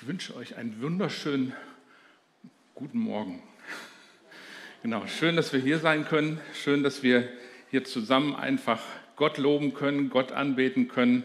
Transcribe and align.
Ich 0.00 0.08
wünsche 0.08 0.34
euch 0.34 0.56
einen 0.56 0.80
wunderschönen 0.80 1.52
guten 2.74 2.98
Morgen. 3.00 3.42
Genau, 4.82 5.06
schön, 5.06 5.36
dass 5.36 5.52
wir 5.52 5.60
hier 5.60 5.78
sein 5.78 6.06
können. 6.06 6.40
Schön, 6.54 6.82
dass 6.82 7.02
wir 7.02 7.28
hier 7.70 7.84
zusammen 7.84 8.34
einfach 8.34 8.80
Gott 9.16 9.36
loben 9.36 9.74
können, 9.74 10.08
Gott 10.08 10.32
anbeten 10.32 10.88
können, 10.88 11.22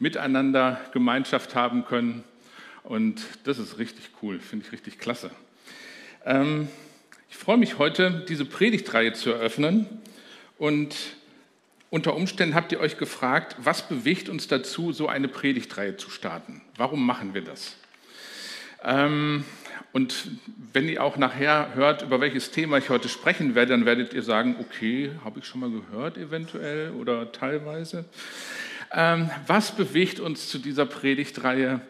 miteinander 0.00 0.80
Gemeinschaft 0.92 1.54
haben 1.54 1.84
können. 1.84 2.24
Und 2.82 3.22
das 3.44 3.60
ist 3.60 3.78
richtig 3.78 4.10
cool, 4.20 4.40
finde 4.40 4.66
ich 4.66 4.72
richtig 4.72 4.98
klasse. 4.98 5.30
Ähm, 6.24 6.66
ich 7.30 7.36
freue 7.36 7.56
mich 7.56 7.78
heute, 7.78 8.24
diese 8.28 8.44
Predigtreihe 8.44 9.12
zu 9.12 9.30
eröffnen. 9.30 9.86
Und 10.58 10.96
unter 11.88 12.16
Umständen 12.16 12.56
habt 12.56 12.72
ihr 12.72 12.80
euch 12.80 12.98
gefragt, 12.98 13.54
was 13.60 13.88
bewegt 13.88 14.28
uns 14.28 14.48
dazu, 14.48 14.92
so 14.92 15.06
eine 15.06 15.28
Predigtreihe 15.28 15.96
zu 15.96 16.10
starten? 16.10 16.62
Warum 16.76 17.06
machen 17.06 17.32
wir 17.32 17.42
das? 17.42 17.76
Ähm, 18.82 19.44
und 19.92 20.30
wenn 20.72 20.88
ihr 20.88 21.02
auch 21.02 21.16
nachher 21.16 21.74
hört, 21.74 22.02
über 22.02 22.20
welches 22.20 22.50
Thema 22.50 22.78
ich 22.78 22.90
heute 22.90 23.08
sprechen 23.08 23.54
werde, 23.54 23.72
dann 23.72 23.86
werdet 23.86 24.12
ihr 24.14 24.22
sagen, 24.22 24.56
okay, 24.60 25.12
habe 25.24 25.40
ich 25.40 25.46
schon 25.46 25.60
mal 25.60 25.70
gehört 25.70 26.16
eventuell 26.18 26.92
oder 26.92 27.32
teilweise. 27.32 28.04
Ähm, 28.92 29.30
was 29.46 29.72
bewegt 29.72 30.20
uns 30.20 30.48
zu 30.48 30.58
dieser 30.58 30.86
Predigtreihe, 30.86 31.80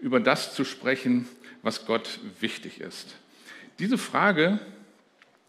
über 0.00 0.20
das 0.20 0.54
zu 0.54 0.64
sprechen, 0.64 1.28
was 1.62 1.86
Gott 1.86 2.18
wichtig 2.40 2.80
ist? 2.80 3.14
Diese 3.78 3.98
Frage 3.98 4.58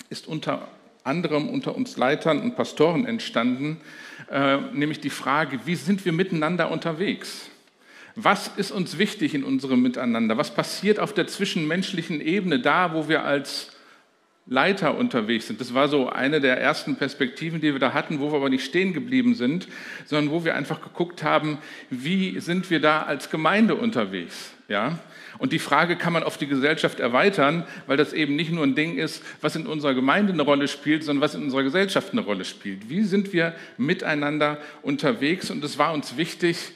ist 0.10 0.28
unter 0.28 0.68
anderem 1.06 1.50
unter 1.50 1.76
uns 1.76 1.98
Leitern 1.98 2.42
und 2.42 2.56
Pastoren 2.56 3.06
entstanden, 3.06 3.80
äh, 4.32 4.58
nämlich 4.74 5.00
die 5.00 5.12
Frage, 5.12 5.60
wie 5.66 5.76
sind 5.76 6.04
wir 6.04 6.12
miteinander 6.12 6.72
unterwegs? 6.72 7.50
Was 8.16 8.50
ist 8.56 8.72
uns 8.72 8.98
wichtig 8.98 9.36
in 9.36 9.44
unserem 9.44 9.82
Miteinander? 9.82 10.38
Was 10.38 10.54
passiert 10.54 11.00
auf 11.00 11.14
der 11.14 11.28
zwischenmenschlichen 11.28 12.22
Ebene, 12.22 12.60
da 12.60 12.94
wo 12.94 13.10
wir 13.10 13.26
als 13.26 13.72
Leiter 14.46 14.98
unterwegs 14.98 15.48
sind? 15.48 15.60
Das 15.60 15.74
war 15.74 15.90
so 15.90 16.10
eine 16.10 16.40
der 16.40 16.62
ersten 16.62 16.96
Perspektiven, 16.96 17.60
die 17.60 17.74
wir 17.74 17.80
da 17.80 17.94
hatten, 17.94 18.22
wo 18.22 18.32
wir 18.32 18.38
aber 18.38 18.50
nicht 18.50 18.64
stehen 18.64 18.94
geblieben 18.94 19.36
sind, 19.36 19.68
sondern 20.06 20.32
wo 20.32 20.46
wir 20.46 20.56
einfach 20.56 20.82
geguckt 20.82 21.24
haben, 21.24 21.58
wie 21.90 22.40
sind 22.40 22.70
wir 22.70 22.80
da 22.80 23.02
als 23.02 23.30
Gemeinde 23.30 23.76
unterwegs? 23.76 24.54
Ja? 24.70 24.98
Und 25.38 25.52
die 25.52 25.60
Frage 25.60 25.98
kann 25.98 26.14
man 26.14 26.24
auf 26.24 26.38
die 26.38 26.48
Gesellschaft 26.48 27.02
erweitern, 27.02 27.66
weil 27.86 27.98
das 27.98 28.14
eben 28.14 28.38
nicht 28.38 28.52
nur 28.52 28.64
ein 28.64 28.76
Ding 28.76 28.98
ist, 28.98 29.22
was 29.42 29.58
in 29.58 29.68
unserer 29.68 29.94
Gemeinde 29.94 30.32
eine 30.32 30.44
Rolle 30.44 30.70
spielt, 30.70 31.04
sondern 31.04 31.22
was 31.22 31.36
in 31.36 31.44
unserer 31.44 31.64
Gesellschaft 31.64 32.14
eine 32.14 32.22
Rolle 32.22 32.46
spielt. 32.46 32.90
Wie 32.90 33.04
sind 33.04 33.34
wir 33.34 33.54
miteinander 33.78 34.60
unterwegs? 34.84 35.52
Und 35.52 35.62
es 35.66 35.78
war 35.78 35.94
uns 35.94 36.16
wichtig, 36.16 36.72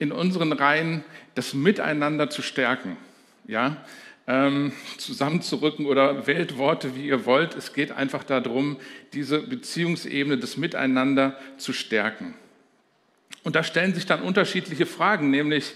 in 0.00 0.10
unseren 0.10 0.52
Reihen 0.52 1.04
das 1.36 1.54
Miteinander 1.54 2.28
zu 2.30 2.42
stärken. 2.42 2.96
Ja? 3.46 3.76
Ähm, 4.26 4.72
zusammenzurücken 4.96 5.86
oder 5.86 6.26
wählt 6.26 6.58
Worte, 6.58 6.96
wie 6.96 7.06
ihr 7.06 7.26
wollt. 7.26 7.54
Es 7.54 7.74
geht 7.74 7.92
einfach 7.92 8.24
darum, 8.24 8.78
diese 9.12 9.40
Beziehungsebene 9.40 10.38
des 10.38 10.56
Miteinander 10.56 11.38
zu 11.58 11.72
stärken. 11.72 12.34
Und 13.44 13.56
da 13.56 13.62
stellen 13.62 13.94
sich 13.94 14.06
dann 14.06 14.22
unterschiedliche 14.22 14.86
Fragen, 14.86 15.30
nämlich 15.30 15.74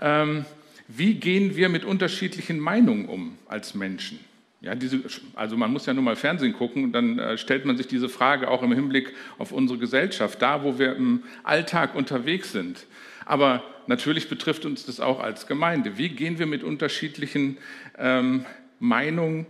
ähm, 0.00 0.44
wie 0.88 1.14
gehen 1.14 1.56
wir 1.56 1.68
mit 1.68 1.84
unterschiedlichen 1.84 2.58
Meinungen 2.58 3.06
um 3.06 3.38
als 3.48 3.74
Menschen? 3.74 4.18
Ja, 4.60 4.74
diese, 4.74 5.00
also 5.34 5.56
man 5.56 5.72
muss 5.72 5.86
ja 5.86 5.94
nur 5.94 6.02
mal 6.02 6.16
Fernsehen 6.16 6.52
gucken 6.52 6.84
und 6.84 6.92
dann 6.92 7.18
äh, 7.18 7.38
stellt 7.38 7.64
man 7.64 7.76
sich 7.76 7.86
diese 7.86 8.08
Frage 8.08 8.48
auch 8.48 8.62
im 8.62 8.72
Hinblick 8.72 9.12
auf 9.38 9.52
unsere 9.52 9.78
Gesellschaft, 9.78 10.40
da 10.40 10.62
wo 10.62 10.78
wir 10.78 10.96
im 10.96 11.22
Alltag 11.42 11.94
unterwegs 11.94 12.52
sind. 12.52 12.86
Aber 13.24 13.62
natürlich 13.86 14.28
betrifft 14.28 14.64
uns 14.64 14.84
das 14.86 15.00
auch 15.00 15.20
als 15.20 15.46
Gemeinde. 15.46 15.98
Wie 15.98 16.08
gehen 16.08 16.38
wir 16.38 16.46
mit 16.46 16.62
unterschiedlichen 16.62 17.58
ähm, 17.98 18.44
Meinungen 18.78 19.46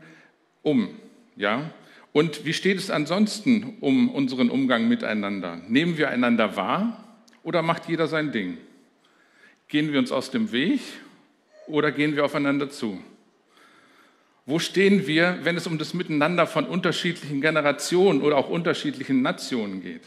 um? 0.62 0.90
Ja? 1.36 1.70
Und 2.12 2.44
wie 2.44 2.52
steht 2.52 2.78
es 2.78 2.90
ansonsten 2.90 3.76
um 3.80 4.08
unseren 4.08 4.50
Umgang 4.50 4.88
miteinander? 4.88 5.60
Nehmen 5.68 5.98
wir 5.98 6.10
einander 6.10 6.56
wahr 6.56 7.16
oder 7.42 7.62
macht 7.62 7.88
jeder 7.88 8.06
sein 8.06 8.30
Ding? 8.30 8.58
Gehen 9.68 9.92
wir 9.92 9.98
uns 9.98 10.12
aus 10.12 10.30
dem 10.30 10.52
Weg 10.52 10.80
oder 11.66 11.90
gehen 11.90 12.14
wir 12.14 12.24
aufeinander 12.24 12.70
zu? 12.70 13.00
Wo 14.46 14.58
stehen 14.58 15.06
wir, 15.06 15.38
wenn 15.42 15.56
es 15.56 15.66
um 15.66 15.78
das 15.78 15.94
Miteinander 15.94 16.46
von 16.46 16.66
unterschiedlichen 16.66 17.40
Generationen 17.40 18.20
oder 18.20 18.36
auch 18.36 18.50
unterschiedlichen 18.50 19.22
Nationen 19.22 19.82
geht? 19.82 20.02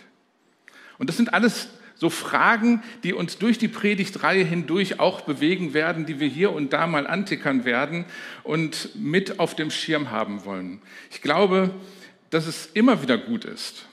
Und 0.99 1.09
das 1.09 1.17
sind 1.17 1.33
alles 1.33 1.69
so 1.99 2.09
Fragen, 2.09 2.83
die 3.03 3.13
uns 3.13 3.37
durch 3.37 3.57
die 3.57 3.67
Predigtreihe 3.67 4.43
hindurch 4.43 4.99
auch 4.99 5.21
bewegen 5.21 5.73
werden, 5.73 6.05
die 6.05 6.19
wir 6.19 6.27
hier 6.27 6.51
und 6.51 6.73
da 6.73 6.85
mal 6.87 7.07
antickern 7.07 7.65
werden 7.65 8.05
und 8.43 8.95
mit 8.95 9.39
auf 9.39 9.55
dem 9.55 9.71
Schirm 9.71 10.11
haben 10.11 10.45
wollen. 10.45 10.81
Ich 11.09 11.21
glaube, 11.21 11.71
dass 12.29 12.45
es 12.45 12.67
immer 12.73 13.01
wieder 13.01 13.17
gut 13.17 13.45
ist, 13.45 13.85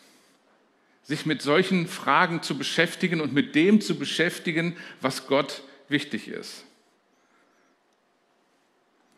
sich 1.02 1.24
mit 1.24 1.42
solchen 1.42 1.86
Fragen 1.86 2.42
zu 2.42 2.58
beschäftigen 2.58 3.20
und 3.20 3.32
mit 3.32 3.54
dem 3.54 3.80
zu 3.80 3.98
beschäftigen, 3.98 4.76
was 5.00 5.26
Gott 5.26 5.62
wichtig 5.88 6.28
ist. 6.28 6.64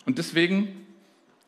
Und 0.04 0.18
deswegen 0.18 0.86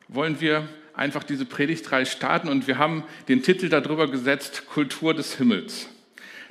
wollen 0.08 0.40
wir 0.40 0.68
einfach 0.94 1.22
diese 1.22 1.44
Predigtreihe 1.44 2.06
starten 2.06 2.48
und 2.48 2.66
wir 2.66 2.78
haben 2.78 3.04
den 3.28 3.42
Titel 3.42 3.68
darüber 3.68 4.10
gesetzt, 4.10 4.66
Kultur 4.66 5.14
des 5.14 5.36
Himmels. 5.36 5.88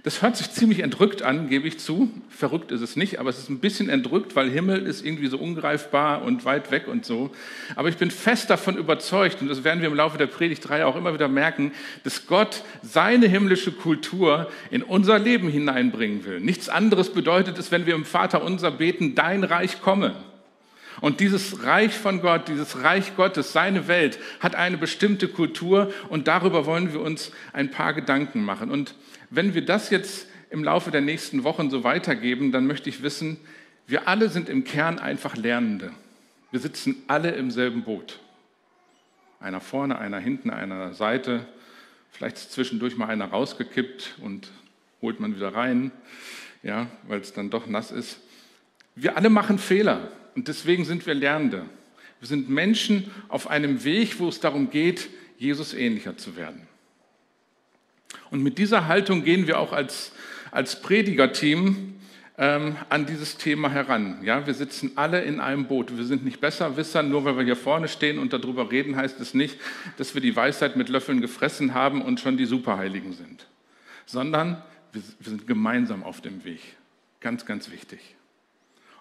Das 0.07 0.22
hört 0.22 0.38
sich 0.38 0.50
ziemlich 0.51 0.79
entrückt 0.79 1.22
an, 1.22 1.50
gebe 1.50 1.68
ich 1.68 1.79
zu. 1.79 2.09
Verrückt 2.29 2.72
ist 2.72 2.79
es 2.79 2.95
nicht, 2.95 3.19
aber 3.19 3.29
es 3.29 3.40
ist 3.40 3.50
ein 3.50 3.59
bisschen 3.59 3.90
entrückt, 3.90 4.38
weil 4.38 4.50
Himmel 4.50 4.85
ist 4.85 5.06
irgendwie 5.06 5.28
so 5.28 5.38
ungreifbar 5.38 6.22
und 6.22 6.45
weit 6.45 6.72
weg 6.72 6.88
und 6.88 7.06
so. 7.06 7.31
Aber 7.75 7.90
ich 7.90 7.97
bin 7.97 8.09
fest 8.09 8.50
davon 8.50 8.78
überzeugt, 8.78 9.41
und 9.41 9.50
das 9.50 9.66
werden 9.66 9.81
wir 9.81 9.90
im 9.90 9.96
Laufe 9.96 10.17
der 10.17 10.28
Predigtreihe 10.28 10.88
auch 10.88 10.96
immer 10.96 11.13
wieder 11.13 11.28
merken, 11.28 11.73
dass 12.06 12.25
Gott 12.25 12.63
seine 12.81 13.28
himmlische 13.28 13.73
Kultur 13.73 14.50
in 14.72 14.81
unser 14.81 15.19
Leben 15.19 15.50
hineinbringen 15.50 16.23
will. 16.23 16.40
Nichts 16.40 16.69
anderes 16.69 17.09
bedeutet 17.09 17.57
es, 17.57 17.73
wenn 17.73 17.85
wir 17.85 17.94
im 17.94 18.06
Vater 18.06 18.46
unser 18.46 18.72
beten, 18.72 19.13
dein 19.13 19.44
Reich 19.44 19.81
komme. 19.81 20.16
Und 21.01 21.19
dieses 21.19 21.63
Reich 21.63 21.91
von 21.91 22.22
Gott, 22.22 22.47
dieses 22.47 22.81
Reich 22.81 23.16
Gottes, 23.17 23.51
seine 23.51 23.90
Welt, 23.90 24.19
hat 24.40 24.56
eine 24.56 24.78
bestimmte 24.78 25.28
Kultur 25.28 25.91
und 26.09 26.29
darüber 26.29 26.66
wollen 26.66 26.94
wir 26.94 27.01
uns 27.01 27.31
ein 27.51 27.72
paar 27.72 27.94
Gedanken 27.94 28.44
machen. 28.44 28.72
Und 28.72 28.96
wenn 29.30 29.54
wir 29.54 29.66
das 29.66 29.90
jetzt 29.90 30.28
im 30.50 30.64
Laufe 30.64 30.92
der 30.92 31.02
nächsten 31.02 31.44
Wochen 31.44 31.70
so 31.70 31.84
weitergeben, 31.84 32.52
dann 32.52 32.68
möchte 32.68 32.90
ich 32.90 33.04
wissen, 33.04 33.38
wir 33.86 34.08
alle 34.08 34.30
sind 34.30 34.50
im 34.50 34.64
Kern 34.64 35.00
einfach 35.00 35.36
Lernende. 35.36 35.92
Wir 36.52 36.60
sitzen 36.60 37.04
alle 37.08 37.32
im 37.32 37.52
selben 37.52 37.84
Boot. 37.84 38.20
Einer 39.40 39.62
vorne, 39.62 39.98
einer 39.98 40.20
hinten, 40.20 40.50
einer 40.50 40.94
Seite. 40.94 41.46
Vielleicht 42.12 42.38
ist 42.38 42.52
zwischendurch 42.52 42.98
mal 42.98 43.08
einer 43.08 43.26
rausgekippt 43.26 44.16
und 44.22 44.52
holt 45.02 45.20
man 45.20 45.36
wieder 45.36 45.54
rein, 45.54 45.92
ja, 46.64 46.88
weil 47.08 47.20
es 47.20 47.34
dann 47.34 47.50
doch 47.50 47.68
nass 47.68 47.92
ist. 47.92 48.20
Wir 48.96 49.16
alle 49.16 49.30
machen 49.30 49.59
Fehler. 49.59 50.12
Und 50.36 50.48
deswegen 50.48 50.86
sind 50.86 51.06
wir 51.06 51.14
Lernende. 51.14 51.66
Wir 52.20 52.28
sind 52.28 52.50
Menschen 52.50 53.12
auf 53.28 53.50
einem 53.50 53.84
Weg, 53.84 54.20
wo 54.20 54.28
es 54.28 54.40
darum 54.40 54.70
geht, 54.70 55.09
Jesus 55.38 55.74
ähnlicher 55.74 56.18
zu 56.18 56.36
werden. 56.36 56.68
Und 58.32 58.44
mit 58.44 58.58
dieser 58.58 58.88
Haltung 58.88 59.24
gehen 59.24 59.48
wir 59.48 59.60
auch 59.60 59.74
als, 59.74 60.12
als 60.52 60.82
Predigerteam 60.82 61.96
ähm, 62.38 62.76
an 62.90 63.06
dieses 63.06 63.38
Thema 63.38 63.70
heran. 63.70 64.20
Ja, 64.24 64.46
wir 64.46 64.54
sitzen 64.54 64.92
alle 64.96 65.22
in 65.22 65.40
einem 65.40 65.66
Boot. 65.66 65.96
Wir 65.98 66.06
sind 66.06 66.24
nicht 66.24 66.40
Besserwisser, 66.40 67.04
nur 67.04 67.26
weil 67.26 67.38
wir 67.38 67.44
hier 67.44 67.56
vorne 67.56 67.88
stehen 67.88 68.20
und 68.20 68.34
darüber 68.34 68.72
reden, 68.72 68.96
heißt 68.96 69.20
es 69.20 69.34
nicht, 69.34 69.58
dass 69.98 70.14
wir 70.14 70.22
die 70.22 70.36
Weisheit 70.36 70.76
mit 70.76 70.90
Löffeln 70.90 71.22
gefressen 71.22 71.74
haben 71.74 72.02
und 72.02 72.20
schon 72.20 72.38
die 72.38 72.46
Superheiligen 72.46 73.14
sind, 73.14 73.48
sondern 74.06 74.62
wir, 74.92 75.02
wir 75.20 75.30
sind 75.30 75.48
gemeinsam 75.48 76.04
auf 76.04 76.22
dem 76.22 76.44
Weg. 76.44 76.62
Ganz, 77.20 77.46
ganz 77.46 77.72
wichtig. 77.72 78.00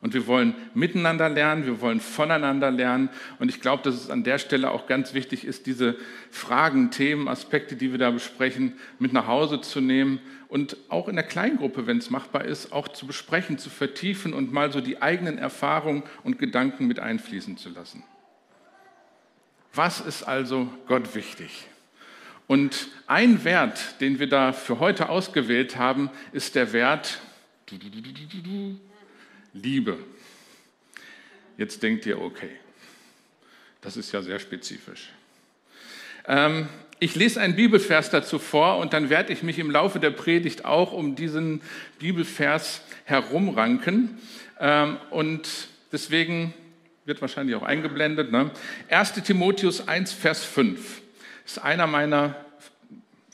Und 0.07 0.15
wir 0.15 0.29
wollen 0.29 0.55
miteinander 0.73 1.29
lernen, 1.29 1.67
wir 1.67 1.81
wollen 1.81 1.99
voneinander 1.99 2.71
lernen. 2.71 3.09
Und 3.41 3.49
ich 3.49 3.61
glaube, 3.61 3.83
dass 3.83 3.97
es 3.97 4.09
an 4.09 4.23
der 4.23 4.39
Stelle 4.39 4.71
auch 4.71 4.87
ganz 4.87 5.15
wichtig 5.15 5.45
ist, 5.45 5.67
diese 5.67 5.97
Fragen, 6.31 6.93
Themen, 6.93 7.27
Aspekte, 7.27 7.75
die 7.75 7.91
wir 7.91 7.99
da 7.99 8.13
besprechen, 8.13 8.75
mit 9.01 9.13
nach 9.13 9.27
Hause 9.27 9.61
zu 9.63 9.81
nehmen 9.81 10.21
und 10.47 10.77
auch 10.91 11.09
in 11.09 11.17
der 11.17 11.25
Kleingruppe, 11.25 11.89
wenn 11.89 11.99
es 11.99 12.09
machbar 12.09 12.45
ist, 12.45 12.71
auch 12.71 12.87
zu 12.87 13.09
besprechen, 13.09 13.59
zu 13.59 13.69
vertiefen 13.69 14.33
und 14.33 14.53
mal 14.53 14.71
so 14.71 14.81
die 14.81 15.03
eigenen 15.03 15.39
Erfahrungen 15.39 16.05
und 16.23 16.39
Gedanken 16.39 16.87
mit 16.87 17.01
einfließen 17.01 17.57
zu 17.57 17.71
lassen. 17.71 18.05
Was 19.75 20.01
ist 20.01 20.23
also 20.23 20.69
Gott 20.87 21.17
wichtig? 21.17 21.67
Und 22.47 22.91
ein 23.09 23.43
Wert, 23.43 24.01
den 24.01 24.21
wir 24.21 24.29
da 24.29 24.53
für 24.53 24.79
heute 24.79 25.09
ausgewählt 25.09 25.79
haben, 25.79 26.11
ist 26.31 26.55
der 26.55 26.73
Wert 26.73 27.21
Liebe. 29.63 29.99
Jetzt 31.57 31.83
denkt 31.83 32.07
ihr, 32.07 32.21
okay, 32.21 32.51
das 33.81 33.97
ist 33.97 34.13
ja 34.13 34.23
sehr 34.23 34.39
spezifisch. 34.39 35.11
Ähm, 36.27 36.69
ich 36.99 37.15
lese 37.15 37.41
einen 37.41 37.57
Bibelvers 37.57 38.11
dazu 38.11 38.39
vor 38.39 38.79
und 38.79 38.93
dann 38.93 39.11
werde 39.11 39.33
ich 39.33 39.43
mich 39.43 39.59
im 39.59 39.71
Laufe 39.71 40.01
der 40.01 40.11
Predigt 40.11 40.65
auch 40.65 40.93
um 40.93 41.15
diesen 41.15 41.61
Bibelvers 41.99 42.83
herumranken. 43.05 44.19
Ähm, 44.59 44.97
und 45.11 45.69
deswegen 45.93 46.55
wird 47.05 47.21
wahrscheinlich 47.21 47.55
auch 47.55 47.63
eingeblendet. 47.63 48.33
Ne? 48.33 48.51
1 48.89 49.13
Timotheus 49.23 49.87
1, 49.87 50.13
Vers 50.13 50.45
5 50.45 51.03
ist 51.45 51.63
einer 51.63 51.87
meiner 51.87 52.35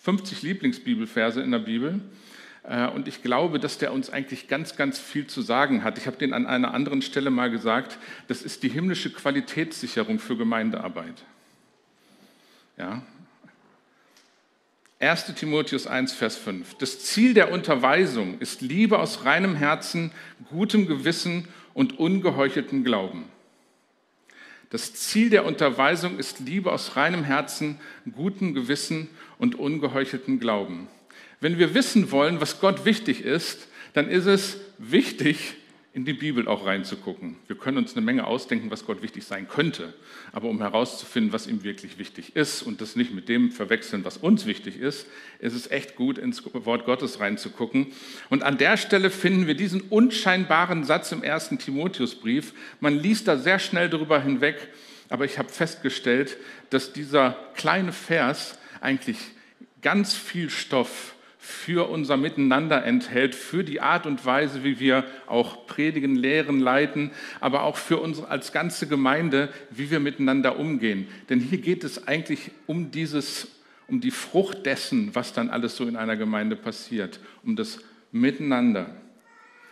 50 0.03 0.43
Lieblingsbibelverse 0.43 1.41
in 1.41 1.53
der 1.53 1.61
Bibel. 1.61 2.01
Äh, 2.65 2.89
und 2.89 3.09
ich 3.09 3.23
glaube, 3.23 3.59
dass 3.59 3.79
der 3.79 3.93
uns 3.93 4.11
eigentlich 4.11 4.49
ganz, 4.49 4.77
ganz 4.77 4.99
viel 4.99 5.27
zu 5.27 5.43
sagen 5.43 5.85
hat. 5.85 5.99
Ich 5.99 6.07
habe 6.07 6.17
den 6.17 6.33
an 6.33 6.47
einer 6.47 6.75
anderen 6.75 7.03
Stelle 7.03 7.31
mal 7.31 7.51
gesagt, 7.51 7.99
das 8.29 8.43
ist 8.43 8.63
die 8.63 8.69
himmlische 8.69 9.13
Qualitätssicherung 9.13 10.19
für 10.19 10.37
Gemeindearbeit. 10.37 11.25
Ja. 12.79 13.03
1 15.01 15.35
Timotheus 15.35 15.89
1, 15.89 16.13
Vers 16.13 16.37
5. 16.37 16.75
Das 16.75 17.01
Ziel 17.01 17.35
der 17.35 17.51
Unterweisung 17.51 18.39
ist 18.39 18.61
Liebe 18.61 19.01
aus 19.01 19.25
reinem 19.25 19.57
Herzen, 19.57 20.13
gutem 20.49 20.87
Gewissen 20.87 21.49
und 21.75 21.99
ungeheucheltem 21.99 22.85
Glauben. 22.85 23.25
Das 24.71 24.95
Ziel 24.95 25.29
der 25.29 25.45
Unterweisung 25.45 26.19
ist 26.19 26.39
Liebe 26.39 26.73
aus 26.73 26.97
reinem 26.97 27.25
Herzen, 27.25 27.81
gutem 28.15 28.55
Gewissen 28.55 29.09
und 29.39 29.57
ungeheucheltem 29.57 30.39
Glauben. 30.39 30.87
Wenn 31.43 31.59
wir 31.59 31.75
wissen 31.75 32.13
wollen, 32.13 32.41
was 32.41 32.61
Gott 32.61 32.85
wichtig 32.85 33.25
ist, 33.25 33.67
dann 33.95 34.09
ist 34.09 34.27
es 34.27 34.59
wichtig, 34.79 35.57
in 35.93 36.05
die 36.05 36.13
Bibel 36.13 36.47
auch 36.47 36.65
reinzugucken. 36.65 37.35
Wir 37.49 37.57
können 37.57 37.79
uns 37.79 37.97
eine 37.97 38.07
Menge 38.07 38.29
ausdenken, 38.29 38.71
was 38.71 38.87
Gott 38.87 39.03
wichtig 39.03 39.25
sein 39.25 39.49
könnte, 39.49 39.93
aber 40.31 40.49
um 40.49 40.61
herauszufinden, 40.61 41.33
was 41.33 41.49
ihm 41.49 41.65
wirklich 41.65 41.99
wichtig 41.99 42.37
ist 42.37 42.63
und 42.63 42.81
das 42.81 42.95
nicht 42.95 43.13
mit 43.13 43.29
dem 43.29 43.51
verwechseln, 43.51 44.05
was 44.05 44.19
uns 44.19 44.47
wichtig 44.47 44.79
ist, 44.79 45.09
ist 45.41 45.55
es 45.55 45.69
echt 45.69 45.97
gut, 45.97 46.17
ins 46.17 46.45
Wort 46.55 46.87
Gottes 46.87 47.19
reinzugucken. 47.19 47.89
Und 48.31 48.45
an 48.45 48.57
der 48.57 48.77
Stelle 48.77 49.11
finden 49.11 49.49
wir 49.49 49.57
diesen 49.57 49.81
unscheinbaren 49.81 50.85
Satz 50.85 51.11
im 51.11 51.25
ersten 51.25 51.59
Timotheusbrief. 51.59 52.55
Man 52.79 52.97
liest 52.97 53.27
da 53.27 53.37
sehr 53.37 53.59
schnell 53.59 53.91
darüber 53.91 54.23
hinweg, 54.23 54.69
aber 55.09 55.25
ich 55.25 55.39
habe 55.39 55.49
festgestellt, 55.49 56.37
dass 56.71 56.93
dieser 56.93 57.37
kleine 57.57 57.91
Vers 57.91 58.59
eigentlich 58.81 59.19
ganz 59.81 60.15
viel 60.15 60.49
Stoff 60.49 61.17
für 61.45 61.91
unser 61.91 62.17
Miteinander 62.17 62.85
enthält, 62.85 63.35
für 63.35 63.65
die 63.65 63.81
Art 63.81 64.07
und 64.07 64.25
Weise, 64.25 64.63
wie 64.63 64.79
wir 64.79 65.05
auch 65.27 65.67
predigen, 65.67 66.15
lehren, 66.15 66.61
leiten, 66.61 67.11
aber 67.41 67.65
auch 67.65 67.77
für 67.77 67.99
uns 67.99 68.23
als 68.23 68.53
ganze 68.53 68.87
Gemeinde, 68.87 69.49
wie 69.69 69.91
wir 69.91 69.99
miteinander 69.99 70.57
umgehen. 70.57 71.09
Denn 71.31 71.41
hier 71.41 71.59
geht 71.59 71.83
es 71.83 72.07
eigentlich 72.07 72.53
um 72.69 72.93
dieses, 72.93 73.49
um 73.89 74.01
die 74.01 74.13
Frucht 74.13 74.67
dessen, 74.67 75.17
was 75.17 75.33
dann 75.33 75.51
alles 75.51 75.75
so 75.75 75.85
in 75.89 75.97
einer 75.97 76.17
Gemeinde 76.17 76.55
passiert, 76.55 77.19
um 77.43 77.57
das 77.57 77.81
Miteinander. 78.13 78.95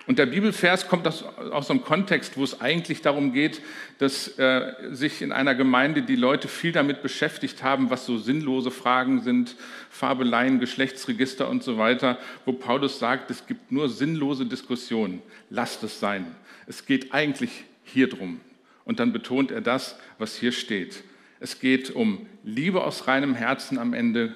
Und 0.06 0.19
der 0.19 0.26
Bibelvers 0.26 0.88
kommt 0.88 1.06
aus, 1.06 1.23
aus 1.23 1.70
einem 1.70 1.85
Kontext, 1.85 2.37
wo 2.37 2.43
es 2.43 2.61
eigentlich 2.61 3.02
darum 3.02 3.32
geht, 3.32 3.61
dass 3.99 4.38
äh, 4.38 4.73
sich 4.91 5.23
in 5.23 5.31
einer 5.31 5.55
Gemeinde 5.55 6.02
die 6.02 6.17
Leute 6.17 6.49
viel 6.49 6.73
damit 6.73 7.02
beschäftigt 7.02 7.62
haben, 7.62 7.91
was 7.91 8.06
so 8.06 8.19
sinnlose 8.19 8.70
Fragen 8.70 9.20
sind, 9.20 9.56
Fabeleien, 9.91 10.58
Geschlechtsregister 10.58 11.49
und 11.49 11.62
so 11.62 11.76
weiter, 11.79 12.19
wo 12.44 12.52
Paulus 12.52 12.99
sagt, 12.99 13.31
es 13.31 13.47
gibt 13.47 13.70
nur 13.70 13.88
sinnlose 13.88 14.47
Diskussionen. 14.47 15.23
Lasst 15.50 15.82
es 15.85 16.00
sein. 16.00 16.35
Es 16.67 16.87
geht 16.87 17.12
eigentlich 17.12 17.64
hier 17.85 18.08
drum. 18.08 18.41
Und 18.85 19.00
dann 19.00 19.12
betont 19.12 19.50
er 19.50 19.61
das, 19.61 19.97
was 20.19 20.37
hier 20.37 20.52
steht. 20.52 21.05
Es 21.41 21.61
geht 21.61 21.91
um 21.91 22.26
Liebe 22.43 22.82
aus 22.85 23.06
reinem 23.06 23.35
Herzen 23.35 23.79
am 23.79 23.94
Ende 23.94 24.35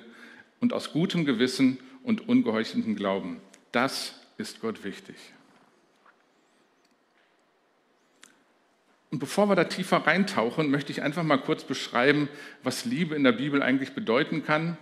und 0.60 0.72
aus 0.72 0.92
gutem 0.92 1.24
Gewissen 1.24 1.78
und 2.02 2.28
ungeheucheltem 2.28 2.96
Glauben. 2.96 3.40
Das 3.72 4.14
ist 4.38 4.60
Gott 4.60 4.84
wichtig. 4.84 5.16
Und 9.14 9.20
bevor 9.20 9.48
wir 9.48 9.54
da 9.54 9.62
tiefer 9.62 9.98
reintauchen, 9.98 10.72
möchte 10.72 10.90
ich 10.90 11.00
einfach 11.00 11.22
mal 11.22 11.36
kurz 11.36 11.62
beschreiben, 11.62 12.28
was 12.64 12.84
Liebe 12.84 13.14
in 13.14 13.22
der 13.22 13.30
Bibel 13.30 13.62
eigentlich 13.62 13.92
bedeuten 13.92 14.44
kann. 14.44 14.76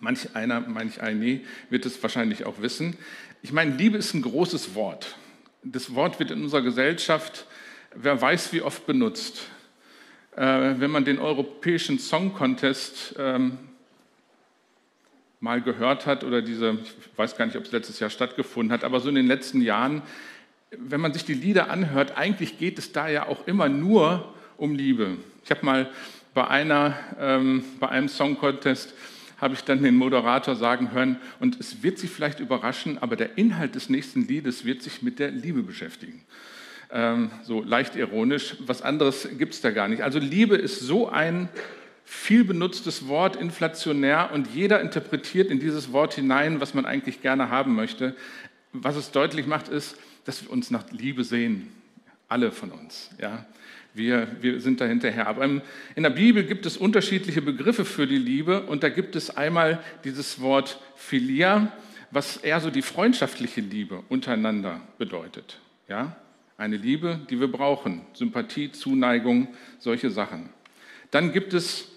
Manch 0.00 0.34
einer, 0.34 0.60
manch 0.60 1.02
eine 1.02 1.42
wird 1.68 1.84
es 1.84 2.02
wahrscheinlich 2.02 2.46
auch 2.46 2.62
wissen. 2.62 2.96
Ich 3.42 3.52
meine, 3.52 3.76
Liebe 3.76 3.98
ist 3.98 4.14
ein 4.14 4.22
großes 4.22 4.74
Wort. 4.74 5.16
Das 5.62 5.94
Wort 5.94 6.18
wird 6.18 6.30
in 6.30 6.44
unserer 6.44 6.62
Gesellschaft, 6.62 7.44
wer 7.94 8.18
weiß 8.18 8.54
wie 8.54 8.62
oft 8.62 8.86
benutzt. 8.86 9.48
Äh, 10.34 10.40
wenn 10.78 10.90
man 10.90 11.04
den 11.04 11.18
Europäischen 11.18 11.98
Song 11.98 12.32
Contest 12.32 13.16
ähm, 13.18 13.58
mal 15.40 15.60
gehört 15.60 16.06
hat 16.06 16.24
oder 16.24 16.40
diese, 16.40 16.78
ich 16.80 17.18
weiß 17.18 17.36
gar 17.36 17.44
nicht, 17.44 17.56
ob 17.56 17.64
es 17.64 17.72
letztes 17.72 18.00
Jahr 18.00 18.08
stattgefunden 18.08 18.72
hat, 18.72 18.82
aber 18.82 18.98
so 19.00 19.10
in 19.10 19.14
den 19.14 19.26
letzten 19.26 19.60
Jahren 19.60 20.00
wenn 20.70 21.00
man 21.00 21.12
sich 21.12 21.24
die 21.24 21.34
Lieder 21.34 21.70
anhört, 21.70 22.16
eigentlich 22.16 22.58
geht 22.58 22.78
es 22.78 22.92
da 22.92 23.08
ja 23.08 23.26
auch 23.26 23.46
immer 23.46 23.68
nur 23.68 24.34
um 24.56 24.74
Liebe. 24.74 25.16
Ich 25.44 25.50
habe 25.50 25.64
mal 25.64 25.90
bei, 26.34 26.46
einer, 26.48 26.96
ähm, 27.20 27.64
bei 27.80 27.88
einem 27.88 28.08
Song 28.08 28.38
Contest 28.38 28.94
habe 29.38 29.54
ich 29.54 29.64
dann 29.64 29.82
den 29.82 29.96
Moderator 29.96 30.56
sagen 30.56 30.92
hören, 30.92 31.18
und 31.40 31.60
es 31.60 31.82
wird 31.82 31.98
Sie 31.98 32.08
vielleicht 32.08 32.40
überraschen, 32.40 32.98
aber 32.98 33.16
der 33.16 33.36
Inhalt 33.36 33.74
des 33.74 33.90
nächsten 33.90 34.26
Liedes 34.26 34.64
wird 34.64 34.82
sich 34.82 35.02
mit 35.02 35.18
der 35.18 35.30
Liebe 35.30 35.62
beschäftigen. 35.62 36.24
Ähm, 36.90 37.30
so 37.42 37.62
leicht 37.62 37.96
ironisch, 37.96 38.56
was 38.60 38.80
anderes 38.80 39.28
gibt 39.36 39.54
es 39.54 39.60
da 39.60 39.70
gar 39.70 39.88
nicht. 39.88 40.02
Also 40.02 40.18
Liebe 40.18 40.56
ist 40.56 40.80
so 40.80 41.08
ein 41.08 41.48
viel 42.04 42.44
benutztes 42.44 43.08
Wort, 43.08 43.36
inflationär, 43.36 44.30
und 44.32 44.48
jeder 44.54 44.80
interpretiert 44.80 45.50
in 45.50 45.60
dieses 45.60 45.92
Wort 45.92 46.14
hinein, 46.14 46.60
was 46.60 46.72
man 46.72 46.86
eigentlich 46.86 47.20
gerne 47.20 47.50
haben 47.50 47.74
möchte. 47.74 48.14
Was 48.72 48.96
es 48.96 49.10
deutlich 49.10 49.46
macht, 49.46 49.68
ist, 49.68 49.96
dass 50.26 50.42
wir 50.42 50.50
uns 50.50 50.70
nach 50.70 50.90
Liebe 50.90 51.24
sehen. 51.24 51.72
Alle 52.28 52.52
von 52.52 52.72
uns. 52.72 53.10
Ja? 53.20 53.46
Wir, 53.94 54.28
wir 54.40 54.60
sind 54.60 54.80
da 54.80 54.84
hinterher. 54.84 55.26
Aber 55.28 55.44
in 55.44 55.62
der 55.96 56.10
Bibel 56.10 56.44
gibt 56.44 56.66
es 56.66 56.76
unterschiedliche 56.76 57.40
Begriffe 57.40 57.84
für 57.84 58.06
die 58.06 58.18
Liebe 58.18 58.62
und 58.62 58.82
da 58.82 58.88
gibt 58.90 59.16
es 59.16 59.34
einmal 59.34 59.82
dieses 60.04 60.40
Wort 60.40 60.80
Philia, 60.96 61.72
was 62.10 62.36
eher 62.36 62.60
so 62.60 62.70
die 62.70 62.82
freundschaftliche 62.82 63.60
Liebe 63.60 64.02
untereinander 64.08 64.80
bedeutet. 64.98 65.58
Ja? 65.88 66.16
Eine 66.58 66.76
Liebe, 66.76 67.20
die 67.30 67.38
wir 67.38 67.50
brauchen. 67.50 68.02
Sympathie, 68.12 68.72
Zuneigung, 68.72 69.48
solche 69.78 70.10
Sachen. 70.10 70.50
Dann 71.10 71.32
gibt 71.32 71.54
es 71.54 71.88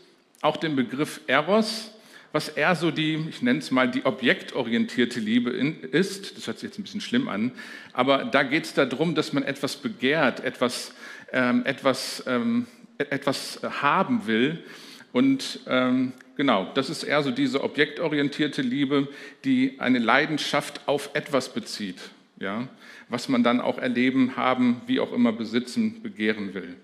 auch 0.42 0.58
den 0.58 0.76
Begriff 0.76 1.22
Eros, 1.28 1.92
was 2.32 2.50
eher 2.50 2.76
so 2.76 2.92
die, 2.92 3.26
ich 3.30 3.42
nenne 3.42 3.60
es 3.60 3.72
mal 3.72 3.90
die 3.90 4.06
objektorientierte 4.06 5.20
Liebe 5.20 5.50
ist. 5.50 6.38
Das 6.38 6.48
hört 6.48 6.60
sich 6.60 6.70
jetzt 6.70 6.80
ein 6.80 6.84
bisschen 6.84 7.02
schlimm 7.02 7.28
an, 7.28 7.52
aber 7.94 8.26
da 8.26 8.44
geht 8.44 8.66
es 8.66 8.74
darum, 8.74 9.16
dass 9.16 9.34
man 9.34 9.44
etwas 9.44 9.78
begehrt, 9.78 10.42
etwas, 10.42 10.94
ähm, 11.32 11.66
etwas, 11.66 12.24
ähm, 12.28 12.68
etwas 12.98 13.60
haben 13.82 14.28
will. 14.28 14.64
Und 15.12 15.62
ähm, 15.68 16.14
genau, 16.36 16.72
das 16.76 16.90
ist 16.90 17.04
eher 17.04 17.24
so 17.24 17.32
diese 17.32 17.64
objektorientierte 17.64 18.62
Liebe, 18.62 19.08
die 19.44 19.80
eine 19.80 20.00
Leidenschaft 20.00 20.82
auf 20.88 21.10
etwas 21.14 21.52
bezieht, 21.52 21.98
ja, 22.40 22.68
was 23.08 23.28
man 23.28 23.44
dann 23.44 23.60
auch 23.60 23.80
erleben, 23.80 24.36
haben, 24.36 24.82
wie 24.86 25.00
auch 25.00 25.12
immer 25.14 25.32
besitzen, 25.32 26.04
begehren 26.04 26.54
will. 26.54 26.76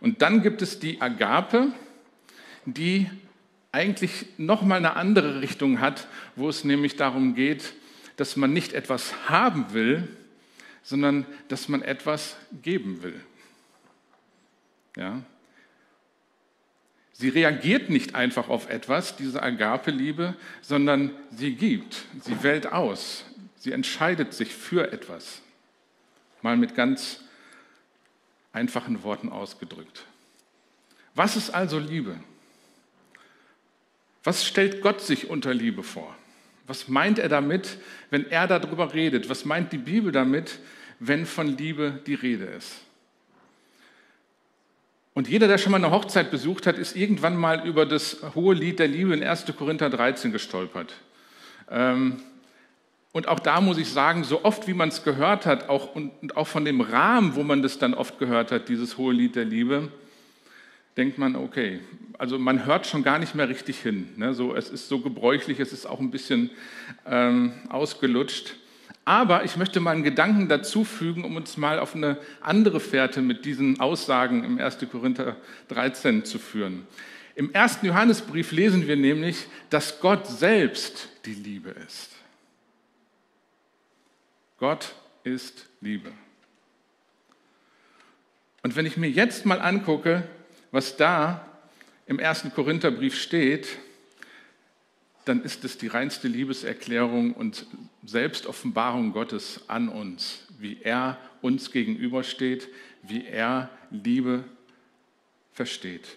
Und 0.00 0.22
dann 0.22 0.42
gibt 0.42 0.60
es 0.60 0.80
die 0.80 1.00
Agape, 1.00 1.68
die 2.64 3.08
eigentlich 3.72 4.26
nochmal 4.38 4.78
eine 4.78 4.96
andere 4.96 5.40
Richtung 5.40 5.80
hat, 5.80 6.08
wo 6.36 6.48
es 6.48 6.64
nämlich 6.64 6.96
darum 6.96 7.34
geht, 7.34 7.74
dass 8.16 8.36
man 8.36 8.52
nicht 8.52 8.72
etwas 8.72 9.28
haben 9.28 9.72
will, 9.72 10.08
sondern 10.82 11.26
dass 11.48 11.68
man 11.68 11.82
etwas 11.82 12.36
geben 12.62 13.02
will. 13.02 13.20
Ja? 14.96 15.22
Sie 17.12 17.28
reagiert 17.28 17.90
nicht 17.90 18.14
einfach 18.14 18.48
auf 18.48 18.70
etwas, 18.70 19.16
diese 19.16 19.42
Agape-Liebe, 19.42 20.36
sondern 20.62 21.10
sie 21.30 21.54
gibt, 21.54 22.04
sie 22.20 22.42
wählt 22.42 22.72
aus, 22.72 23.24
sie 23.56 23.72
entscheidet 23.72 24.32
sich 24.32 24.54
für 24.54 24.92
etwas. 24.92 25.42
Mal 26.42 26.56
mit 26.56 26.74
ganz 26.74 27.20
einfachen 28.52 29.02
Worten 29.02 29.30
ausgedrückt. 29.30 30.04
Was 31.14 31.36
ist 31.36 31.50
also 31.50 31.78
Liebe? 31.78 32.20
Was 34.24 34.46
stellt 34.46 34.82
Gott 34.82 35.00
sich 35.00 35.30
unter 35.30 35.54
Liebe 35.54 35.82
vor? 35.82 36.14
Was 36.66 36.88
meint 36.88 37.18
er 37.18 37.28
damit, 37.28 37.78
wenn 38.10 38.30
er 38.30 38.46
darüber 38.46 38.92
redet? 38.92 39.30
Was 39.30 39.44
meint 39.44 39.72
die 39.72 39.78
Bibel 39.78 40.12
damit, 40.12 40.58
wenn 41.00 41.24
von 41.24 41.56
Liebe 41.56 42.00
die 42.06 42.14
Rede 42.14 42.44
ist? 42.44 42.74
Und 45.14 45.28
jeder, 45.28 45.48
der 45.48 45.58
schon 45.58 45.72
mal 45.72 45.78
eine 45.78 45.90
Hochzeit 45.90 46.30
besucht 46.30 46.66
hat, 46.66 46.78
ist 46.78 46.94
irgendwann 46.94 47.36
mal 47.36 47.66
über 47.66 47.86
das 47.86 48.18
hohe 48.34 48.54
Lied 48.54 48.78
der 48.78 48.86
Liebe 48.86 49.14
in 49.14 49.24
1. 49.24 49.46
Korinther 49.56 49.90
13 49.90 50.30
gestolpert. 50.30 50.94
Ähm, 51.70 52.22
und 53.12 53.26
auch 53.26 53.40
da 53.40 53.60
muss 53.60 53.78
ich 53.78 53.90
sagen, 53.90 54.22
so 54.22 54.44
oft 54.44 54.68
wie 54.68 54.74
man 54.74 54.90
es 54.90 55.02
gehört 55.02 55.44
hat, 55.46 55.68
auch, 55.68 55.94
und 55.96 56.36
auch 56.36 56.46
von 56.46 56.64
dem 56.64 56.80
Rahmen, 56.80 57.34
wo 57.34 57.42
man 57.42 57.62
das 57.62 57.78
dann 57.78 57.94
oft 57.94 58.18
gehört 58.18 58.52
hat, 58.52 58.68
dieses 58.68 58.96
hohe 58.96 59.12
Lied 59.12 59.34
der 59.34 59.44
Liebe, 59.44 59.88
denkt 60.98 61.16
man, 61.16 61.36
okay, 61.36 61.80
also 62.18 62.38
man 62.38 62.66
hört 62.66 62.86
schon 62.86 63.04
gar 63.04 63.20
nicht 63.20 63.34
mehr 63.36 63.48
richtig 63.48 63.80
hin. 63.80 64.08
Ne? 64.16 64.34
So, 64.34 64.54
es 64.54 64.68
ist 64.68 64.88
so 64.88 65.00
gebräuchlich, 65.00 65.60
es 65.60 65.72
ist 65.72 65.86
auch 65.86 66.00
ein 66.00 66.10
bisschen 66.10 66.50
ähm, 67.06 67.52
ausgelutscht. 67.68 68.56
Aber 69.04 69.44
ich 69.44 69.56
möchte 69.56 69.80
mal 69.80 69.92
einen 69.92 70.02
Gedanken 70.02 70.48
dazu 70.48 70.84
fügen, 70.84 71.24
um 71.24 71.36
uns 71.36 71.56
mal 71.56 71.78
auf 71.78 71.94
eine 71.94 72.18
andere 72.40 72.80
Fährte 72.80 73.22
mit 73.22 73.44
diesen 73.44 73.80
Aussagen 73.80 74.44
im 74.44 74.58
1. 74.58 74.78
Korinther 74.90 75.36
13 75.68 76.24
zu 76.24 76.38
führen. 76.38 76.86
Im 77.36 77.52
ersten 77.52 77.86
Johannesbrief 77.86 78.50
lesen 78.50 78.88
wir 78.88 78.96
nämlich, 78.96 79.46
dass 79.70 80.00
Gott 80.00 80.26
selbst 80.26 81.08
die 81.24 81.34
Liebe 81.34 81.70
ist. 81.70 82.10
Gott 84.58 84.94
ist 85.22 85.68
Liebe. 85.80 86.10
Und 88.64 88.74
wenn 88.74 88.86
ich 88.86 88.96
mir 88.96 89.08
jetzt 89.08 89.46
mal 89.46 89.60
angucke, 89.60 90.24
was 90.70 90.96
da 90.96 91.46
im 92.06 92.18
ersten 92.18 92.52
Korintherbrief 92.52 93.14
steht, 93.14 93.68
dann 95.24 95.42
ist 95.42 95.64
es 95.64 95.76
die 95.76 95.88
reinste 95.88 96.26
Liebeserklärung 96.26 97.34
und 97.34 97.66
Selbstoffenbarung 98.04 99.12
Gottes 99.12 99.60
an 99.68 99.88
uns, 99.88 100.46
wie 100.58 100.80
er 100.82 101.18
uns 101.42 101.70
gegenübersteht, 101.70 102.68
wie 103.02 103.26
er 103.26 103.68
Liebe 103.90 104.44
versteht. 105.52 106.16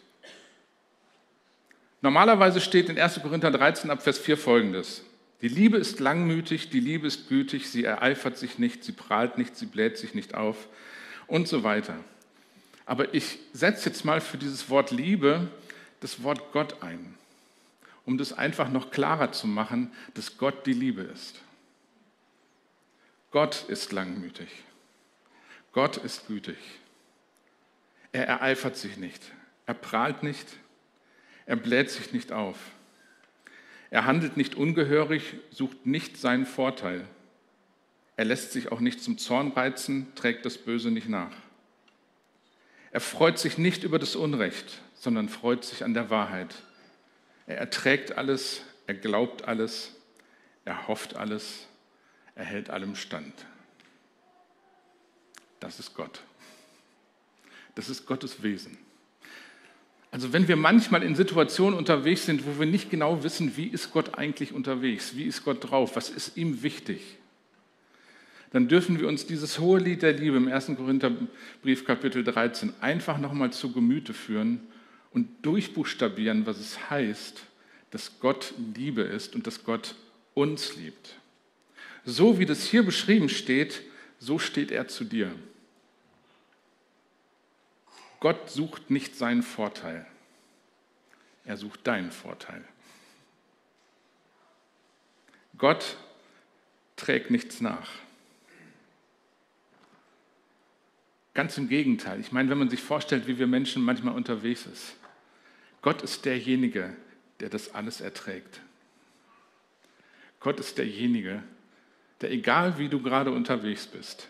Normalerweise 2.02 2.62
steht 2.62 2.90
in 2.90 2.98
1. 2.98 3.22
Korinther 3.22 3.52
13 3.52 3.92
ab 3.92 4.02
Vers 4.02 4.18
4 4.18 4.38
folgendes. 4.38 5.04
Die 5.42 5.48
Liebe 5.48 5.78
ist 5.78 6.00
langmütig, 6.00 6.70
die 6.70 6.80
Liebe 6.80 7.08
ist 7.08 7.28
gütig, 7.28 7.70
sie 7.70 7.84
ereifert 7.84 8.38
sich 8.38 8.60
nicht, 8.60 8.84
sie 8.84 8.92
prahlt 8.92 9.38
nicht, 9.38 9.56
sie 9.56 9.66
bläht 9.66 9.98
sich 9.98 10.14
nicht 10.14 10.36
auf 10.36 10.68
und 11.28 11.48
so 11.48 11.64
weiter. 11.64 11.96
Aber 12.86 13.14
ich 13.14 13.40
setze 13.54 13.90
jetzt 13.90 14.06
mal 14.06 14.22
für 14.22 14.38
dieses 14.38 14.70
Wort 14.70 14.92
Liebe 14.92 15.50
das 16.00 16.24
Wort 16.24 16.52
Gott 16.52 16.82
ein 16.82 17.16
um 18.06 18.18
das 18.18 18.34
einfach 18.34 18.70
noch 18.70 18.92
klarer 18.92 19.32
zu 19.32 19.48
machen, 19.48 19.92
dass 20.14 20.38
Gott 20.38 20.66
die 20.66 20.74
Liebe 20.74 21.02
ist. 21.02 21.40
Gott 23.32 23.66
ist 23.68 23.92
langmütig. 23.92 24.50
Gott 25.72 25.98
ist 25.98 26.28
gütig. 26.28 26.58
Er 28.12 28.28
ereifert 28.28 28.76
sich 28.76 28.98
nicht. 28.98 29.22
Er 29.66 29.74
prahlt 29.74 30.24
nicht. 30.24 30.48
Er 31.46 31.56
bläht 31.56 31.90
sich 31.90 32.12
nicht 32.12 32.32
auf. 32.32 32.58
Er 33.90 34.06
handelt 34.06 34.38
nicht 34.38 34.56
ungehörig, 34.56 35.36
sucht 35.50 35.86
nicht 35.86 36.18
seinen 36.18 36.46
Vorteil. 36.46 37.06
Er 38.18 38.26
lässt 38.26 38.52
sich 38.52 38.72
auch 38.72 38.80
nicht 38.80 39.02
zum 39.02 39.18
Zorn 39.18 39.52
reizen, 39.52 40.14
trägt 40.16 40.46
das 40.46 40.58
Böse 40.58 40.92
nicht 40.92 41.10
nach. 41.10 41.32
Er 42.92 43.00
freut 43.00 43.40
sich 43.40 43.58
nicht 43.58 43.84
über 43.84 44.00
das 44.00 44.16
Unrecht, 44.16 44.82
sondern 44.94 45.30
freut 45.30 45.64
sich 45.64 45.84
an 45.84 45.94
der 45.94 46.10
Wahrheit. 46.10 46.56
Er 47.48 47.58
erträgt 47.58 48.18
alles, 48.18 48.62
er 48.86 48.96
glaubt 48.96 49.48
alles, 49.48 49.96
er 50.66 50.88
hofft 50.88 51.16
alles, 51.16 51.68
er 52.36 52.46
hält 52.46 52.70
allem 52.70 52.96
stand. 52.96 53.34
Das 55.60 55.80
ist 55.80 55.96
Gott. 55.96 56.22
Das 57.76 57.90
ist 57.90 58.06
Gottes 58.06 58.44
Wesen. 58.44 58.78
Also 60.12 60.34
wenn 60.34 60.50
wir 60.50 60.58
manchmal 60.58 61.04
in 61.04 61.16
Situationen 61.16 61.78
unterwegs 61.78 62.26
sind, 62.26 62.46
wo 62.46 62.60
wir 62.60 62.66
nicht 62.66 62.90
genau 62.90 63.24
wissen, 63.24 63.56
wie 63.56 63.68
ist 63.68 63.94
Gott 63.94 64.18
eigentlich 64.18 64.52
unterwegs, 64.52 65.16
wie 65.16 65.24
ist 65.24 65.46
Gott 65.46 65.72
drauf, 65.72 65.96
was 65.96 66.10
ist 66.10 66.36
ihm 66.36 66.64
wichtig, 66.64 67.18
dann 68.52 68.68
dürfen 68.68 69.00
wir 69.00 69.08
uns 69.08 69.26
dieses 69.26 69.60
hohe 69.60 69.80
Lied 69.80 70.02
der 70.02 70.14
Liebe 70.14 70.38
im 70.38 70.48
1. 70.48 70.68
Korintherbrief 70.76 71.86
Kapitel 71.86 72.24
13 72.24 72.74
einfach 72.82 73.18
nochmal 73.18 73.52
zu 73.54 73.72
Gemüte 73.72 74.14
führen 74.14 74.60
und 75.12 75.46
durchbuchstabieren, 75.46 76.46
was 76.46 76.60
es 76.60 76.90
heißt, 76.90 77.44
dass 77.92 78.20
Gott 78.20 78.54
Liebe 78.76 79.02
ist 79.02 79.36
und 79.36 79.48
dass 79.48 79.64
Gott 79.64 79.96
uns 80.34 80.76
liebt. 80.76 81.16
So 82.04 82.40
wie 82.40 82.46
das 82.46 82.66
hier 82.66 82.84
beschrieben 82.84 83.30
steht, 83.30 83.84
so 84.20 84.38
steht 84.38 84.72
er 84.72 84.88
zu 84.88 85.06
dir. 85.06 85.32
Gott 88.20 88.50
sucht 88.50 88.92
nicht 88.92 89.16
seinen 89.16 89.44
Vorteil, 89.44 90.06
er 91.46 91.58
sucht 91.58 91.88
deinen 91.88 92.12
Vorteil. 92.12 92.64
Gott 95.58 95.98
trägt 96.98 97.32
nichts 97.32 97.62
nach. 97.62 97.90
Ganz 101.34 101.58
im 101.58 101.70
Gegenteil. 101.70 102.20
Ich 102.20 102.32
meine, 102.32 102.50
wenn 102.50 102.58
man 102.58 102.70
sich 102.70 102.82
vorstellt, 102.82 103.28
wie 103.28 103.40
wir 103.40 103.48
Menschen 103.48 103.84
manchmal 103.84 104.16
unterwegs 104.16 104.64
sind. 104.64 104.78
Gott 105.82 106.02
ist 106.02 106.26
derjenige, 106.26 106.96
der 107.40 107.50
das 107.50 107.74
alles 107.74 108.02
erträgt. 108.02 108.62
Gott 110.40 110.60
ist 110.60 110.78
derjenige, 110.78 111.42
der, 112.20 112.32
egal 112.32 112.78
wie 112.78 112.90
du 112.90 113.02
gerade 113.02 113.32
unterwegs 113.32 113.88
bist, 113.88 114.28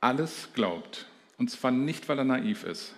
alles 0.00 0.48
glaubt. 0.54 1.06
Und 1.38 1.50
zwar 1.50 1.70
nicht, 1.70 2.08
weil 2.08 2.18
er 2.18 2.24
naiv 2.24 2.64
ist, 2.64 2.94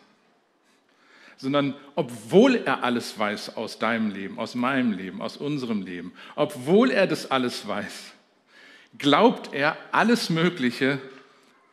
sondern 1.37 1.75
obwohl 1.95 2.57
er 2.57 2.83
alles 2.83 3.19
weiß 3.19 3.57
aus 3.57 3.79
deinem 3.79 4.11
Leben, 4.11 4.39
aus 4.39 4.55
meinem 4.55 4.93
Leben, 4.93 5.21
aus 5.21 5.37
unserem 5.37 5.83
Leben, 5.83 6.13
obwohl 6.35 6.91
er 6.91 7.07
das 7.07 7.31
alles 7.31 7.67
weiß, 7.67 8.13
glaubt 8.99 9.53
er 9.53 9.77
alles 9.93 10.31
Mögliche, 10.31 11.01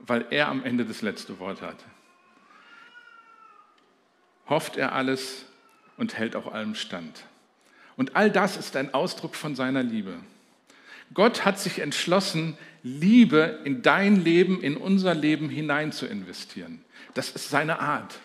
weil 0.06 0.26
er 0.30 0.50
am 0.50 0.64
Ende 0.64 0.86
das 0.86 1.02
letzte 1.02 1.40
Wort 1.40 1.62
hat. 1.62 1.78
Hofft 4.48 4.78
er 4.78 4.94
alles, 4.94 5.46
und 5.98 6.18
hält 6.18 6.36
auch 6.36 6.52
allem 6.52 6.76
stand. 6.76 7.24
Und 7.96 8.16
all 8.16 8.32
das 8.32 8.58
ist 8.58 8.76
ein 8.76 8.94
Ausdruck 8.94 9.36
von 9.36 9.56
seiner 9.56 9.84
Liebe. 9.84 10.16
Gott 11.14 11.46
hat 11.46 11.60
sich 11.60 11.80
entschlossen, 11.80 12.58
Liebe 12.82 13.60
in 13.66 13.82
dein 13.82 14.24
Leben, 14.24 14.62
in 14.62 14.76
unser 14.78 15.14
Leben 15.14 15.50
hinein 15.50 15.92
zu 15.92 16.06
investieren. 16.06 16.84
Das 17.14 17.30
ist 17.30 17.50
seine 17.50 17.80
Art. 17.80 18.20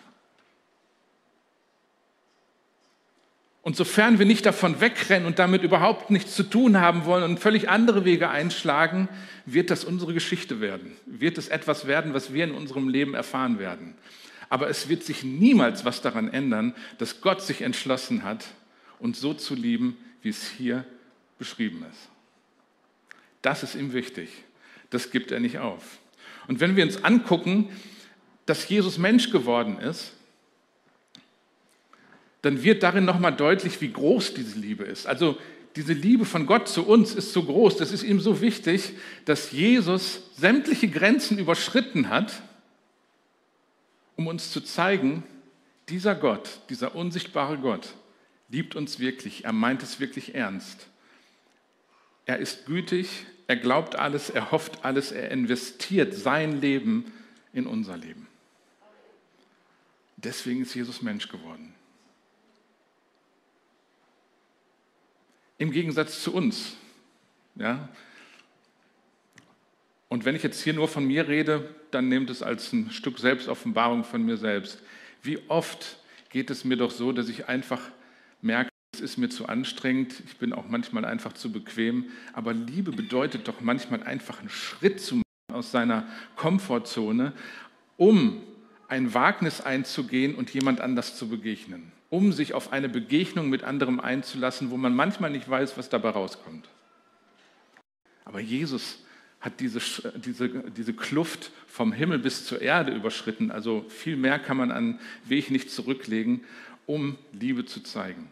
Und 3.69 3.75
sofern 3.75 4.17
wir 4.17 4.25
nicht 4.25 4.47
davon 4.47 4.81
wegrennen 4.81 5.27
und 5.27 5.37
damit 5.37 5.61
überhaupt 5.61 6.09
nichts 6.09 6.35
zu 6.35 6.41
tun 6.41 6.79
haben 6.79 7.05
wollen 7.05 7.23
und 7.23 7.39
völlig 7.39 7.69
andere 7.69 8.03
Wege 8.03 8.27
einschlagen, 8.31 9.07
wird 9.45 9.69
das 9.69 9.83
unsere 9.83 10.11
Geschichte 10.15 10.59
werden. 10.59 10.93
Wird 11.05 11.37
es 11.37 11.49
etwas 11.49 11.85
werden, 11.85 12.15
was 12.15 12.33
wir 12.33 12.45
in 12.45 12.53
unserem 12.53 12.89
Leben 12.89 13.13
erfahren 13.13 13.59
werden. 13.59 13.93
Aber 14.49 14.71
es 14.71 14.89
wird 14.89 15.03
sich 15.03 15.23
niemals 15.23 15.85
was 15.85 16.01
daran 16.01 16.33
ändern, 16.33 16.73
dass 16.97 17.21
Gott 17.21 17.43
sich 17.43 17.61
entschlossen 17.61 18.23
hat, 18.23 18.43
uns 18.97 19.21
so 19.21 19.35
zu 19.35 19.53
lieben, 19.53 19.97
wie 20.23 20.29
es 20.29 20.49
hier 20.49 20.83
beschrieben 21.37 21.85
ist. 21.91 22.09
Das 23.43 23.61
ist 23.61 23.75
ihm 23.75 23.93
wichtig. 23.93 24.29
Das 24.89 25.11
gibt 25.11 25.31
er 25.31 25.39
nicht 25.39 25.59
auf. 25.59 25.99
Und 26.47 26.59
wenn 26.59 26.75
wir 26.75 26.83
uns 26.83 27.03
angucken, 27.03 27.69
dass 28.47 28.67
Jesus 28.67 28.97
Mensch 28.97 29.29
geworden 29.29 29.77
ist, 29.77 30.13
dann 32.41 32.63
wird 32.63 32.83
darin 32.83 33.05
nochmal 33.05 33.35
deutlich, 33.35 33.81
wie 33.81 33.91
groß 33.91 34.33
diese 34.33 34.57
Liebe 34.57 34.83
ist. 34.83 35.07
Also 35.07 35.37
diese 35.75 35.93
Liebe 35.93 36.25
von 36.25 36.45
Gott 36.45 36.67
zu 36.67 36.85
uns 36.85 37.13
ist 37.13 37.33
so 37.33 37.43
groß, 37.43 37.77
das 37.77 37.91
ist 37.91 38.03
ihm 38.03 38.19
so 38.19 38.41
wichtig, 38.41 38.93
dass 39.25 39.51
Jesus 39.51 40.21
sämtliche 40.35 40.87
Grenzen 40.87 41.37
überschritten 41.37 42.09
hat 42.09 42.41
um 44.19 44.27
uns 44.27 44.51
zu 44.51 44.59
zeigen, 44.59 45.23
dieser 45.87 46.13
Gott, 46.13 46.59
dieser 46.69 46.93
unsichtbare 46.93 47.57
Gott, 47.57 47.95
liebt 48.49 48.75
uns 48.75 48.99
wirklich, 48.99 49.45
er 49.45 49.53
meint 49.53 49.81
es 49.81 50.01
wirklich 50.01 50.35
ernst. 50.35 50.89
Er 52.25 52.39
ist 52.39 52.65
gütig, 52.65 53.07
er 53.47 53.55
glaubt 53.55 53.95
alles, 53.95 54.29
er 54.29 54.51
hofft 54.51 54.83
alles, 54.83 55.13
er 55.13 55.31
investiert 55.31 56.13
sein 56.13 56.59
Leben 56.59 57.13
in 57.53 57.65
unser 57.65 57.95
Leben. 57.95 58.27
Deswegen 60.17 60.63
ist 60.63 60.75
Jesus 60.75 61.01
Mensch 61.01 61.29
geworden. 61.29 61.73
Im 65.59 65.71
Gegensatz 65.71 66.23
zu 66.23 66.33
uns. 66.33 66.75
Ja, 67.55 67.89
und 70.09 70.25
wenn 70.25 70.35
ich 70.35 70.43
jetzt 70.43 70.61
hier 70.61 70.73
nur 70.73 70.87
von 70.87 71.05
mir 71.05 71.27
rede, 71.27 71.69
dann 71.91 72.09
nehmt 72.09 72.31
es 72.31 72.41
als 72.41 72.73
ein 72.73 72.89
Stück 72.89 73.19
Selbstoffenbarung 73.19 74.03
von 74.03 74.25
mir 74.25 74.37
selbst. 74.37 74.81
Wie 75.21 75.39
oft 75.47 75.97
geht 76.29 76.49
es 76.49 76.65
mir 76.65 76.77
doch 76.77 76.91
so, 76.91 77.11
dass 77.11 77.29
ich 77.29 77.47
einfach 77.47 77.81
merke, 78.41 78.71
es 78.91 79.01
ist 79.01 79.17
mir 79.17 79.29
zu 79.29 79.47
anstrengend, 79.47 80.15
ich 80.25 80.37
bin 80.37 80.51
auch 80.51 80.67
manchmal 80.67 81.05
einfach 81.05 81.33
zu 81.33 81.51
bequem, 81.51 82.05
aber 82.33 82.53
Liebe 82.53 82.91
bedeutet 82.91 83.47
doch 83.47 83.61
manchmal 83.61 84.01
einfach 84.01 84.39
einen 84.39 84.49
Schritt 84.49 84.99
zu 84.99 85.15
machen 85.15 85.23
aus 85.53 85.71
seiner 85.71 86.07
Komfortzone, 86.35 87.33
um 87.97 88.41
ein 88.87 89.13
Wagnis 89.13 89.61
einzugehen 89.61 90.33
und 90.33 90.51
jemand 90.51 90.81
anders 90.81 91.15
zu 91.15 91.29
begegnen, 91.29 91.91
um 92.09 92.33
sich 92.33 92.53
auf 92.53 92.71
eine 92.71 92.89
Begegnung 92.89 93.49
mit 93.49 93.63
anderem 93.63 93.99
einzulassen, 93.99 94.71
wo 94.71 94.77
man 94.77 94.95
manchmal 94.95 95.29
nicht 95.29 95.49
weiß, 95.49 95.77
was 95.77 95.89
dabei 95.89 96.09
rauskommt. 96.09 96.67
Aber 98.25 98.39
Jesus 98.39 98.99
hat 99.39 99.59
diese, 99.59 99.79
diese, 100.19 100.49
diese 100.71 100.93
Kluft 100.93 101.51
vom 101.67 101.91
Himmel 101.91 102.19
bis 102.19 102.45
zur 102.45 102.61
Erde 102.61 102.93
überschritten. 102.93 103.51
Also 103.51 103.85
viel 103.87 104.17
mehr 104.17 104.37
kann 104.39 104.57
man 104.57 104.71
an 104.71 104.99
Weg 105.25 105.49
nicht 105.49 105.71
zurücklegen, 105.71 106.43
um 106.85 107.17
Liebe 107.31 107.65
zu 107.65 107.81
zeigen. 107.81 108.29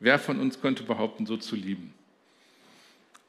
Wer 0.00 0.18
von 0.18 0.40
uns 0.40 0.60
könnte 0.60 0.82
behaupten, 0.82 1.26
so 1.26 1.36
zu 1.36 1.54
lieben? 1.54 1.92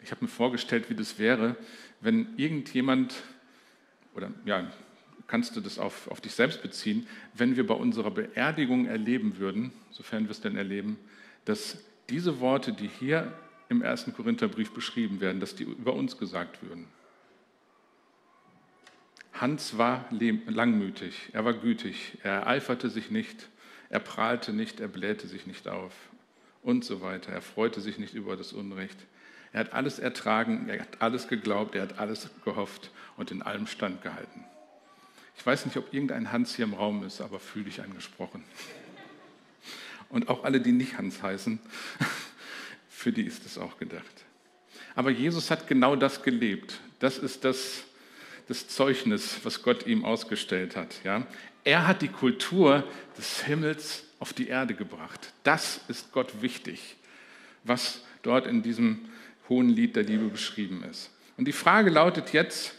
Ich 0.02 0.12
habe 0.12 0.26
mir 0.26 0.30
vorgestellt, 0.30 0.90
wie 0.90 0.96
das 0.96 1.20
wäre, 1.20 1.56
wenn 2.02 2.36
irgendjemand, 2.38 3.14
oder 4.16 4.32
ja, 4.44 4.72
kannst 5.28 5.56
du 5.56 5.62
das 5.62 5.80
auf, 5.80 6.10
auf 6.10 6.22
dich 6.22 6.34
selbst 6.34 6.62
beziehen, 6.62 7.08
wenn 7.34 7.56
wir 7.56 7.66
bei 7.66 7.74
unserer 7.74 8.12
Beerdigung 8.12 8.86
erleben 8.86 9.38
würden, 9.38 9.72
sofern 9.92 10.26
wir 10.26 10.32
es 10.32 10.42
denn 10.42 10.56
erleben, 10.56 10.98
dass 11.46 11.78
diese 12.10 12.40
Worte, 12.40 12.74
die 12.74 12.88
hier 12.88 13.34
im 13.70 13.82
ersten 13.82 14.14
Korintherbrief 14.14 14.72
beschrieben 14.72 15.22
werden, 15.22 15.40
dass 15.40 15.56
die 15.56 15.64
über 15.64 15.94
uns 15.94 16.18
gesagt 16.18 16.62
würden. 16.62 16.88
Hans 19.34 19.78
war 19.78 20.06
langmütig, 20.12 21.30
er 21.34 21.44
war 21.44 21.54
gütig, 21.54 22.18
er 22.24 22.34
ereiferte 22.34 22.90
sich 22.90 23.10
nicht, 23.10 23.50
er 23.90 24.00
prahlte 24.00 24.54
nicht, 24.54 24.80
er 24.80 24.88
blähte 24.88 25.28
sich 25.28 25.48
nicht 25.48 25.68
auf 25.68 25.94
und 26.64 26.86
so 26.86 27.02
weiter. 27.02 27.32
Er 27.32 27.42
freute 27.42 27.82
sich 27.82 28.00
nicht 28.00 28.14
über 28.14 28.36
das 28.36 28.54
Unrecht. 28.54 28.98
Er 29.52 29.62
hat 29.62 29.74
alles 29.74 30.00
ertragen, 30.00 30.68
er 30.68 30.80
hat 30.80 31.02
alles 31.02 31.28
geglaubt, 31.28 31.76
er 31.76 31.84
hat 31.84 32.00
alles 32.00 32.30
gehofft 32.44 32.90
und 33.18 33.30
in 33.30 33.42
allem 33.42 33.68
standgehalten. 33.68 34.46
Ich 35.38 35.46
weiß 35.46 35.66
nicht, 35.66 35.78
ob 35.78 35.94
irgendein 35.94 36.32
Hans 36.32 36.56
hier 36.56 36.66
im 36.66 36.74
Raum 36.74 37.04
ist, 37.04 37.22
aber 37.22 37.40
fühle 37.40 37.66
dich 37.66 37.82
angesprochen. 37.82 38.44
Und 40.10 40.30
auch 40.30 40.44
alle, 40.44 40.62
die 40.62 40.72
nicht 40.72 40.98
Hans 40.98 41.22
heißen, 41.24 41.60
für 42.90 43.12
die 43.12 43.24
ist 43.24 43.46
es 43.46 43.58
auch 43.58 43.78
gedacht. 43.78 44.26
Aber 44.96 45.10
Jesus 45.10 45.50
hat 45.50 45.68
genau 45.68 45.96
das 45.96 46.22
gelebt. 46.22 46.80
Das 47.00 47.18
ist 47.18 47.44
das, 47.44 47.84
das 48.48 48.68
Zeugnis, 48.68 49.40
was 49.44 49.64
Gott 49.64 49.88
ihm 49.88 50.06
ausgestellt 50.06 50.76
hat. 50.76 51.04
Ja? 51.04 51.26
Er 51.64 51.88
hat 51.88 52.02
die 52.02 52.10
Kultur 52.10 52.84
des 53.18 53.44
Himmels 53.44 54.04
auf 54.20 54.34
die 54.34 54.48
Erde 54.48 54.74
gebracht. 54.74 55.34
Das 55.44 55.82
ist 55.88 56.12
Gott 56.12 56.42
wichtig, 56.42 56.96
was 57.64 58.04
dort 58.22 58.48
in 58.48 58.62
diesem 58.62 59.10
hohen 59.50 59.70
Lied 59.70 59.96
der 59.96 60.04
Liebe 60.04 60.28
beschrieben 60.28 60.84
ist. 60.90 61.12
Und 61.38 61.46
die 61.46 61.54
Frage 61.54 61.90
lautet 61.90 62.34
jetzt, 62.34 62.74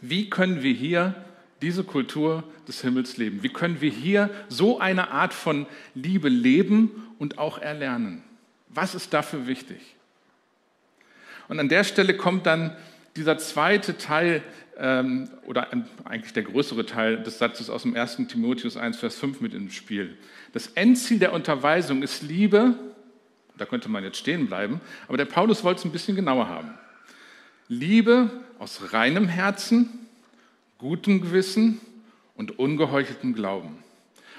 wie 0.00 0.30
können 0.30 0.62
wir 0.62 0.72
hier 0.72 1.24
diese 1.62 1.84
Kultur 1.84 2.44
des 2.66 2.80
Himmels 2.82 3.16
leben? 3.16 3.42
Wie 3.42 3.48
können 3.48 3.80
wir 3.80 3.90
hier 3.90 4.30
so 4.48 4.78
eine 4.78 5.10
Art 5.10 5.34
von 5.34 5.66
Liebe 5.94 6.28
leben 6.28 7.08
und 7.18 7.38
auch 7.38 7.58
erlernen? 7.58 8.22
Was 8.68 8.94
ist 8.94 9.12
dafür 9.12 9.46
wichtig? 9.46 9.96
Und 11.48 11.58
an 11.58 11.68
der 11.68 11.84
Stelle 11.84 12.16
kommt 12.16 12.46
dann 12.46 12.76
dieser 13.16 13.38
zweite 13.38 13.96
Teil 13.98 14.42
ähm, 14.78 15.28
oder 15.46 15.68
eigentlich 16.04 16.32
der 16.32 16.44
größere 16.44 16.86
Teil 16.86 17.22
des 17.22 17.38
Satzes 17.38 17.68
aus 17.70 17.82
dem 17.82 17.96
1. 17.96 18.16
Timotheus 18.28 18.76
1, 18.76 18.98
Vers 18.98 19.16
5 19.16 19.40
mit 19.40 19.54
ins 19.54 19.74
Spiel. 19.74 20.16
Das 20.52 20.68
Endziel 20.68 21.18
der 21.18 21.32
Unterweisung 21.32 22.02
ist 22.02 22.22
Liebe, 22.22 22.74
da 23.56 23.64
könnte 23.64 23.88
man 23.88 24.04
jetzt 24.04 24.18
stehen 24.18 24.46
bleiben, 24.46 24.80
aber 25.08 25.16
der 25.16 25.24
Paulus 25.24 25.64
wollte 25.64 25.80
es 25.80 25.84
ein 25.84 25.92
bisschen 25.92 26.14
genauer 26.14 26.48
haben. 26.48 26.70
Liebe 27.66 28.30
aus 28.58 28.92
reinem 28.92 29.28
Herzen, 29.28 30.07
gutem 30.78 31.20
Gewissen 31.20 31.80
und 32.34 32.58
ungeheucheltem 32.58 33.34
Glauben. 33.34 33.82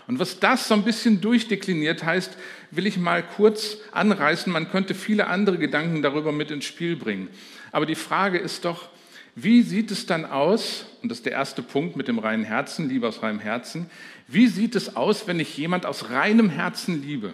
Und 0.08 0.18
was 0.18 0.40
das 0.40 0.68
so 0.68 0.74
ein 0.74 0.84
bisschen 0.84 1.22
durchdekliniert 1.22 2.04
heißt, 2.04 2.36
will 2.72 2.88
ich 2.88 2.98
mal 2.98 3.22
kurz 3.22 3.78
anreißen. 3.92 4.52
Man 4.52 4.72
könnte 4.72 4.96
viele 4.96 5.28
andere 5.28 5.60
Gedanken 5.60 6.02
darüber 6.02 6.32
mit 6.32 6.50
ins 6.50 6.66
Spiel 6.66 6.96
bringen. 6.96 7.28
Aber 7.72 7.86
die 7.86 7.94
Frage 7.94 8.40
ist 8.40 8.66
doch, 8.66 8.90
wie 9.36 9.62
sieht 9.62 9.92
es 9.92 10.08
dann 10.08 10.26
aus, 10.26 10.86
und 11.04 11.10
das 11.10 11.20
ist 11.20 11.26
der 11.26 11.34
erste 11.34 11.62
Punkt 11.62 11.96
mit 11.96 12.08
dem 12.08 12.18
reinen 12.18 12.44
Herzen, 12.44 12.90
Liebe 12.90 13.08
aus 13.08 13.22
reinem 13.22 13.40
Herzen, 13.40 13.90
wie 14.28 14.48
sieht 14.48 14.76
es 14.76 14.96
aus, 14.96 15.28
wenn 15.28 15.40
ich 15.40 15.58
jemand 15.58 15.86
aus 15.86 16.10
reinem 16.10 16.50
Herzen 16.50 17.02
liebe? 17.02 17.28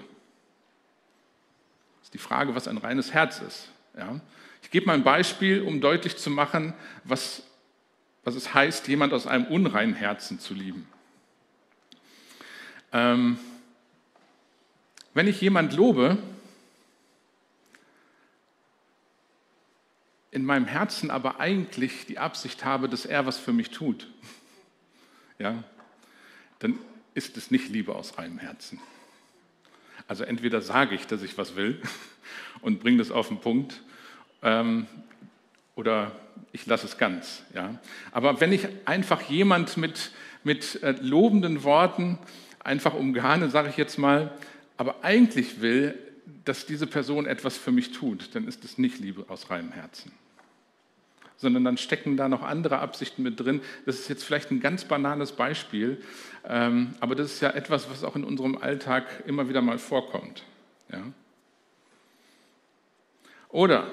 Das 2.00 2.08
ist 2.08 2.14
die 2.14 2.20
Frage, 2.20 2.56
was 2.56 2.68
ein 2.68 2.78
reines 2.78 3.14
Herz 3.14 3.40
ist. 3.40 3.70
Ja? 3.98 4.20
Ich 4.62 4.70
gebe 4.72 4.86
mal 4.86 4.94
ein 4.94 5.04
Beispiel, 5.04 5.62
um 5.62 5.82
deutlich 5.82 6.18
zu 6.18 6.30
machen, 6.30 6.74
was, 7.04 7.44
was 8.26 8.36
es 8.36 8.54
heißt, 8.54 8.88
jemand 8.88 9.14
aus 9.14 9.28
einem 9.28 9.46
unreinen 9.46 9.94
Herzen 9.94 10.40
zu 10.40 10.54
lieben. 10.54 10.88
Ähm, 12.92 13.38
wenn 15.14 15.28
ich 15.28 15.40
jemand 15.40 15.74
lobe, 15.74 16.18
in 20.32 20.44
meinem 20.44 20.66
Herzen 20.66 21.12
aber 21.12 21.40
eigentlich 21.40 22.08
die 22.08 22.18
Absicht 22.18 22.66
habe, 22.66 22.90
dass 22.90 23.06
er 23.06 23.26
was 23.26 23.38
für 23.38 23.54
mich 23.54 23.70
tut, 23.70 24.12
ja, 25.38 25.64
dann 26.60 26.80
ist 27.14 27.38
es 27.38 27.52
nicht 27.52 27.70
Liebe 27.70 27.96
aus 27.96 28.18
reinem 28.18 28.40
Herzen. 28.40 28.82
Also 30.08 30.24
entweder 30.24 30.62
sage 30.62 30.96
ich, 30.96 31.06
dass 31.06 31.22
ich 31.22 31.38
was 31.38 31.56
will 31.56 31.80
und 32.62 32.80
bringe 32.80 32.98
das 32.98 33.12
auf 33.12 33.28
den 33.28 33.40
Punkt, 33.40 33.82
ähm, 34.42 34.88
oder 35.76 36.12
ich 36.52 36.66
lasse 36.66 36.86
es 36.86 36.98
ganz. 36.98 37.44
Ja. 37.54 37.80
Aber 38.12 38.40
wenn 38.42 38.52
ich 38.52 38.68
einfach 38.86 39.22
jemand 39.24 39.78
mit, 39.78 40.12
mit 40.44 40.82
äh, 40.84 40.96
lobenden 41.02 41.64
Worten 41.64 42.18
einfach 42.64 42.94
umgarne, 42.94 43.50
sage 43.50 43.70
ich 43.70 43.78
jetzt 43.78 43.98
mal, 43.98 44.34
aber 44.78 45.04
eigentlich 45.04 45.62
will, 45.62 45.98
dass 46.44 46.66
diese 46.66 46.88
Person 46.88 47.26
etwas 47.26 47.58
für 47.58 47.72
mich 47.72 47.92
tut, 47.92 48.34
dann 48.36 48.48
ist 48.48 48.64
es 48.64 48.78
nicht 48.78 49.00
Liebe 49.00 49.26
aus 49.28 49.50
reinem 49.50 49.72
Herzen. 49.72 50.12
Sondern 51.38 51.66
dann 51.66 51.78
stecken 51.78 52.18
da 52.18 52.30
noch 52.30 52.44
andere 52.44 52.80
Absichten 52.80 53.22
mit 53.22 53.40
drin. 53.40 53.62
Das 53.86 54.00
ist 54.00 54.08
jetzt 54.08 54.24
vielleicht 54.24 54.52
ein 54.52 54.62
ganz 54.62 54.86
banales 54.86 55.34
Beispiel, 55.34 56.02
ähm, 56.48 56.96
aber 57.00 57.16
das 57.16 57.34
ist 57.34 57.42
ja 57.42 57.50
etwas, 57.52 57.90
was 57.90 58.04
auch 58.04 58.16
in 58.16 58.24
unserem 58.24 58.58
Alltag 58.58 59.06
immer 59.28 59.50
wieder 59.50 59.62
mal 59.62 59.78
vorkommt. 59.78 60.44
Ja? 60.92 61.04
Oder 63.50 63.92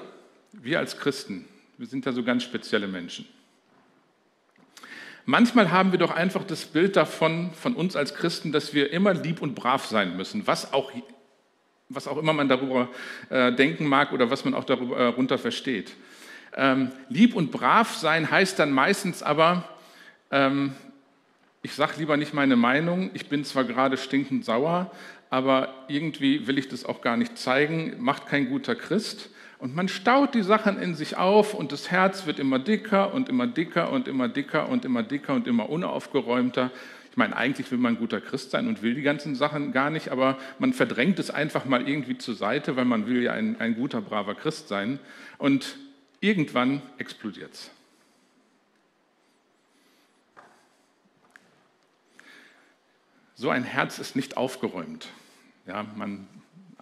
wir 0.53 0.79
als 0.79 0.97
Christen, 0.97 1.45
wir 1.83 1.89
sind 1.89 2.05
ja 2.05 2.13
so 2.13 2.23
ganz 2.23 2.43
spezielle 2.43 2.87
Menschen. 2.87 3.25
Manchmal 5.25 5.69
haben 5.69 5.91
wir 5.91 5.99
doch 5.99 6.11
einfach 6.11 6.45
das 6.45 6.63
Bild 6.63 6.95
davon, 6.95 7.51
von 7.55 7.75
uns 7.75 7.97
als 7.97 8.15
Christen, 8.15 8.53
dass 8.53 8.73
wir 8.73 8.93
immer 8.93 9.13
lieb 9.13 9.41
und 9.41 9.53
brav 9.53 9.85
sein 9.85 10.15
müssen, 10.15 10.47
was 10.47 10.71
auch, 10.71 10.93
was 11.89 12.07
auch 12.07 12.17
immer 12.17 12.31
man 12.31 12.47
darüber 12.47 12.87
äh, 13.29 13.51
denken 13.51 13.85
mag 13.85 14.13
oder 14.13 14.29
was 14.29 14.45
man 14.45 14.53
auch 14.53 14.63
darunter 14.63 15.35
äh, 15.35 15.37
versteht. 15.37 15.91
Ähm, 16.55 16.93
lieb 17.09 17.35
und 17.35 17.51
brav 17.51 17.97
sein 17.97 18.31
heißt 18.31 18.59
dann 18.59 18.71
meistens 18.71 19.21
aber, 19.21 19.67
ähm, 20.31 20.71
ich 21.63 21.73
sage 21.73 21.95
lieber 21.97 22.15
nicht 22.15 22.33
meine 22.33 22.55
Meinung, 22.55 23.11
ich 23.13 23.27
bin 23.27 23.43
zwar 23.43 23.65
gerade 23.65 23.97
stinkend 23.97 24.45
sauer, 24.45 24.89
aber 25.29 25.83
irgendwie 25.89 26.47
will 26.47 26.57
ich 26.57 26.69
das 26.69 26.85
auch 26.85 27.01
gar 27.01 27.17
nicht 27.17 27.37
zeigen, 27.37 28.01
macht 28.01 28.27
kein 28.27 28.47
guter 28.47 28.73
Christ. 28.73 29.31
Und 29.63 29.75
man 29.75 29.87
staut 29.87 30.35
die 30.35 30.43
Sachen 30.43 30.77
in 30.77 30.93
sich 30.93 31.15
auf 31.15 31.53
und 31.53 31.71
das 31.71 31.89
Herz 31.89 32.25
wird 32.25 32.37
immer 32.37 32.59
dicker 32.59 33.13
und 33.13 33.29
immer 33.29 33.47
dicker 33.47 33.93
und 33.93 34.09
immer 34.09 34.27
dicker 34.27 34.67
und 34.67 34.83
immer 34.83 35.03
dicker 35.03 35.33
und 35.35 35.47
immer 35.47 35.69
unaufgeräumter. 35.69 36.69
Ich 37.11 37.15
meine, 37.15 37.37
eigentlich 37.37 37.71
will 37.71 37.77
man 37.77 37.93
ein 37.93 37.97
guter 37.97 38.19
Christ 38.19 38.51
sein 38.51 38.67
und 38.67 38.81
will 38.81 38.93
die 38.93 39.03
ganzen 39.03 39.35
Sachen 39.35 39.71
gar 39.71 39.89
nicht, 39.89 40.09
aber 40.09 40.37
man 40.59 40.73
verdrängt 40.73 41.17
es 41.17 41.31
einfach 41.31 41.63
mal 41.63 41.87
irgendwie 41.87 42.17
zur 42.17 42.35
Seite, 42.35 42.75
weil 42.75 42.83
man 42.83 43.07
will 43.07 43.23
ja 43.23 43.31
ein, 43.31 43.57
ein 43.61 43.75
guter, 43.75 44.01
braver 44.01 44.35
Christ 44.35 44.67
sein. 44.67 44.99
Und 45.37 45.77
irgendwann 46.19 46.81
explodiert 46.97 47.53
es. 47.53 47.71
So 53.35 53.49
ein 53.49 53.63
Herz 53.63 53.97
ist 53.97 54.17
nicht 54.17 54.35
aufgeräumt. 54.35 55.07
Ja, 55.65 55.85
man, 55.95 56.27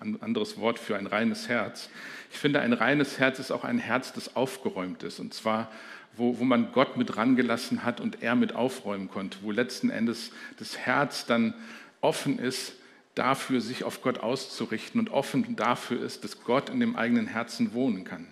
ein 0.02 0.22
anderes 0.22 0.58
Wort 0.58 0.80
für 0.80 0.98
ein 0.98 1.08
reines 1.08 1.48
Herz. 1.48 1.90
Ich 2.32 2.40
finde, 2.40 2.60
ein 2.62 2.74
reines 2.74 3.20
Herz 3.20 3.40
ist 3.40 3.52
auch 3.52 3.64
ein 3.64 3.78
Herz, 3.78 4.14
das 4.14 4.36
aufgeräumt 4.36 5.04
ist. 5.04 5.20
Und 5.20 5.34
zwar, 5.34 5.72
wo, 6.18 6.40
wo 6.40 6.44
man 6.44 6.72
Gott 6.72 6.98
mit 6.98 7.18
rangelassen 7.18 7.84
hat 7.84 8.02
und 8.02 8.22
er 8.24 8.36
mit 8.36 8.54
aufräumen 8.54 9.10
konnte. 9.10 9.38
Wo 9.42 9.52
letzten 9.52 9.90
Endes 9.90 10.32
das 10.58 10.78
Herz 10.78 11.26
dann 11.26 11.54
offen 12.02 12.40
ist, 12.40 12.74
dafür 13.16 13.62
sich 13.62 13.84
auf 13.84 14.02
Gott 14.02 14.20
auszurichten 14.20 15.00
und 15.00 15.10
offen 15.10 15.56
dafür 15.56 16.04
ist, 16.04 16.24
dass 16.24 16.44
Gott 16.44 16.70
in 16.70 16.80
dem 16.80 16.96
eigenen 16.96 17.28
Herzen 17.28 17.74
wohnen 17.74 18.04
kann. 18.04 18.28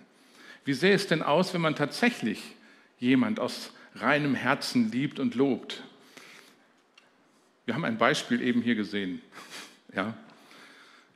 Wie 0.64 0.74
sähe 0.74 0.94
es 0.94 1.06
denn 1.06 1.22
aus, 1.22 1.54
wenn 1.54 1.60
man 1.60 1.76
tatsächlich 1.76 2.42
jemand 2.98 3.38
aus 3.38 3.72
reinem 3.94 4.34
Herzen 4.34 4.90
liebt 4.90 5.20
und 5.20 5.34
lobt? 5.34 5.82
Wir 7.64 7.74
haben 7.74 7.84
ein 7.84 7.98
Beispiel 7.98 8.40
eben 8.42 8.62
hier 8.62 8.74
gesehen. 8.74 9.20
Ja. 9.94 10.14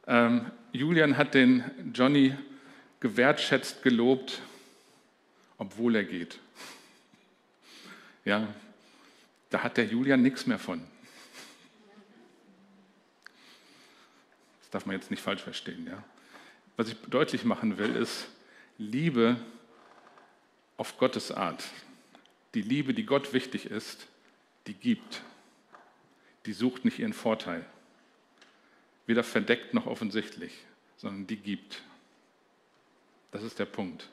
Ähm, 0.06 0.50
Julian 0.72 1.16
hat 1.16 1.34
den 1.34 1.92
Johnny 1.94 2.34
gewertschätzt 3.00 3.82
gelobt, 3.82 4.40
obwohl 5.58 5.96
er 5.96 6.04
geht. 6.04 6.38
Ja, 8.24 8.48
da 9.50 9.62
hat 9.62 9.76
der 9.76 9.86
Julian 9.86 10.22
nichts 10.22 10.46
mehr 10.46 10.58
von. 10.58 10.82
Das 14.60 14.70
darf 14.70 14.86
man 14.86 14.96
jetzt 14.96 15.10
nicht 15.10 15.22
falsch 15.22 15.42
verstehen. 15.42 15.86
Ja. 15.86 16.02
Was 16.76 16.88
ich 16.88 16.96
deutlich 17.08 17.44
machen 17.44 17.78
will, 17.78 17.94
ist 17.94 18.26
Liebe 18.78 19.36
auf 20.76 20.98
Gottes 20.98 21.30
Art. 21.30 21.64
Die 22.54 22.62
Liebe, 22.62 22.94
die 22.94 23.06
Gott 23.06 23.32
wichtig 23.32 23.66
ist, 23.66 24.06
die 24.66 24.74
gibt. 24.74 25.22
Die 26.46 26.52
sucht 26.52 26.84
nicht 26.84 26.98
ihren 26.98 27.12
Vorteil. 27.12 27.64
Weder 29.06 29.22
verdeckt 29.22 29.74
noch 29.74 29.86
offensichtlich, 29.86 30.52
sondern 30.96 31.26
die 31.26 31.36
gibt. 31.36 31.82
Das 33.32 33.42
ist 33.42 33.58
der 33.58 33.66
Punkt. 33.66 34.08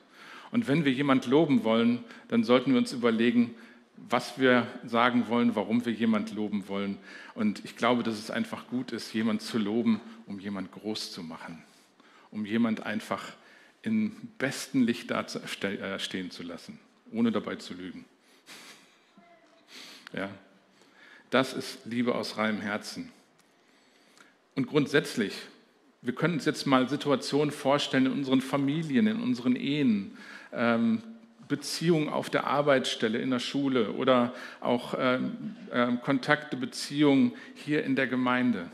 Und 0.50 0.68
wenn 0.68 0.84
wir 0.84 0.92
jemand 0.92 1.26
loben 1.26 1.64
wollen, 1.64 2.04
dann 2.28 2.44
sollten 2.44 2.72
wir 2.72 2.78
uns 2.78 2.92
überlegen, 2.92 3.54
was 3.96 4.38
wir 4.38 4.66
sagen 4.84 5.28
wollen, 5.28 5.54
warum 5.54 5.84
wir 5.86 5.92
jemand 5.92 6.34
loben 6.34 6.68
wollen. 6.68 6.98
Und 7.34 7.64
ich 7.64 7.76
glaube, 7.76 8.02
dass 8.02 8.18
es 8.18 8.30
einfach 8.30 8.66
gut 8.68 8.92
ist, 8.92 9.12
jemand 9.12 9.42
zu 9.42 9.58
loben, 9.58 10.00
um 10.26 10.38
jemand 10.38 10.72
groß 10.72 11.12
zu 11.12 11.22
machen, 11.22 11.62
um 12.30 12.44
jemand 12.44 12.84
einfach 12.84 13.32
im 13.82 14.12
besten 14.38 14.82
Licht 14.82 15.10
da 15.10 15.22
äh, 15.22 15.98
stehen 15.98 16.30
zu 16.30 16.42
lassen, 16.42 16.78
ohne 17.12 17.32
dabei 17.32 17.56
zu 17.56 17.74
lügen. 17.74 18.04
Ja, 20.14 20.28
das 21.30 21.54
ist 21.54 21.86
Liebe 21.86 22.14
aus 22.14 22.36
reinem 22.36 22.60
Herzen. 22.60 23.10
Und 24.54 24.66
grundsätzlich, 24.66 25.34
wir 26.02 26.14
können 26.14 26.34
uns 26.34 26.44
jetzt 26.44 26.66
mal 26.66 26.88
Situationen 26.88 27.50
vorstellen 27.50 28.06
in 28.06 28.12
unseren 28.12 28.40
Familien, 28.40 29.06
in 29.06 29.20
unseren 29.22 29.56
Ehen, 29.56 30.16
ähm, 30.52 31.02
Beziehungen 31.48 32.08
auf 32.08 32.30
der 32.30 32.46
Arbeitsstelle, 32.46 33.18
in 33.18 33.30
der 33.30 33.38
Schule 33.38 33.92
oder 33.92 34.34
auch 34.60 34.94
ähm, 34.98 35.56
ähm, 35.72 36.00
Kontakte, 36.00 36.56
Beziehungen 36.56 37.32
hier 37.54 37.84
in 37.84 37.96
der 37.96 38.06
Gemeinde. 38.06 38.70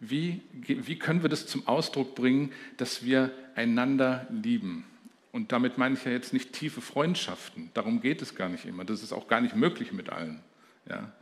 Wie, 0.00 0.42
wie 0.52 0.98
können 0.98 1.22
wir 1.22 1.28
das 1.28 1.46
zum 1.46 1.66
Ausdruck 1.66 2.14
bringen, 2.14 2.52
dass 2.76 3.04
wir 3.04 3.32
einander 3.56 4.28
lieben? 4.30 4.84
Und 5.32 5.50
damit 5.50 5.76
meine 5.76 5.96
ich 5.96 6.04
ja 6.04 6.12
jetzt 6.12 6.32
nicht 6.32 6.52
tiefe 6.52 6.80
Freundschaften. 6.80 7.70
Darum 7.74 8.00
geht 8.00 8.22
es 8.22 8.34
gar 8.34 8.48
nicht 8.48 8.64
immer. 8.64 8.84
Das 8.84 9.02
ist 9.02 9.12
auch 9.12 9.26
gar 9.26 9.40
nicht 9.40 9.56
möglich 9.56 9.92
mit 9.92 10.08
allen. 10.08 10.40
Ja. 10.88 11.12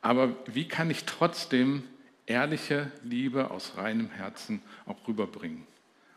Aber 0.00 0.34
wie 0.46 0.66
kann 0.66 0.90
ich 0.90 1.04
trotzdem 1.04 1.82
ehrliche 2.30 2.90
Liebe 3.02 3.50
aus 3.50 3.76
reinem 3.76 4.08
Herzen 4.10 4.62
auch 4.86 5.06
rüberbringen? 5.06 5.66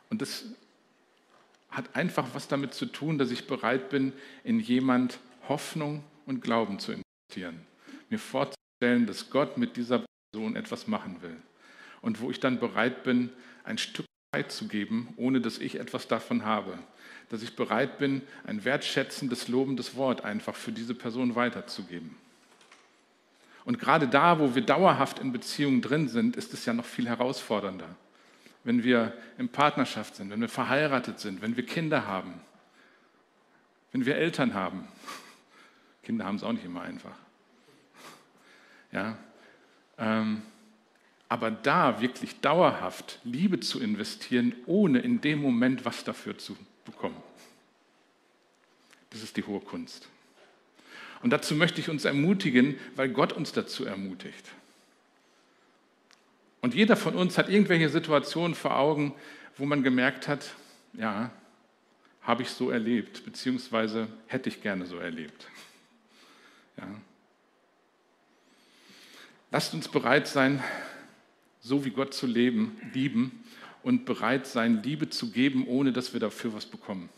Und 0.09 0.21
das 0.21 0.45
hat 1.69 1.95
einfach 1.95 2.27
was 2.33 2.47
damit 2.47 2.75
zu 2.75 2.85
tun, 2.85 3.17
dass 3.17 3.31
ich 3.31 3.47
bereit 3.47 3.89
bin, 3.89 4.13
in 4.43 4.59
jemand 4.59 5.19
Hoffnung 5.49 6.03
und 6.27 6.41
Glauben 6.41 6.77
zu 6.77 6.93
investieren. 6.93 7.65
Mir 8.09 8.19
vorzustellen, 8.19 9.07
dass 9.07 9.31
Gott 9.31 9.57
mit 9.57 9.75
dieser 9.75 10.05
Person 10.31 10.55
etwas 10.55 10.87
machen 10.87 11.21
will. 11.21 11.35
Und 12.01 12.21
wo 12.21 12.29
ich 12.29 12.39
dann 12.39 12.59
bereit 12.59 13.03
bin, 13.03 13.31
ein 13.63 13.79
Stück 13.79 14.05
Zeit 14.33 14.51
zu 14.51 14.67
geben, 14.67 15.13
ohne 15.17 15.41
dass 15.41 15.57
ich 15.57 15.79
etwas 15.79 16.07
davon 16.07 16.45
habe. 16.45 16.77
Dass 17.29 17.41
ich 17.41 17.55
bereit 17.55 17.97
bin, 17.97 18.21
ein 18.45 18.63
wertschätzendes, 18.63 19.47
lobendes 19.47 19.95
Wort 19.95 20.23
einfach 20.23 20.55
für 20.55 20.71
diese 20.71 20.93
Person 20.93 21.35
weiterzugeben. 21.35 22.15
Und 23.65 23.79
gerade 23.79 24.07
da, 24.07 24.39
wo 24.39 24.55
wir 24.55 24.61
dauerhaft 24.61 25.19
in 25.19 25.31
Beziehungen 25.31 25.81
drin 25.81 26.07
sind, 26.07 26.35
ist 26.35 26.53
es 26.53 26.65
ja 26.65 26.73
noch 26.73 26.85
viel 26.85 27.07
herausfordernder 27.07 27.95
wenn 28.63 28.83
wir 28.83 29.13
in 29.37 29.49
Partnerschaft 29.49 30.15
sind, 30.15 30.29
wenn 30.29 30.41
wir 30.41 30.49
verheiratet 30.49 31.19
sind, 31.19 31.41
wenn 31.41 31.57
wir 31.57 31.65
Kinder 31.65 32.07
haben, 32.07 32.33
wenn 33.91 34.05
wir 34.05 34.15
Eltern 34.15 34.53
haben. 34.53 34.87
Kinder 36.03 36.25
haben 36.25 36.35
es 36.35 36.43
auch 36.43 36.53
nicht 36.53 36.65
immer 36.65 36.81
einfach. 36.81 37.15
Ja, 38.91 39.17
ähm, 39.97 40.43
aber 41.27 41.49
da 41.49 41.99
wirklich 41.99 42.39
dauerhaft 42.41 43.19
Liebe 43.23 43.59
zu 43.59 43.81
investieren, 43.81 44.55
ohne 44.65 44.99
in 44.99 45.19
dem 45.19 45.41
Moment 45.41 45.83
was 45.83 46.03
dafür 46.03 46.37
zu 46.37 46.55
bekommen, 46.85 47.21
das 49.09 49.23
ist 49.23 49.35
die 49.35 49.43
hohe 49.43 49.59
Kunst. 49.59 50.09
Und 51.23 51.29
dazu 51.29 51.55
möchte 51.55 51.79
ich 51.79 51.89
uns 51.89 52.03
ermutigen, 52.03 52.77
weil 52.95 53.09
Gott 53.09 53.31
uns 53.31 53.53
dazu 53.53 53.85
ermutigt. 53.85 54.45
Und 56.61 56.75
jeder 56.75 56.97
von 56.97 57.15
uns 57.15 57.37
hat 57.37 57.49
irgendwelche 57.49 57.89
Situationen 57.89 58.55
vor 58.55 58.77
Augen, 58.77 59.15
wo 59.57 59.65
man 59.65 59.83
gemerkt 59.83 60.27
hat, 60.27 60.53
ja, 60.93 61.31
habe 62.21 62.43
ich 62.43 62.49
so 62.49 62.69
erlebt, 62.69 63.23
beziehungsweise 63.25 64.07
hätte 64.27 64.49
ich 64.49 64.61
gerne 64.61 64.85
so 64.85 64.97
erlebt. 64.97 65.47
Ja. 66.77 66.87
Lasst 69.51 69.73
uns 69.73 69.87
bereit 69.87 70.27
sein, 70.27 70.61
so 71.61 71.85
wie 71.85 71.91
Gott 71.91 72.13
zu 72.13 72.27
leben, 72.27 72.75
lieben 72.93 73.43
und 73.81 74.05
bereit 74.05 74.45
sein, 74.45 74.83
Liebe 74.83 75.09
zu 75.09 75.31
geben, 75.31 75.67
ohne 75.67 75.93
dass 75.93 76.11
wir 76.11 76.19
dafür 76.19 76.53
was 76.53 76.65
bekommen. 76.65 77.09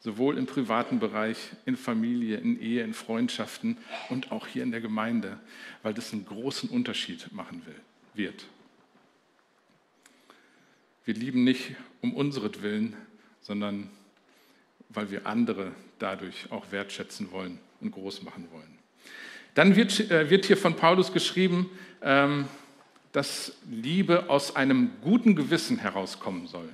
Sowohl 0.00 0.38
im 0.38 0.46
privaten 0.46 1.00
Bereich, 1.00 1.36
in 1.66 1.76
Familie, 1.76 2.38
in 2.38 2.60
Ehe, 2.60 2.84
in 2.84 2.94
Freundschaften 2.94 3.78
und 4.10 4.30
auch 4.30 4.46
hier 4.46 4.62
in 4.62 4.70
der 4.70 4.80
Gemeinde, 4.80 5.40
weil 5.82 5.94
das 5.94 6.12
einen 6.12 6.24
großen 6.24 6.70
Unterschied 6.70 7.32
machen 7.32 7.62
will 7.66 7.80
wird. 8.14 8.44
Wir 11.04 11.14
lieben 11.14 11.44
nicht 11.44 11.74
um 12.02 12.12
unseretwillen, 12.14 12.94
sondern 13.40 13.88
weil 14.90 15.10
wir 15.10 15.26
andere 15.26 15.72
dadurch 15.98 16.50
auch 16.50 16.70
wertschätzen 16.70 17.30
wollen 17.30 17.58
und 17.80 17.92
groß 17.92 18.22
machen 18.22 18.48
wollen. 18.52 18.78
Dann 19.54 19.74
wird, 19.74 20.10
äh, 20.10 20.28
wird 20.28 20.44
hier 20.44 20.56
von 20.56 20.76
Paulus 20.76 21.12
geschrieben, 21.12 21.70
ähm, 22.02 22.46
dass 23.12 23.56
Liebe 23.70 24.28
aus 24.28 24.54
einem 24.54 24.90
guten 25.02 25.34
Gewissen 25.34 25.78
herauskommen 25.78 26.46
soll. 26.46 26.68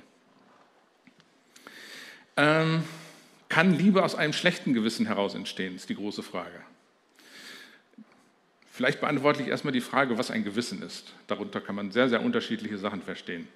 Ähm, 2.37 2.83
kann 3.49 3.73
Liebe 3.73 4.03
aus 4.03 4.15
einem 4.15 4.33
schlechten 4.33 4.73
Gewissen 4.73 5.05
heraus 5.05 5.35
entstehen, 5.35 5.75
ist 5.75 5.89
die 5.89 5.95
große 5.95 6.23
Frage. 6.23 6.61
Vielleicht 8.71 8.99
beantworte 8.99 9.41
ich 9.41 9.47
erstmal 9.47 9.71
die 9.71 9.81
Frage, 9.81 10.17
was 10.17 10.31
ein 10.31 10.43
Gewissen 10.43 10.81
ist. 10.81 11.13
Darunter 11.27 11.61
kann 11.61 11.75
man 11.75 11.91
sehr, 11.91 12.09
sehr 12.09 12.21
unterschiedliche 12.21 12.77
Sachen 12.77 13.01
verstehen. 13.01 13.47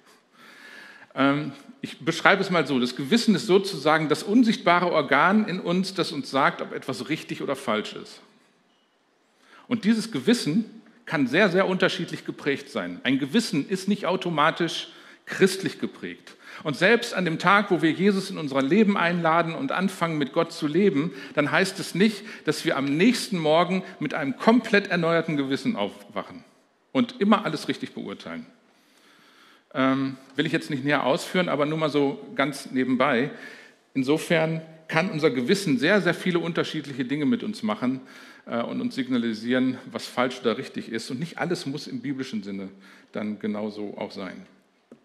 Ähm, 1.14 1.52
ich 1.82 1.98
beschreibe 1.98 2.40
es 2.40 2.50
mal 2.50 2.66
so. 2.66 2.78
Das 2.78 2.96
Gewissen 2.96 3.34
ist 3.34 3.46
sozusagen 3.46 4.08
das 4.08 4.22
unsichtbare 4.22 4.90
Organ 4.90 5.46
in 5.46 5.60
uns, 5.60 5.92
das 5.92 6.12
uns 6.12 6.30
sagt, 6.30 6.62
ob 6.62 6.72
etwas 6.72 7.08
richtig 7.08 7.42
oder 7.42 7.56
falsch 7.56 7.94
ist. 7.94 8.20
Und 9.68 9.84
dieses 9.84 10.10
Gewissen 10.10 10.64
kann 11.04 11.26
sehr, 11.26 11.50
sehr 11.50 11.68
unterschiedlich 11.68 12.24
geprägt 12.24 12.70
sein. 12.70 13.00
Ein 13.02 13.18
Gewissen 13.18 13.68
ist 13.68 13.88
nicht 13.88 14.06
automatisch 14.06 14.88
christlich 15.26 15.78
geprägt. 15.78 16.34
Und 16.62 16.76
selbst 16.76 17.14
an 17.14 17.24
dem 17.24 17.38
Tag, 17.38 17.70
wo 17.70 17.82
wir 17.82 17.90
Jesus 17.90 18.30
in 18.30 18.38
unser 18.38 18.62
Leben 18.62 18.96
einladen 18.96 19.54
und 19.54 19.72
anfangen, 19.72 20.18
mit 20.18 20.32
Gott 20.32 20.52
zu 20.52 20.66
leben, 20.66 21.12
dann 21.34 21.50
heißt 21.50 21.78
es 21.80 21.94
nicht, 21.94 22.24
dass 22.44 22.64
wir 22.64 22.76
am 22.76 22.84
nächsten 22.84 23.38
Morgen 23.38 23.82
mit 23.98 24.14
einem 24.14 24.36
komplett 24.36 24.88
erneuerten 24.88 25.36
Gewissen 25.36 25.76
aufwachen 25.76 26.44
und 26.92 27.20
immer 27.20 27.44
alles 27.44 27.68
richtig 27.68 27.94
beurteilen. 27.94 28.46
Ähm, 29.72 30.16
will 30.34 30.46
ich 30.46 30.52
jetzt 30.52 30.70
nicht 30.70 30.84
näher 30.84 31.06
ausführen, 31.06 31.48
aber 31.48 31.64
nur 31.64 31.78
mal 31.78 31.90
so 31.90 32.18
ganz 32.34 32.70
nebenbei. 32.72 33.30
Insofern 33.94 34.62
kann 34.88 35.10
unser 35.10 35.30
Gewissen 35.30 35.78
sehr, 35.78 36.00
sehr 36.00 36.14
viele 36.14 36.40
unterschiedliche 36.40 37.04
Dinge 37.04 37.24
mit 37.24 37.42
uns 37.44 37.62
machen 37.62 38.00
äh, 38.46 38.60
und 38.60 38.80
uns 38.80 38.96
signalisieren, 38.96 39.78
was 39.90 40.06
falsch 40.06 40.40
oder 40.40 40.58
richtig 40.58 40.90
ist. 40.90 41.10
Und 41.10 41.20
nicht 41.20 41.38
alles 41.38 41.66
muss 41.66 41.86
im 41.86 42.00
biblischen 42.00 42.42
Sinne 42.42 42.68
dann 43.12 43.38
genauso 43.38 43.96
auch 43.96 44.10
sein. 44.10 44.46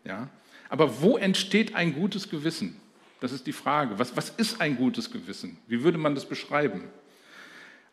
Ja? 0.03 0.29
Aber 0.75 1.01
wo 1.01 1.15
entsteht 1.15 1.73
ein 1.73 1.93
gutes 1.93 2.29
Gewissen? 2.29 2.75
Das 3.21 3.31
ist 3.31 3.47
die 3.47 3.53
Frage. 3.53 3.97
Was, 3.97 4.17
was 4.17 4.29
ist 4.31 4.59
ein 4.59 4.75
gutes 4.75 5.09
Gewissen? 5.09 5.55
Wie 5.69 5.85
würde 5.85 5.97
man 5.97 6.15
das 6.15 6.25
beschreiben? 6.25 6.83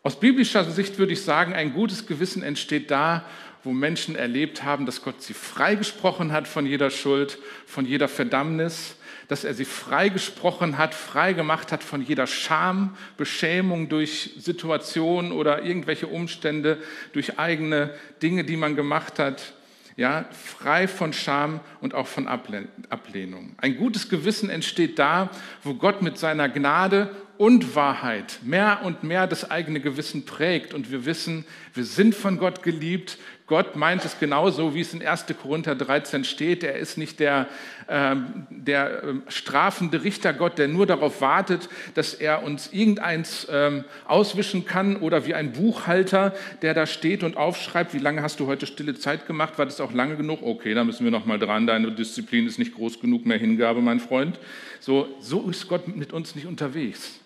Aus 0.03 0.18
biblischer 0.18 0.64
Sicht 0.64 0.99
würde 0.99 1.12
ich 1.12 1.23
sagen, 1.23 1.53
ein 1.53 1.75
gutes 1.75 2.09
Gewissen 2.09 2.42
entsteht 2.42 2.90
da, 2.90 3.25
wo 3.62 3.71
Menschen 3.71 4.16
erlebt 4.16 4.64
haben, 4.64 4.85
dass 4.85 5.01
Gott 5.01 5.23
sie 5.23 5.33
freigesprochen 5.33 6.33
hat 6.33 6.49
von 6.49 6.66
jeder 6.66 6.90
Schuld, 6.90 7.38
von 7.66 7.87
jeder 7.87 8.09
Verdammnis, 8.09 8.97
dass 9.29 9.45
er 9.45 9.55
sie 9.55 9.64
freigesprochen 9.64 10.77
hat, 10.77 10.92
frei 10.92 11.35
gemacht 11.35 11.71
hat 11.71 11.85
von 11.85 12.03
jeder 12.03 12.27
Scham, 12.27 12.97
Beschämung 13.16 13.90
durch 13.90 14.35
Situationen 14.38 15.31
oder 15.31 15.62
irgendwelche 15.62 16.09
Umstände, 16.09 16.79
durch 17.12 17.38
eigene 17.38 17.95
Dinge, 18.21 18.42
die 18.42 18.57
man 18.57 18.75
gemacht 18.75 19.21
hat 19.21 19.55
ja, 19.96 20.26
frei 20.31 20.88
von 20.88 21.12
Scham 21.12 21.61
und 21.81 21.94
auch 21.94 22.07
von 22.07 22.28
Ablehnung. 22.28 23.55
Ein 23.59 23.76
gutes 23.76 24.09
Gewissen 24.09 24.50
entsteht 24.50 24.98
da, 24.98 25.31
wo 25.62 25.74
Gott 25.74 26.02
mit 26.02 26.18
seiner 26.18 26.48
Gnade 26.48 27.11
und 27.38 27.75
Wahrheit 27.75 28.40
mehr 28.42 28.81
und 28.85 29.03
mehr 29.03 29.27
das 29.27 29.51
eigene 29.51 29.81
Gewissen 29.81 30.25
prägt 30.25 30.75
und 30.75 30.90
wir 30.90 31.07
wissen, 31.07 31.45
wir 31.75 31.85
sind 31.85 32.14
von 32.14 32.38
Gott 32.38 32.62
geliebt, 32.62 33.18
Gott 33.53 33.77
meint 33.77 34.03
es 34.03 34.18
genauso, 34.18 34.75
wie 34.75 34.81
es 34.81 34.95
in 34.95 35.07
1. 35.07 35.27
Korinther 35.42 35.75
13 35.75 36.25
steht. 36.25 36.64
Er 36.64 36.77
ist 36.77 36.97
nicht 36.97 37.21
der, 37.21 37.49
äh, 37.87 38.16
der 38.49 39.03
äh, 39.03 39.14
strafende 39.29 40.05
Richter 40.05 40.33
Gott, 40.33 40.57
der 40.57 40.68
nur 40.68 40.87
darauf 40.87 41.21
wartet, 41.21 41.68
dass 41.92 42.14
er 42.14 42.45
uns 42.45 42.73
irgendeins 42.73 43.45
äh, 43.45 43.83
auswischen 44.07 44.64
kann 44.64 44.97
oder 44.97 45.27
wie 45.27 45.35
ein 45.35 45.53
Buchhalter, 45.53 46.33
der 46.62 46.73
da 46.73 46.87
steht 46.87 47.23
und 47.23 47.37
aufschreibt, 47.37 47.92
wie 47.92 47.99
lange 47.99 48.23
hast 48.23 48.40
du 48.40 48.47
heute 48.47 48.66
stille 48.66 48.95
Zeit 48.95 49.27
gemacht? 49.27 49.59
War 49.59 49.66
das 49.66 49.83
auch 49.83 49.92
lange 49.92 50.16
genug? 50.16 50.42
Okay, 50.42 50.73
da 50.73 50.83
müssen 50.83 51.05
wir 51.05 51.11
noch 51.11 51.27
mal 51.27 51.38
dran. 51.38 51.66
Deine 51.66 51.92
Disziplin 51.92 52.47
ist 52.47 52.59
nicht 52.59 52.75
groß 52.75 53.01
genug, 53.01 53.27
mehr 53.27 53.37
Hingabe, 53.37 53.83
mein 53.83 54.01
Freund. 54.01 54.40
So, 54.81 55.09
so 55.21 55.51
ist 55.51 55.68
Gott 55.68 55.88
mit 55.95 56.14
uns 56.14 56.35
nicht 56.35 56.47
unterwegs. 56.47 57.21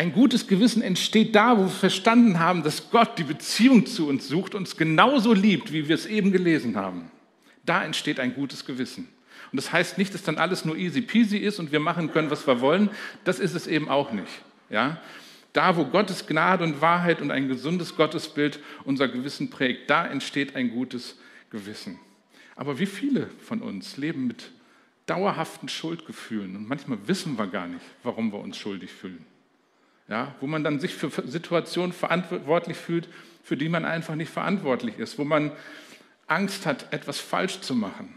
Ein 0.00 0.14
gutes 0.14 0.46
Gewissen 0.46 0.80
entsteht 0.80 1.34
da, 1.34 1.58
wo 1.58 1.64
wir 1.64 1.68
verstanden 1.68 2.38
haben, 2.38 2.62
dass 2.62 2.90
Gott 2.90 3.18
die 3.18 3.22
Beziehung 3.22 3.84
zu 3.84 4.08
uns 4.08 4.28
sucht, 4.28 4.54
uns 4.54 4.78
genauso 4.78 5.34
liebt, 5.34 5.74
wie 5.74 5.88
wir 5.88 5.94
es 5.94 6.06
eben 6.06 6.32
gelesen 6.32 6.74
haben. 6.74 7.10
Da 7.66 7.84
entsteht 7.84 8.18
ein 8.18 8.34
gutes 8.34 8.64
Gewissen. 8.64 9.10
Und 9.52 9.58
das 9.58 9.74
heißt 9.74 9.98
nicht, 9.98 10.14
dass 10.14 10.22
dann 10.22 10.38
alles 10.38 10.64
nur 10.64 10.74
easy 10.78 11.02
peasy 11.02 11.36
ist 11.36 11.58
und 11.58 11.70
wir 11.70 11.80
machen 11.80 12.10
können, 12.12 12.30
was 12.30 12.46
wir 12.46 12.62
wollen. 12.62 12.88
Das 13.24 13.38
ist 13.38 13.54
es 13.54 13.66
eben 13.66 13.90
auch 13.90 14.10
nicht. 14.10 14.30
Ja? 14.70 15.02
Da, 15.52 15.76
wo 15.76 15.84
Gottes 15.84 16.26
Gnade 16.26 16.64
und 16.64 16.80
Wahrheit 16.80 17.20
und 17.20 17.30
ein 17.30 17.48
gesundes 17.48 17.94
Gottesbild 17.94 18.58
unser 18.84 19.06
Gewissen 19.06 19.50
prägt, 19.50 19.90
da 19.90 20.06
entsteht 20.06 20.56
ein 20.56 20.70
gutes 20.70 21.18
Gewissen. 21.50 21.98
Aber 22.56 22.78
wie 22.78 22.86
viele 22.86 23.28
von 23.44 23.60
uns 23.60 23.98
leben 23.98 24.26
mit 24.26 24.50
dauerhaften 25.04 25.68
Schuldgefühlen 25.68 26.56
und 26.56 26.66
manchmal 26.66 27.06
wissen 27.06 27.36
wir 27.36 27.48
gar 27.48 27.66
nicht, 27.66 27.84
warum 28.02 28.32
wir 28.32 28.38
uns 28.38 28.56
schuldig 28.56 28.90
fühlen. 28.90 29.26
Ja, 30.10 30.34
wo 30.40 30.48
man 30.48 30.64
dann 30.64 30.80
sich 30.80 30.92
für 30.92 31.10
Situationen 31.28 31.92
verantwortlich 31.92 32.76
fühlt, 32.76 33.08
für 33.44 33.56
die 33.56 33.68
man 33.68 33.84
einfach 33.84 34.16
nicht 34.16 34.30
verantwortlich 34.30 34.98
ist, 34.98 35.18
wo 35.18 35.24
man 35.24 35.52
Angst 36.26 36.66
hat, 36.66 36.92
etwas 36.92 37.20
falsch 37.20 37.60
zu 37.60 37.76
machen. 37.76 38.16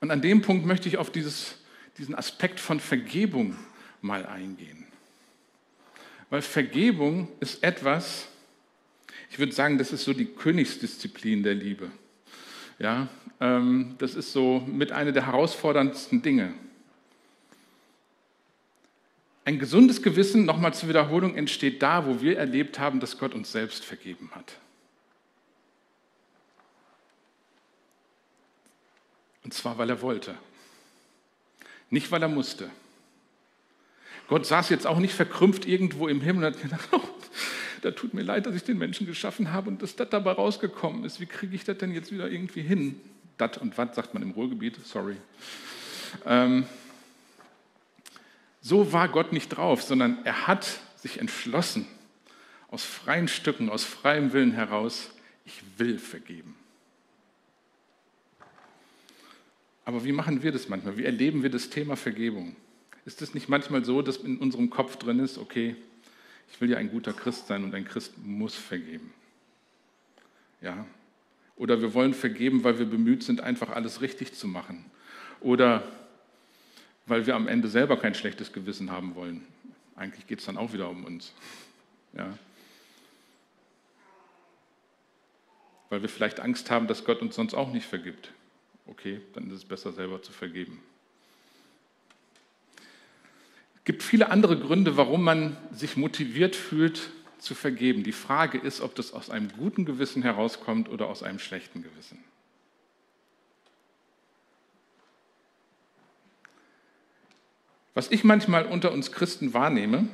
Und 0.00 0.10
an 0.10 0.20
dem 0.20 0.42
Punkt 0.42 0.66
möchte 0.66 0.88
ich 0.88 0.98
auf 0.98 1.10
dieses, 1.10 1.56
diesen 1.96 2.14
Aspekt 2.14 2.60
von 2.60 2.80
Vergebung 2.80 3.56
mal 4.02 4.26
eingehen. 4.26 4.86
Weil 6.28 6.42
Vergebung 6.42 7.28
ist 7.40 7.64
etwas, 7.64 8.28
ich 9.30 9.38
würde 9.38 9.52
sagen, 9.52 9.78
das 9.78 9.90
ist 9.90 10.04
so 10.04 10.12
die 10.12 10.26
Königsdisziplin 10.26 11.42
der 11.42 11.54
Liebe. 11.54 11.90
Ja, 12.78 13.08
ähm, 13.40 13.94
das 13.98 14.14
ist 14.14 14.32
so 14.32 14.60
mit 14.60 14.92
einer 14.92 15.12
der 15.12 15.26
herausforderndsten 15.26 16.20
Dinge. 16.20 16.52
Ein 19.50 19.58
gesundes 19.58 20.00
Gewissen, 20.00 20.44
nochmal 20.44 20.74
zur 20.74 20.88
Wiederholung, 20.90 21.34
entsteht 21.34 21.82
da, 21.82 22.06
wo 22.06 22.20
wir 22.20 22.38
erlebt 22.38 22.78
haben, 22.78 23.00
dass 23.00 23.18
Gott 23.18 23.34
uns 23.34 23.50
selbst 23.50 23.84
vergeben 23.84 24.30
hat. 24.32 24.54
Und 29.42 29.52
zwar, 29.52 29.76
weil 29.76 29.90
er 29.90 30.02
wollte. 30.02 30.36
Nicht, 31.90 32.12
weil 32.12 32.22
er 32.22 32.28
musste. 32.28 32.70
Gott 34.28 34.46
saß 34.46 34.68
jetzt 34.68 34.86
auch 34.86 35.00
nicht 35.00 35.14
verkrümpft 35.14 35.66
irgendwo 35.66 36.06
im 36.06 36.20
Himmel 36.20 36.44
und 36.44 36.54
hat 36.54 36.62
gedacht, 36.62 36.88
oh, 36.92 37.02
da 37.82 37.90
tut 37.90 38.14
mir 38.14 38.22
leid, 38.22 38.46
dass 38.46 38.54
ich 38.54 38.62
den 38.62 38.78
Menschen 38.78 39.04
geschaffen 39.04 39.52
habe 39.52 39.68
und 39.68 39.82
dass 39.82 39.96
das 39.96 40.10
dabei 40.10 40.30
rausgekommen 40.30 41.02
ist. 41.02 41.18
Wie 41.18 41.26
kriege 41.26 41.56
ich 41.56 41.64
das 41.64 41.76
denn 41.76 41.92
jetzt 41.92 42.12
wieder 42.12 42.30
irgendwie 42.30 42.62
hin? 42.62 43.00
Dat 43.36 43.58
und 43.58 43.76
wat 43.76 43.96
sagt 43.96 44.14
man 44.14 44.22
im 44.22 44.30
Ruhrgebiet, 44.30 44.76
sorry. 44.86 45.16
Ähm, 46.24 46.66
so 48.60 48.92
war 48.92 49.08
Gott 49.08 49.32
nicht 49.32 49.48
drauf, 49.48 49.82
sondern 49.82 50.24
er 50.24 50.46
hat 50.46 50.80
sich 50.96 51.18
entschlossen, 51.18 51.86
aus 52.68 52.84
freien 52.84 53.28
Stücken, 53.28 53.68
aus 53.70 53.84
freiem 53.84 54.32
Willen 54.32 54.52
heraus, 54.52 55.10
ich 55.44 55.62
will 55.78 55.98
vergeben. 55.98 56.54
Aber 59.84 60.04
wie 60.04 60.12
machen 60.12 60.42
wir 60.42 60.52
das 60.52 60.68
manchmal? 60.68 60.96
Wie 60.96 61.04
erleben 61.04 61.42
wir 61.42 61.50
das 61.50 61.70
Thema 61.70 61.96
Vergebung? 61.96 62.54
Ist 63.04 63.22
es 63.22 63.34
nicht 63.34 63.48
manchmal 63.48 63.84
so, 63.84 64.02
dass 64.02 64.18
in 64.18 64.38
unserem 64.38 64.70
Kopf 64.70 64.96
drin 64.96 65.18
ist, 65.18 65.38
okay, 65.38 65.74
ich 66.52 66.60
will 66.60 66.70
ja 66.70 66.76
ein 66.76 66.90
guter 66.90 67.12
Christ 67.12 67.46
sein 67.46 67.64
und 67.64 67.74
ein 67.74 67.84
Christ 67.84 68.12
muss 68.22 68.54
vergeben? 68.54 69.12
Ja. 70.60 70.86
Oder 71.56 71.80
wir 71.80 71.94
wollen 71.94 72.14
vergeben, 72.14 72.62
weil 72.62 72.78
wir 72.78 72.86
bemüht 72.86 73.22
sind, 73.22 73.40
einfach 73.40 73.70
alles 73.70 74.00
richtig 74.00 74.34
zu 74.34 74.46
machen. 74.46 74.84
Oder 75.40 75.82
weil 77.10 77.26
wir 77.26 77.36
am 77.36 77.48
Ende 77.48 77.68
selber 77.68 77.96
kein 77.98 78.14
schlechtes 78.14 78.52
Gewissen 78.52 78.90
haben 78.90 79.14
wollen. 79.14 79.44
Eigentlich 79.96 80.26
geht 80.26 80.38
es 80.38 80.46
dann 80.46 80.56
auch 80.56 80.72
wieder 80.72 80.88
um 80.88 81.04
uns. 81.04 81.34
Ja. 82.14 82.32
Weil 85.90 86.02
wir 86.02 86.08
vielleicht 86.08 86.40
Angst 86.40 86.70
haben, 86.70 86.86
dass 86.86 87.04
Gott 87.04 87.20
uns 87.20 87.34
sonst 87.34 87.54
auch 87.54 87.72
nicht 87.72 87.86
vergibt 87.86 88.32
okay, 88.90 89.20
dann 89.34 89.48
ist 89.48 89.56
es 89.56 89.64
besser 89.64 89.92
selber 89.92 90.22
zu 90.22 90.32
vergeben. 90.32 90.82
Es 93.76 93.84
gibt 93.84 94.02
viele 94.02 94.30
andere 94.30 94.58
Gründe, 94.58 94.96
warum 94.96 95.24
man 95.24 95.56
sich 95.72 95.96
motiviert 95.96 96.54
fühlt 96.54 97.10
zu 97.38 97.54
vergeben. 97.54 98.04
Die 98.04 98.12
Frage 98.12 98.58
ist, 98.58 98.82
ob 98.82 98.94
das 98.94 99.12
aus 99.14 99.30
einem 99.30 99.50
guten 99.52 99.86
Gewissen 99.86 100.22
herauskommt 100.22 100.90
oder 100.90 101.08
aus 101.08 101.22
einem 101.22 101.38
schlechten 101.38 101.82
Gewissen. 101.82 102.22
Was 107.92 108.10
ich 108.10 108.22
manchmal 108.22 108.66
unter 108.66 108.92
uns 108.92 109.10
Christen 109.10 109.52
wahrnehme, 109.52 110.06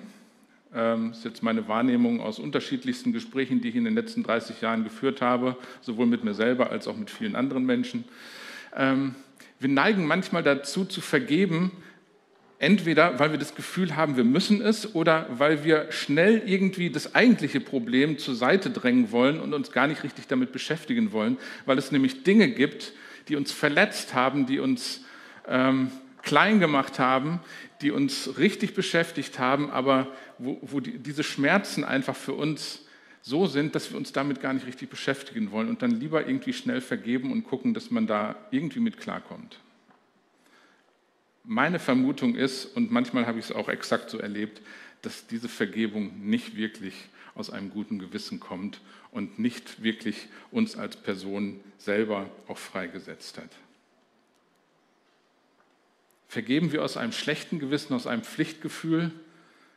ähm, 0.74 1.10
ist 1.10 1.24
jetzt 1.24 1.42
meine 1.42 1.68
Wahrnehmung 1.68 2.20
aus 2.20 2.38
unterschiedlichsten 2.38 3.12
Gesprächen, 3.12 3.60
die 3.60 3.68
ich 3.68 3.76
in 3.76 3.84
den 3.84 3.94
letzten 3.94 4.22
30 4.22 4.62
Jahren 4.62 4.82
geführt 4.82 5.20
habe, 5.20 5.56
sowohl 5.82 6.06
mit 6.06 6.24
mir 6.24 6.32
selber 6.32 6.70
als 6.70 6.88
auch 6.88 6.96
mit 6.96 7.10
vielen 7.10 7.36
anderen 7.36 7.66
Menschen, 7.66 8.04
ähm, 8.74 9.14
wir 9.58 9.68
neigen 9.68 10.06
manchmal 10.06 10.42
dazu 10.42 10.84
zu 10.84 11.00
vergeben, 11.00 11.70
entweder 12.58 13.18
weil 13.18 13.32
wir 13.32 13.38
das 13.38 13.54
Gefühl 13.54 13.96
haben, 13.96 14.16
wir 14.16 14.24
müssen 14.24 14.62
es 14.62 14.94
oder 14.94 15.26
weil 15.30 15.64
wir 15.64 15.92
schnell 15.92 16.42
irgendwie 16.46 16.90
das 16.90 17.14
eigentliche 17.14 17.60
Problem 17.60 18.18
zur 18.18 18.34
Seite 18.34 18.70
drängen 18.70 19.12
wollen 19.12 19.38
und 19.40 19.52
uns 19.52 19.72
gar 19.72 19.86
nicht 19.86 20.02
richtig 20.02 20.26
damit 20.26 20.52
beschäftigen 20.52 21.12
wollen, 21.12 21.36
weil 21.66 21.78
es 21.78 21.92
nämlich 21.92 22.22
Dinge 22.22 22.48
gibt, 22.48 22.92
die 23.28 23.36
uns 23.36 23.52
verletzt 23.52 24.14
haben, 24.14 24.46
die 24.46 24.60
uns 24.60 25.04
ähm, 25.48 25.90
klein 26.26 26.58
gemacht 26.60 26.98
haben, 26.98 27.40
die 27.80 27.92
uns 27.92 28.36
richtig 28.36 28.74
beschäftigt 28.74 29.38
haben, 29.38 29.70
aber 29.70 30.08
wo, 30.38 30.58
wo 30.60 30.80
die, 30.80 30.98
diese 30.98 31.22
Schmerzen 31.22 31.84
einfach 31.84 32.16
für 32.16 32.34
uns 32.34 32.82
so 33.22 33.46
sind, 33.46 33.74
dass 33.74 33.90
wir 33.90 33.96
uns 33.96 34.12
damit 34.12 34.40
gar 34.40 34.52
nicht 34.52 34.66
richtig 34.66 34.90
beschäftigen 34.90 35.52
wollen 35.52 35.68
und 35.68 35.82
dann 35.82 35.92
lieber 35.92 36.26
irgendwie 36.26 36.52
schnell 36.52 36.80
vergeben 36.80 37.32
und 37.32 37.44
gucken, 37.44 37.74
dass 37.74 37.90
man 37.90 38.06
da 38.06 38.34
irgendwie 38.50 38.80
mit 38.80 38.98
klarkommt. 38.98 39.60
Meine 41.44 41.78
Vermutung 41.78 42.34
ist, 42.34 42.76
und 42.76 42.90
manchmal 42.90 43.26
habe 43.26 43.38
ich 43.38 43.46
es 43.46 43.52
auch 43.52 43.68
exakt 43.68 44.10
so 44.10 44.18
erlebt, 44.18 44.60
dass 45.02 45.28
diese 45.28 45.48
Vergebung 45.48 46.28
nicht 46.28 46.56
wirklich 46.56 46.94
aus 47.36 47.50
einem 47.50 47.70
guten 47.70 48.00
Gewissen 48.00 48.40
kommt 48.40 48.80
und 49.12 49.38
nicht 49.38 49.80
wirklich 49.82 50.26
uns 50.50 50.76
als 50.76 50.96
Person 50.96 51.60
selber 51.78 52.28
auch 52.48 52.58
freigesetzt 52.58 53.38
hat. 53.38 53.50
Vergeben 56.36 56.70
wir 56.70 56.84
aus 56.84 56.98
einem 56.98 57.12
schlechten 57.12 57.60
Gewissen, 57.60 57.94
aus 57.94 58.06
einem 58.06 58.22
Pflichtgefühl? 58.22 59.10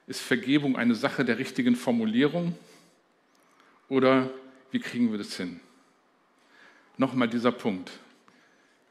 Ist 0.07 0.19
Vergebung 0.19 0.75
eine 0.75 0.93
Sache 0.93 1.23
der 1.23 1.37
richtigen 1.37 1.77
Formulierung? 1.77 2.53
Oder 3.87 4.29
wie 4.69 4.79
kriegen 4.79 5.09
wir 5.09 5.17
das 5.17 5.37
hin? 5.37 5.61
Nochmal 6.97 7.29
dieser 7.29 7.53
Punkt. 7.53 7.91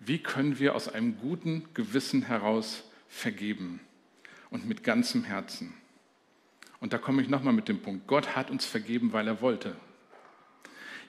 Wie 0.00 0.16
können 0.16 0.58
wir 0.58 0.74
aus 0.74 0.88
einem 0.88 1.18
guten 1.18 1.68
Gewissen 1.74 2.22
heraus 2.22 2.84
vergeben 3.06 3.80
und 4.48 4.66
mit 4.66 4.82
ganzem 4.82 5.24
Herzen? 5.24 5.74
Und 6.80 6.94
da 6.94 6.96
komme 6.96 7.20
ich 7.20 7.28
nochmal 7.28 7.52
mit 7.52 7.68
dem 7.68 7.82
Punkt. 7.82 8.06
Gott 8.06 8.34
hat 8.34 8.50
uns 8.50 8.64
vergeben, 8.64 9.12
weil 9.12 9.28
er 9.28 9.42
wollte. 9.42 9.76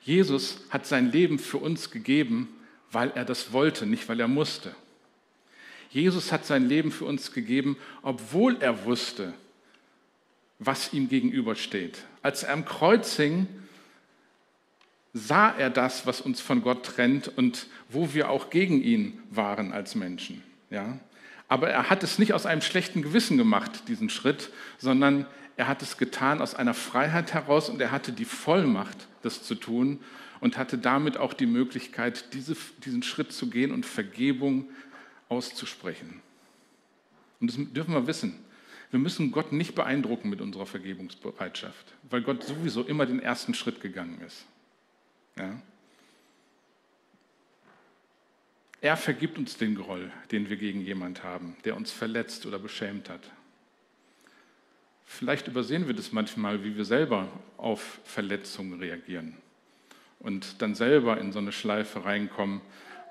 Jesus 0.01 0.65
hat 0.71 0.85
sein 0.85 1.09
Leben 1.09 1.39
für 1.39 1.59
uns 1.59 1.89
gegeben, 1.89 2.49
weil 2.91 3.11
er 3.11 3.23
das 3.23 3.53
wollte, 3.53 3.85
nicht 3.85 4.09
weil 4.09 4.19
er 4.19 4.27
musste. 4.27 4.75
Jesus 5.89 6.31
hat 6.31 6.45
sein 6.45 6.67
Leben 6.67 6.91
für 6.91 7.05
uns 7.05 7.31
gegeben, 7.31 7.77
obwohl 8.01 8.57
er 8.61 8.85
wusste, 8.85 9.33
was 10.59 10.93
ihm 10.93 11.09
gegenübersteht. 11.09 12.03
Als 12.21 12.43
er 12.43 12.53
am 12.53 12.65
Kreuz 12.65 13.15
hing, 13.15 13.47
sah 15.13 15.49
er 15.51 15.69
das, 15.69 16.05
was 16.05 16.21
uns 16.21 16.41
von 16.41 16.61
Gott 16.61 16.85
trennt 16.85 17.27
und 17.27 17.67
wo 17.89 18.13
wir 18.13 18.29
auch 18.29 18.49
gegen 18.49 18.83
ihn 18.83 19.19
waren 19.31 19.73
als 19.73 19.95
Menschen. 19.95 20.43
Ja? 20.69 20.99
Aber 21.47 21.69
er 21.69 21.89
hat 21.89 22.03
es 22.03 22.19
nicht 22.19 22.33
aus 22.33 22.45
einem 22.45 22.61
schlechten 22.61 23.01
Gewissen 23.01 23.37
gemacht, 23.37 23.87
diesen 23.87 24.09
Schritt, 24.09 24.51
sondern 24.77 25.25
er 25.57 25.67
hat 25.67 25.81
es 25.81 25.97
getan 25.97 26.41
aus 26.41 26.53
einer 26.53 26.75
Freiheit 26.75 27.33
heraus 27.33 27.69
und 27.69 27.81
er 27.81 27.91
hatte 27.91 28.11
die 28.11 28.25
Vollmacht, 28.25 29.07
das 29.23 29.43
zu 29.43 29.55
tun 29.55 29.99
und 30.39 30.57
hatte 30.57 30.77
damit 30.77 31.17
auch 31.17 31.33
die 31.33 31.47
Möglichkeit, 31.47 32.33
diese, 32.33 32.55
diesen 32.85 33.03
Schritt 33.03 33.33
zu 33.33 33.49
gehen 33.49 33.71
und 33.71 33.85
Vergebung 33.85 34.69
auszusprechen. 35.29 36.21
Und 37.39 37.49
das 37.49 37.73
dürfen 37.73 37.93
wir 37.93 38.07
wissen. 38.07 38.35
Wir 38.91 38.99
müssen 38.99 39.31
Gott 39.31 39.51
nicht 39.51 39.75
beeindrucken 39.75 40.29
mit 40.29 40.41
unserer 40.41 40.65
Vergebungsbereitschaft, 40.65 41.93
weil 42.09 42.21
Gott 42.21 42.43
sowieso 42.43 42.83
immer 42.83 43.05
den 43.05 43.19
ersten 43.19 43.53
Schritt 43.53 43.81
gegangen 43.81 44.19
ist. 44.25 44.45
Ja? 45.37 45.61
Er 48.81 48.97
vergibt 48.97 49.37
uns 49.37 49.57
den 49.57 49.75
Groll, 49.75 50.11
den 50.31 50.49
wir 50.49 50.57
gegen 50.57 50.81
jemand 50.81 51.23
haben, 51.23 51.55
der 51.65 51.75
uns 51.75 51.91
verletzt 51.91 52.45
oder 52.45 52.59
beschämt 52.59 53.09
hat. 53.09 53.21
Vielleicht 55.05 55.47
übersehen 55.47 55.87
wir 55.87 55.93
das 55.93 56.11
manchmal, 56.11 56.63
wie 56.63 56.77
wir 56.77 56.85
selber 56.85 57.27
auf 57.57 57.99
Verletzungen 58.05 58.79
reagieren 58.79 59.35
und 60.19 60.61
dann 60.61 60.75
selber 60.75 61.19
in 61.19 61.31
so 61.31 61.39
eine 61.39 61.51
Schleife 61.51 62.05
reinkommen, 62.05 62.61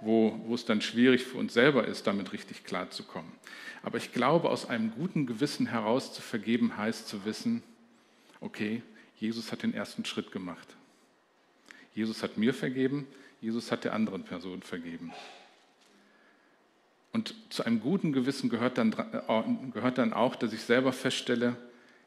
wo, 0.01 0.39
wo 0.47 0.55
es 0.55 0.65
dann 0.65 0.81
schwierig 0.81 1.25
für 1.25 1.39
uns 1.39 1.55
selber 1.55 1.87
ist, 1.87 2.07
damit 2.07 2.33
richtig 2.33 2.65
klarzukommen. 2.65 3.33
Aber 3.83 3.99
ich 3.99 4.13
glaube, 4.13 4.51
aus 4.51 4.69
einem 4.69 4.93
guten 4.93 5.27
Gewissen 5.27 5.67
heraus 5.67 6.13
zu 6.13 6.23
vergeben, 6.23 6.77
heißt 6.77 7.09
zu 7.09 7.25
wissen, 7.25 7.63
okay, 8.41 8.83
Jesus 9.17 9.51
hat 9.51 9.63
den 9.63 9.75
ersten 9.75 10.05
Schritt 10.05 10.31
gemacht. 10.31 10.69
Jesus 11.95 12.23
hat 12.23 12.37
mir 12.37 12.55
vergeben, 12.55 13.07
Jesus 13.41 13.73
hat 13.73 13.85
der 13.85 13.95
anderen 13.95 14.25
Person 14.25 14.63
vergeben. 14.63 15.13
Und 17.13 17.35
zu 17.51 17.65
einem 17.65 17.81
guten 17.81 18.13
Gewissen 18.13 18.51
gehört 18.51 18.79
dann, 18.79 18.93
äh, 18.93 19.71
gehört 19.73 19.99
dann 19.99 20.13
auch, 20.13 20.37
dass 20.37 20.53
ich 20.53 20.63
selber 20.63 20.93
feststelle, 20.93 21.57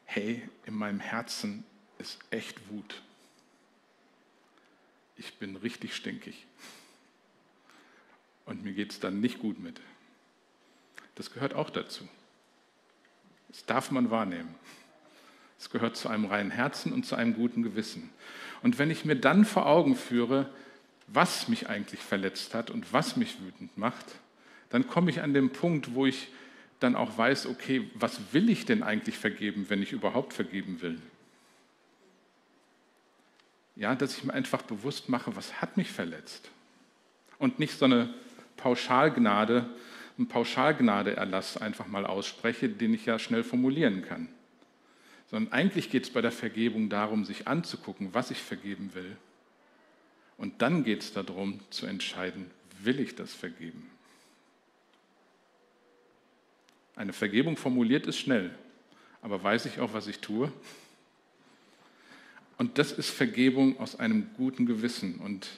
hey, 0.04 0.42
in 0.64 0.74
meinem 0.74 1.00
Herzen 1.00 1.64
ist 1.98 2.18
echt 2.30 2.70
Wut. 2.70 3.02
Ich 5.16 5.34
bin 5.34 5.56
richtig 5.56 5.94
stinkig. 5.94 6.46
Und 8.52 8.64
mir 8.64 8.74
geht 8.74 8.92
es 8.92 9.00
dann 9.00 9.20
nicht 9.20 9.38
gut 9.38 9.58
mit. 9.60 9.80
Das 11.14 11.32
gehört 11.32 11.54
auch 11.54 11.70
dazu. 11.70 12.06
Das 13.48 13.64
darf 13.64 13.90
man 13.90 14.10
wahrnehmen. 14.10 14.54
Es 15.58 15.70
gehört 15.70 15.96
zu 15.96 16.10
einem 16.10 16.26
reinen 16.26 16.50
Herzen 16.50 16.92
und 16.92 17.06
zu 17.06 17.16
einem 17.16 17.32
guten 17.32 17.62
Gewissen. 17.62 18.10
Und 18.62 18.78
wenn 18.78 18.90
ich 18.90 19.06
mir 19.06 19.16
dann 19.16 19.46
vor 19.46 19.64
Augen 19.64 19.96
führe, 19.96 20.50
was 21.06 21.48
mich 21.48 21.70
eigentlich 21.70 22.00
verletzt 22.00 22.52
hat 22.52 22.70
und 22.70 22.92
was 22.92 23.16
mich 23.16 23.40
wütend 23.40 23.78
macht, 23.78 24.04
dann 24.68 24.86
komme 24.86 25.10
ich 25.10 25.22
an 25.22 25.32
den 25.32 25.48
Punkt, 25.50 25.94
wo 25.94 26.04
ich 26.04 26.28
dann 26.78 26.94
auch 26.94 27.16
weiß, 27.16 27.46
okay, 27.46 27.90
was 27.94 28.20
will 28.32 28.50
ich 28.50 28.66
denn 28.66 28.82
eigentlich 28.82 29.16
vergeben, 29.16 29.70
wenn 29.70 29.82
ich 29.82 29.92
überhaupt 29.92 30.34
vergeben 30.34 30.82
will? 30.82 31.00
Ja, 33.76 33.94
dass 33.94 34.18
ich 34.18 34.24
mir 34.24 34.34
einfach 34.34 34.60
bewusst 34.60 35.08
mache, 35.08 35.34
was 35.36 35.62
hat 35.62 35.78
mich 35.78 35.90
verletzt? 35.90 36.50
Und 37.38 37.58
nicht 37.58 37.78
so 37.78 37.86
eine 37.86 38.12
Pauschalgnade, 38.62 39.68
einen 40.16 40.28
Pauschalgnadeerlass 40.28 41.56
einfach 41.56 41.88
mal 41.88 42.06
ausspreche, 42.06 42.68
den 42.68 42.94
ich 42.94 43.06
ja 43.06 43.18
schnell 43.18 43.42
formulieren 43.42 44.02
kann. 44.02 44.28
Sondern 45.30 45.52
eigentlich 45.52 45.90
geht 45.90 46.04
es 46.04 46.10
bei 46.10 46.20
der 46.20 46.30
Vergebung 46.30 46.88
darum, 46.88 47.24
sich 47.24 47.48
anzugucken, 47.48 48.14
was 48.14 48.30
ich 48.30 48.38
vergeben 48.38 48.94
will. 48.94 49.16
Und 50.36 50.62
dann 50.62 50.84
geht 50.84 51.02
es 51.02 51.12
darum 51.12 51.58
zu 51.70 51.86
entscheiden, 51.86 52.50
will 52.82 53.00
ich 53.00 53.16
das 53.16 53.34
vergeben? 53.34 53.90
Eine 56.94 57.12
Vergebung 57.12 57.56
formuliert 57.56 58.06
ist 58.06 58.18
schnell, 58.18 58.54
aber 59.22 59.42
weiß 59.42 59.66
ich 59.66 59.80
auch, 59.80 59.92
was 59.92 60.06
ich 60.06 60.20
tue? 60.20 60.52
Und 62.58 62.78
das 62.78 62.92
ist 62.92 63.10
Vergebung 63.10 63.80
aus 63.80 63.98
einem 63.98 64.30
guten 64.36 64.66
Gewissen. 64.66 65.16
Und 65.16 65.48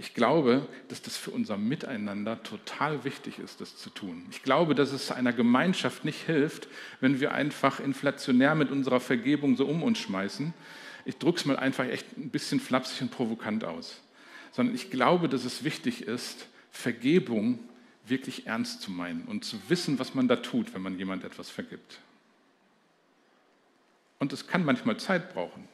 ich 0.00 0.14
glaube, 0.14 0.66
dass 0.88 1.02
das 1.02 1.18
für 1.18 1.30
unser 1.30 1.58
Miteinander 1.58 2.42
total 2.42 3.04
wichtig 3.04 3.38
ist, 3.38 3.60
das 3.60 3.76
zu 3.76 3.90
tun. 3.90 4.24
Ich 4.30 4.42
glaube, 4.42 4.74
dass 4.74 4.92
es 4.92 5.12
einer 5.12 5.34
Gemeinschaft 5.34 6.06
nicht 6.06 6.22
hilft, 6.22 6.68
wenn 7.00 7.20
wir 7.20 7.32
einfach 7.32 7.80
inflationär 7.80 8.54
mit 8.54 8.70
unserer 8.70 9.00
Vergebung 9.00 9.56
so 9.56 9.66
um 9.66 9.82
uns 9.82 9.98
schmeißen. 9.98 10.54
Ich 11.04 11.18
drücke 11.18 11.40
es 11.40 11.44
mal 11.44 11.58
einfach 11.58 11.84
echt 11.84 12.16
ein 12.16 12.30
bisschen 12.30 12.60
flapsig 12.60 13.02
und 13.02 13.10
provokant 13.10 13.64
aus. 13.64 14.00
Sondern 14.52 14.74
ich 14.74 14.90
glaube, 14.90 15.28
dass 15.28 15.44
es 15.44 15.64
wichtig 15.64 16.06
ist, 16.06 16.46
Vergebung 16.70 17.58
wirklich 18.06 18.46
ernst 18.46 18.80
zu 18.80 18.90
meinen 18.90 19.24
und 19.26 19.44
zu 19.44 19.58
wissen, 19.68 19.98
was 19.98 20.14
man 20.14 20.28
da 20.28 20.36
tut, 20.36 20.72
wenn 20.72 20.80
man 20.80 20.98
jemand 20.98 21.24
etwas 21.24 21.50
vergibt. 21.50 21.98
Und 24.18 24.32
es 24.32 24.46
kann 24.46 24.64
manchmal 24.64 24.96
Zeit 24.96 25.34
brauchen. 25.34 25.68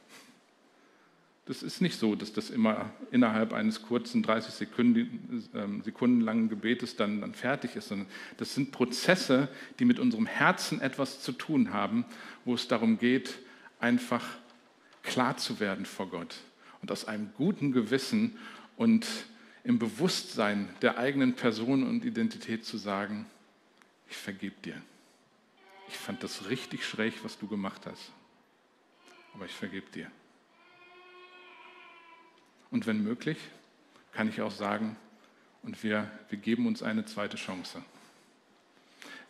Das 1.47 1.63
ist 1.63 1.81
nicht 1.81 1.97
so, 1.97 2.15
dass 2.15 2.33
das 2.33 2.49
immer 2.49 2.91
innerhalb 3.09 3.53
eines 3.53 3.81
kurzen 3.81 4.21
30 4.21 4.53
Sekunden, 4.53 5.49
äh, 5.53 5.83
Sekunden 5.83 6.19
langen 6.19 6.49
Gebetes 6.49 6.97
dann, 6.97 7.21
dann 7.21 7.33
fertig 7.33 7.77
ist, 7.77 7.87
sondern 7.87 8.07
das 8.35 8.53
sind 8.53 8.73
Prozesse, 8.73 9.47
die 9.79 9.85
mit 9.85 9.97
unserem 9.97 10.25
Herzen 10.25 10.81
etwas 10.81 11.21
zu 11.21 11.31
tun 11.31 11.71
haben, 11.71 12.03
wo 12.43 12.53
es 12.53 12.67
darum 12.67 12.99
geht, 12.99 13.39
einfach 13.79 14.25
klar 15.03 15.37
zu 15.37 15.61
werden 15.61 15.85
vor 15.85 16.09
Gott 16.09 16.35
und 16.81 16.91
aus 16.91 17.05
einem 17.05 17.31
guten 17.37 17.71
Gewissen 17.71 18.37
und 18.75 19.07
im 19.63 19.79
Bewusstsein 19.79 20.67
der 20.81 20.97
eigenen 20.97 21.33
Person 21.33 21.83
und 21.87 22.03
Identität 22.03 22.65
zu 22.65 22.77
sagen, 22.77 23.25
ich 24.09 24.17
vergebe 24.17 24.55
dir. 24.65 24.81
Ich 25.87 25.95
fand 25.95 26.23
das 26.23 26.49
richtig 26.49 26.85
schräg, 26.85 27.23
was 27.23 27.39
du 27.39 27.47
gemacht 27.47 27.85
hast, 27.85 28.11
aber 29.33 29.45
ich 29.45 29.53
vergebe 29.53 29.89
dir. 29.91 30.11
Und 32.77 32.85
wenn 32.85 33.03
möglich, 33.03 33.39
kann 34.13 34.29
ich 34.29 34.39
auch 34.39 34.51
sagen, 34.51 34.97
und 35.63 35.83
wir, 35.83 36.11
wir 36.29 36.37
geben 36.37 36.67
uns 36.67 36.83
eine 36.83 37.05
zweite 37.05 37.35
Chance. 37.35 37.81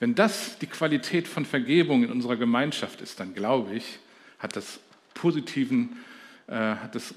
Wenn 0.01 0.15
das 0.15 0.59
die 0.59 0.67
Qualität 0.67 1.29
von 1.29 1.45
Vergebung 1.45 2.03
in 2.03 2.11
unserer 2.11 2.35
Gemeinschaft 2.35 2.99
ist, 2.99 3.21
dann 3.21 3.33
glaube 3.33 3.73
ich, 3.73 3.99
hat 4.39 4.57
das 4.57 4.81
positiven, 5.13 5.95
äh, 6.47 6.55
hat 6.55 6.93
das, 6.93 7.13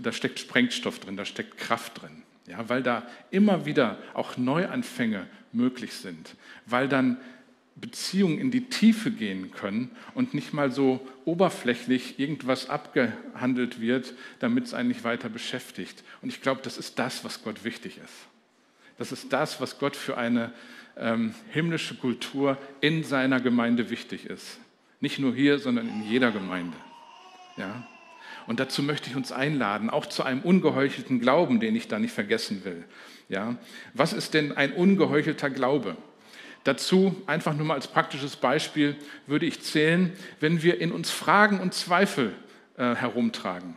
da 0.00 0.12
steckt 0.12 0.38
Sprengstoff 0.38 1.00
drin, 1.00 1.16
da 1.16 1.24
steckt 1.24 1.58
Kraft 1.58 2.00
drin. 2.00 2.22
Ja, 2.46 2.68
weil 2.68 2.84
da 2.84 3.04
immer 3.32 3.66
wieder 3.66 3.98
auch 4.14 4.36
Neuanfänge 4.36 5.26
möglich 5.50 5.94
sind, 5.94 6.36
weil 6.64 6.86
dann 6.86 7.16
Beziehungen 7.74 8.38
in 8.38 8.50
die 8.50 8.68
Tiefe 8.68 9.10
gehen 9.10 9.50
können 9.50 9.90
und 10.14 10.34
nicht 10.34 10.52
mal 10.52 10.70
so 10.70 11.06
oberflächlich 11.24 12.18
irgendwas 12.18 12.68
abgehandelt 12.68 13.80
wird, 13.80 14.14
damit 14.40 14.64
es 14.64 14.74
einen 14.74 14.88
nicht 14.88 15.04
weiter 15.04 15.28
beschäftigt. 15.28 16.04
Und 16.20 16.28
ich 16.28 16.42
glaube, 16.42 16.60
das 16.62 16.78
ist 16.78 16.98
das, 16.98 17.24
was 17.24 17.42
Gott 17.42 17.64
wichtig 17.64 17.98
ist. 17.98 18.14
Das 18.98 19.10
ist 19.10 19.32
das, 19.32 19.60
was 19.60 19.78
Gott 19.78 19.96
für 19.96 20.16
eine 20.18 20.52
ähm, 20.96 21.34
himmlische 21.50 21.94
Kultur 21.94 22.58
in 22.80 23.04
seiner 23.04 23.40
Gemeinde 23.40 23.90
wichtig 23.90 24.26
ist. 24.26 24.58
Nicht 25.00 25.18
nur 25.18 25.34
hier, 25.34 25.58
sondern 25.58 25.88
in 25.88 26.02
jeder 26.02 26.30
Gemeinde. 26.30 26.76
Ja? 27.56 27.86
Und 28.46 28.60
dazu 28.60 28.82
möchte 28.82 29.08
ich 29.10 29.16
uns 29.16 29.32
einladen, 29.32 29.90
auch 29.90 30.06
zu 30.06 30.22
einem 30.22 30.42
ungeheuchelten 30.42 31.20
Glauben, 31.20 31.60
den 31.60 31.74
ich 31.74 31.88
da 31.88 31.98
nicht 31.98 32.12
vergessen 32.12 32.64
will. 32.64 32.84
Ja? 33.28 33.56
Was 33.94 34.12
ist 34.12 34.34
denn 34.34 34.52
ein 34.52 34.72
ungeheuchelter 34.72 35.50
Glaube? 35.50 35.96
Dazu 36.64 37.20
einfach 37.26 37.54
nur 37.54 37.66
mal 37.66 37.74
als 37.74 37.88
praktisches 37.88 38.36
Beispiel 38.36 38.96
würde 39.26 39.46
ich 39.46 39.62
zählen, 39.62 40.12
wenn 40.40 40.62
wir 40.62 40.80
in 40.80 40.92
uns 40.92 41.10
Fragen 41.10 41.58
und 41.60 41.74
Zweifel 41.74 42.32
äh, 42.76 42.94
herumtragen. 42.94 43.76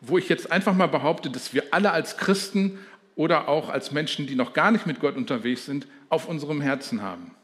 Wo 0.00 0.16
ich 0.18 0.28
jetzt 0.28 0.50
einfach 0.50 0.74
mal 0.74 0.88
behaupte, 0.88 1.30
dass 1.30 1.52
wir 1.52 1.64
alle 1.72 1.90
als 1.90 2.16
Christen 2.16 2.78
oder 3.16 3.48
auch 3.48 3.68
als 3.68 3.92
Menschen, 3.92 4.26
die 4.26 4.34
noch 4.34 4.54
gar 4.54 4.70
nicht 4.70 4.86
mit 4.86 5.00
Gott 5.00 5.16
unterwegs 5.16 5.66
sind, 5.66 5.86
auf 6.08 6.26
unserem 6.26 6.60
Herzen 6.60 7.02
haben. 7.02 7.34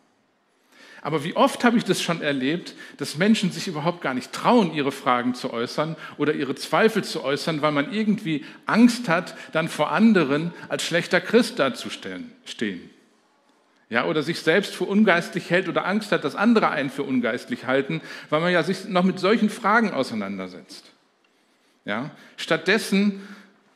Aber 1.02 1.24
wie 1.24 1.34
oft 1.34 1.64
habe 1.64 1.78
ich 1.78 1.84
das 1.84 2.02
schon 2.02 2.20
erlebt, 2.20 2.74
dass 2.98 3.16
Menschen 3.16 3.50
sich 3.50 3.68
überhaupt 3.68 4.02
gar 4.02 4.12
nicht 4.12 4.32
trauen, 4.32 4.74
ihre 4.74 4.92
Fragen 4.92 5.34
zu 5.34 5.52
äußern 5.52 5.96
oder 6.18 6.34
ihre 6.34 6.54
Zweifel 6.54 7.02
zu 7.04 7.24
äußern, 7.24 7.62
weil 7.62 7.72
man 7.72 7.92
irgendwie 7.92 8.44
Angst 8.66 9.08
hat, 9.08 9.34
dann 9.52 9.68
vor 9.68 9.92
anderen 9.92 10.52
als 10.68 10.82
schlechter 10.82 11.20
Christ 11.20 11.58
dazustehen. 11.58 12.32
Ja, 13.90 14.04
oder 14.06 14.22
sich 14.22 14.40
selbst 14.40 14.74
für 14.74 14.84
ungeistlich 14.84 15.50
hält 15.50 15.68
oder 15.68 15.84
Angst 15.84 16.12
hat, 16.12 16.22
dass 16.22 16.36
andere 16.36 16.70
einen 16.70 16.90
für 16.90 17.02
ungeistlich 17.02 17.66
halten, 17.66 18.00
weil 18.28 18.40
man 18.40 18.52
ja 18.52 18.62
sich 18.62 18.84
noch 18.84 19.02
mit 19.02 19.18
solchen 19.18 19.50
Fragen 19.50 19.92
auseinandersetzt. 19.92 20.92
Ja, 21.84 22.12
stattdessen 22.36 23.26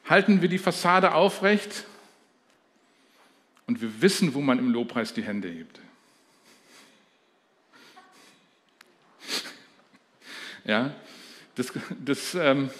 halten 0.05 0.40
wir 0.40 0.48
die 0.48 0.59
Fassade 0.59 1.14
aufrecht 1.14 1.85
und 3.66 3.83
wir 3.83 4.03
wissen, 4.03 4.35
wo 4.35 4.40
man 4.40 4.61
im 4.61 4.70
Lobpreis 4.72 5.14
die 5.14 5.22
Hände 5.22 5.48
hebt. 5.48 5.81
Ja, 10.66 10.94
das, 11.57 11.74
das 12.03 12.35
ähm, 12.35 12.70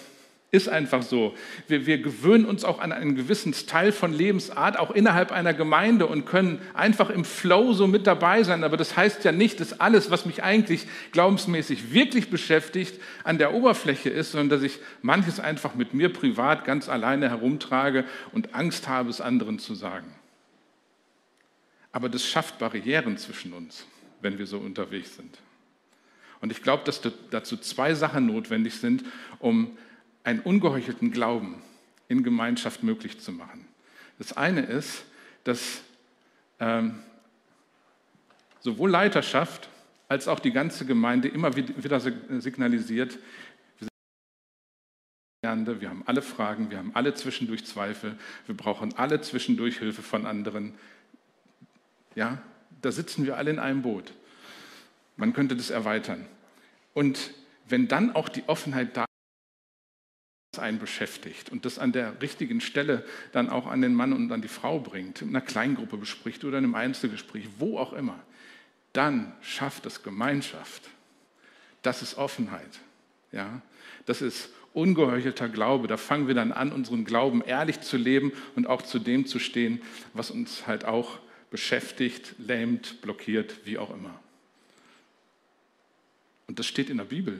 ist 0.55 0.69
einfach 0.69 1.03
so. 1.03 1.35
Wir, 1.67 1.85
wir 1.85 2.01
gewöhnen 2.01 2.45
uns 2.45 2.63
auch 2.63 2.79
an 2.79 2.91
einen 2.91 3.15
gewissen 3.15 3.53
Teil 3.53 3.91
von 3.91 4.13
Lebensart, 4.13 4.79
auch 4.79 4.91
innerhalb 4.91 5.31
einer 5.31 5.53
Gemeinde 5.53 6.07
und 6.07 6.25
können 6.25 6.61
einfach 6.73 7.09
im 7.09 7.25
Flow 7.25 7.73
so 7.73 7.87
mit 7.87 8.07
dabei 8.07 8.43
sein. 8.43 8.63
Aber 8.63 8.77
das 8.77 8.95
heißt 8.95 9.23
ja 9.25 9.31
nicht, 9.31 9.59
dass 9.59 9.79
alles, 9.79 10.09
was 10.11 10.25
mich 10.25 10.43
eigentlich 10.43 10.87
glaubensmäßig 11.11 11.91
wirklich 11.91 12.29
beschäftigt, 12.29 12.99
an 13.23 13.37
der 13.37 13.53
Oberfläche 13.53 14.09
ist, 14.09 14.31
sondern 14.31 14.49
dass 14.49 14.63
ich 14.63 14.79
manches 15.01 15.39
einfach 15.39 15.75
mit 15.75 15.93
mir 15.93 16.11
privat 16.11 16.65
ganz 16.65 16.87
alleine 16.87 17.29
herumtrage 17.29 18.05
und 18.31 18.55
Angst 18.55 18.87
habe, 18.87 19.09
es 19.09 19.21
anderen 19.21 19.59
zu 19.59 19.75
sagen. 19.75 20.13
Aber 21.91 22.09
das 22.09 22.25
schafft 22.25 22.59
Barrieren 22.59 23.17
zwischen 23.17 23.53
uns, 23.53 23.85
wenn 24.21 24.37
wir 24.37 24.47
so 24.47 24.57
unterwegs 24.57 25.15
sind. 25.15 25.37
Und 26.41 26.51
ich 26.51 26.61
glaube, 26.61 26.83
dass 26.83 27.01
dazu 27.31 27.57
zwei 27.57 27.93
Sachen 27.93 28.27
notwendig 28.27 28.75
sind, 28.75 29.03
um 29.39 29.77
einen 30.25 30.39
ungeheuchelten 30.39 31.11
Glauben 31.11 31.61
in 32.07 32.23
Gemeinschaft 32.23 32.83
möglich 32.83 33.19
zu 33.19 33.31
machen. 33.31 33.65
Das 34.17 34.35
eine 34.35 34.61
ist, 34.61 35.05
dass 35.43 35.81
ähm, 36.59 36.99
sowohl 38.59 38.89
Leiterschaft 38.89 39.69
als 40.07 40.27
auch 40.27 40.39
die 40.39 40.51
ganze 40.51 40.85
Gemeinde 40.85 41.27
immer 41.27 41.55
wieder 41.55 41.99
signalisiert, 41.99 43.17
wir 45.41 45.89
haben 45.89 46.03
alle 46.07 46.23
Fragen, 46.23 46.71
wir 46.71 46.79
haben 46.79 46.89
alle 46.95 47.13
zwischendurch 47.13 47.65
Zweifel, 47.65 48.17
wir 48.47 48.57
brauchen 48.57 48.97
alle 48.97 49.21
zwischendurch 49.21 49.77
Hilfe 49.77 50.01
von 50.01 50.25
anderen. 50.25 50.73
Ja, 52.15 52.41
da 52.81 52.91
sitzen 52.91 53.27
wir 53.27 53.37
alle 53.37 53.51
in 53.51 53.59
einem 53.59 53.83
Boot. 53.83 54.13
Man 55.17 55.33
könnte 55.33 55.55
das 55.55 55.69
erweitern. 55.69 56.25
Und 56.95 57.31
wenn 57.67 57.87
dann 57.87 58.15
auch 58.15 58.27
die 58.27 58.43
Offenheit 58.47 58.97
da 58.97 59.03
ist, 59.03 59.14
einen 60.59 60.79
beschäftigt 60.79 61.51
und 61.51 61.65
das 61.65 61.79
an 61.79 61.91
der 61.91 62.21
richtigen 62.21 62.61
Stelle 62.61 63.05
dann 63.31 63.49
auch 63.49 63.67
an 63.67 63.81
den 63.81 63.93
Mann 63.93 64.13
und 64.13 64.31
an 64.31 64.41
die 64.41 64.47
Frau 64.47 64.79
bringt, 64.79 65.21
in 65.21 65.29
einer 65.29 65.41
Kleingruppe 65.41 65.97
bespricht 65.97 66.43
oder 66.43 66.57
in 66.57 66.65
einem 66.65 66.75
Einzelgespräch, 66.75 67.47
wo 67.59 67.77
auch 67.77 67.93
immer, 67.93 68.19
dann 68.93 69.33
schafft 69.41 69.85
es 69.85 70.03
Gemeinschaft. 70.03 70.89
Das 71.81 72.01
ist 72.01 72.17
Offenheit. 72.17 72.79
Ja? 73.31 73.61
Das 74.05 74.21
ist 74.21 74.49
ungeheuchelter 74.73 75.49
Glaube. 75.49 75.87
Da 75.87 75.97
fangen 75.97 76.27
wir 76.27 76.35
dann 76.35 76.51
an, 76.51 76.71
unseren 76.71 77.05
Glauben 77.05 77.41
ehrlich 77.41 77.81
zu 77.81 77.97
leben 77.97 78.31
und 78.55 78.67
auch 78.67 78.81
zu 78.81 78.99
dem 78.99 79.25
zu 79.25 79.39
stehen, 79.39 79.81
was 80.13 80.31
uns 80.31 80.67
halt 80.67 80.85
auch 80.85 81.19
beschäftigt, 81.49 82.35
lähmt, 82.37 83.01
blockiert, 83.01 83.65
wie 83.65 83.77
auch 83.77 83.93
immer. 83.93 84.19
Und 86.47 86.59
das 86.59 86.67
steht 86.67 86.89
in 86.89 86.97
der 86.97 87.05
Bibel. 87.05 87.39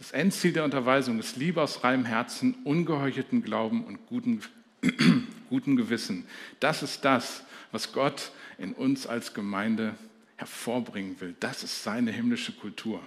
Das 0.00 0.12
Endziel 0.12 0.54
der 0.54 0.64
Unterweisung 0.64 1.18
ist 1.18 1.36
Liebe 1.36 1.60
aus 1.60 1.84
reinem 1.84 2.06
Herzen, 2.06 2.54
ungeheuchelten 2.64 3.42
Glauben 3.42 3.84
und 3.84 4.06
guten, 4.06 4.40
guten 5.50 5.76
Gewissen. 5.76 6.26
Das 6.58 6.82
ist 6.82 7.04
das, 7.04 7.44
was 7.70 7.92
Gott 7.92 8.32
in 8.56 8.72
uns 8.72 9.06
als 9.06 9.34
Gemeinde 9.34 9.94
hervorbringen 10.36 11.20
will. 11.20 11.36
Das 11.38 11.62
ist 11.62 11.84
seine 11.84 12.12
himmlische 12.12 12.52
Kultur. 12.52 13.02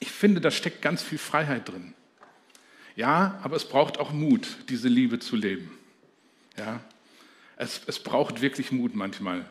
Ich 0.00 0.10
finde, 0.10 0.42
da 0.42 0.50
steckt 0.50 0.82
ganz 0.82 1.02
viel 1.02 1.16
Freiheit 1.16 1.66
drin. 1.66 1.94
Ja, 2.94 3.40
aber 3.42 3.56
es 3.56 3.66
braucht 3.66 3.96
auch 3.96 4.12
Mut, 4.12 4.58
diese 4.68 4.88
Liebe 4.88 5.18
zu 5.18 5.34
leben. 5.34 5.70
Ja, 6.58 6.82
es, 7.56 7.80
es 7.86 7.98
braucht 7.98 8.42
wirklich 8.42 8.70
Mut 8.70 8.94
manchmal, 8.94 9.48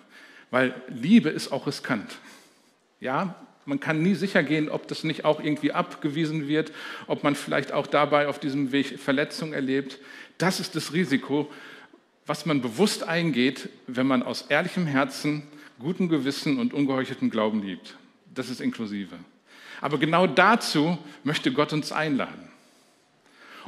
weil 0.51 0.79
Liebe 0.89 1.29
ist 1.29 1.51
auch 1.51 1.65
riskant. 1.65 2.19
Ja, 2.99 3.46
man 3.67 3.79
kann 3.79 4.01
nie 4.01 4.15
sicher 4.15 4.43
gehen, 4.43 4.69
ob 4.69 4.87
das 4.87 5.03
nicht 5.03 5.25
auch 5.25 5.43
irgendwie 5.43 5.73
abgewiesen 5.73 6.47
wird, 6.47 6.71
ob 7.07 7.23
man 7.23 7.35
vielleicht 7.35 7.71
auch 7.73 7.85
dabei 7.85 8.27
auf 8.27 8.39
diesem 8.39 8.71
Weg 8.71 8.99
Verletzung 8.99 9.53
erlebt. 9.53 9.99
Das 10.37 10.59
ist 10.59 10.75
das 10.75 10.93
Risiko, 10.93 11.51
was 12.25 12.45
man 12.45 12.61
bewusst 12.61 13.03
eingeht, 13.03 13.69
wenn 13.87 14.07
man 14.07 14.23
aus 14.23 14.43
ehrlichem 14.49 14.85
Herzen, 14.85 15.43
gutem 15.79 16.09
Gewissen 16.09 16.59
und 16.59 16.73
ungeheucheltem 16.73 17.29
Glauben 17.29 17.61
liebt. 17.61 17.95
Das 18.33 18.49
ist 18.49 18.61
inklusive. 18.61 19.15
Aber 19.81 19.97
genau 19.97 20.27
dazu 20.27 20.97
möchte 21.23 21.51
Gott 21.51 21.73
uns 21.73 21.91
einladen. 21.91 22.49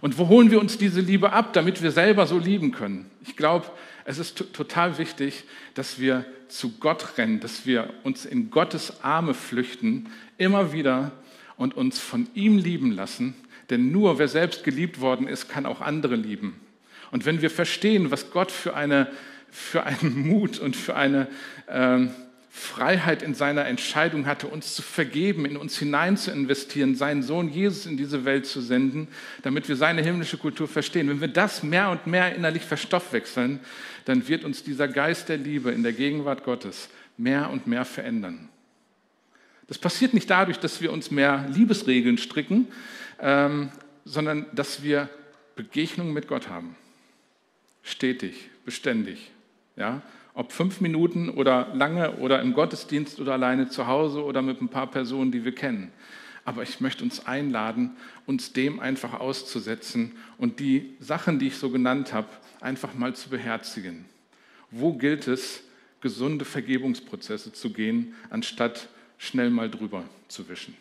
Und 0.02 0.18
wo 0.18 0.28
holen 0.28 0.50
wir 0.50 0.60
uns 0.60 0.78
diese 0.78 1.02
Liebe 1.02 1.34
ab, 1.34 1.54
damit 1.54 1.82
wir 1.82 1.92
selber 1.92 2.26
so 2.26 2.38
lieben 2.38 2.72
können? 2.72 3.12
Ich 3.26 3.36
glaube, 3.36 3.66
es 4.06 4.18
ist 4.18 4.54
total 4.54 4.98
wichtig, 4.98 5.44
dass 5.74 6.00
wir 6.00 6.26
zu 6.50 6.78
Gott 6.80 7.18
rennen, 7.18 7.40
dass 7.40 7.66
wir 7.66 7.94
uns 8.04 8.26
in 8.26 8.50
Gottes 8.50 9.04
Arme 9.04 9.34
flüchten, 9.34 10.10
immer 10.38 10.74
wieder 10.74 11.12
und 11.58 11.76
uns 11.76 12.00
von 12.00 12.28
ihm 12.34 12.58
lieben 12.58 12.92
lassen. 12.92 13.36
Denn 13.70 13.92
nur 13.92 14.20
wer 14.20 14.28
selbst 14.28 14.64
geliebt 14.64 15.00
worden 15.00 15.28
ist, 15.28 15.48
kann 15.48 15.66
auch 15.66 15.82
andere 15.82 16.16
lieben. 16.16 16.60
Und 17.12 17.26
wenn 17.26 17.42
wir 17.42 17.50
verstehen, 17.50 18.12
was 18.12 18.32
Gott 18.32 18.52
für, 18.52 18.76
eine, 18.76 19.08
für 19.52 19.84
einen 19.84 20.28
Mut 20.28 20.60
und 20.60 20.76
für 20.76 20.96
eine 20.96 21.28
äh, 21.68 22.08
Freiheit 22.52 23.22
in 23.22 23.36
seiner 23.36 23.66
Entscheidung 23.66 24.26
hatte, 24.26 24.48
uns 24.48 24.74
zu 24.74 24.82
vergeben, 24.82 25.46
in 25.46 25.56
uns 25.56 25.78
hinein 25.78 26.18
zu 26.18 26.32
investieren, 26.32 26.96
seinen 26.96 27.22
Sohn 27.22 27.50
Jesus 27.50 27.86
in 27.86 27.96
diese 27.96 28.26
Welt 28.26 28.48
zu 28.48 28.60
senden, 28.60 29.08
damit 29.44 29.70
wir 29.70 29.76
seine 29.76 30.02
himmlische 30.02 30.38
Kultur 30.38 30.68
verstehen. 30.68 31.10
Wenn 31.10 31.22
wir 31.22 31.28
das 31.28 31.62
mehr 31.62 31.92
und 31.92 32.08
mehr 32.08 32.36
innerlich 32.36 32.64
verstoffwechseln, 32.64 33.60
dann 34.06 34.28
wird 34.28 34.44
uns 34.44 34.64
dieser 34.64 34.88
Geist 34.88 35.30
der 35.30 35.38
Liebe 35.38 35.72
in 35.72 35.84
der 35.84 35.94
Gegenwart 35.94 36.44
Gottes 36.44 36.90
mehr 37.18 37.50
und 37.52 37.68
mehr 37.68 37.86
verändern. 37.86 38.50
Das 39.68 39.78
passiert 39.78 40.16
nicht 40.16 40.30
dadurch, 40.30 40.58
dass 40.58 40.82
wir 40.82 40.92
uns 40.92 41.12
mehr 41.12 41.48
Liebesregeln 41.54 42.18
stricken, 42.18 42.68
ähm, 43.20 43.70
sondern 44.06 44.48
dass 44.54 44.82
wir 44.82 45.10
Begegnungen 45.56 46.14
mit 46.14 46.28
Gott 46.28 46.50
haben. 46.50 46.76
Stetig, 47.84 48.50
beständig. 48.66 49.32
Ja? 49.76 50.02
Ob 50.34 50.52
fünf 50.52 50.82
Minuten 50.82 51.30
oder 51.30 51.74
lange 51.74 52.18
oder 52.18 52.42
im 52.42 52.54
Gottesdienst 52.54 53.20
oder 53.20 53.34
alleine 53.34 53.70
zu 53.70 53.88
Hause 53.88 54.24
oder 54.24 54.42
mit 54.42 54.62
ein 54.62 54.70
paar 54.70 54.88
Personen, 54.88 55.32
die 55.32 55.44
wir 55.44 55.54
kennen. 55.54 55.92
Aber 56.46 56.64
ich 56.64 56.80
möchte 56.80 57.04
uns 57.04 57.26
einladen, 57.26 57.92
uns 58.26 58.54
dem 58.54 58.80
einfach 58.80 59.20
auszusetzen 59.20 60.14
und 60.38 60.60
die 60.60 60.96
Sachen, 61.00 61.40
die 61.40 61.48
ich 61.48 61.58
so 61.58 61.70
genannt 61.70 62.14
habe, 62.14 62.28
einfach 62.62 62.94
mal 62.94 63.16
zu 63.16 63.30
beherzigen. 63.30 64.06
Wo 64.72 64.94
gilt 64.94 65.28
es, 65.28 65.64
gesunde 66.02 66.46
Vergebungsprozesse 66.46 67.52
zu 67.52 67.72
gehen, 67.72 68.16
anstatt 68.30 68.88
schnell 69.18 69.50
mal 69.50 69.70
drüber 69.70 70.04
zu 70.28 70.48
wischen? 70.48 70.76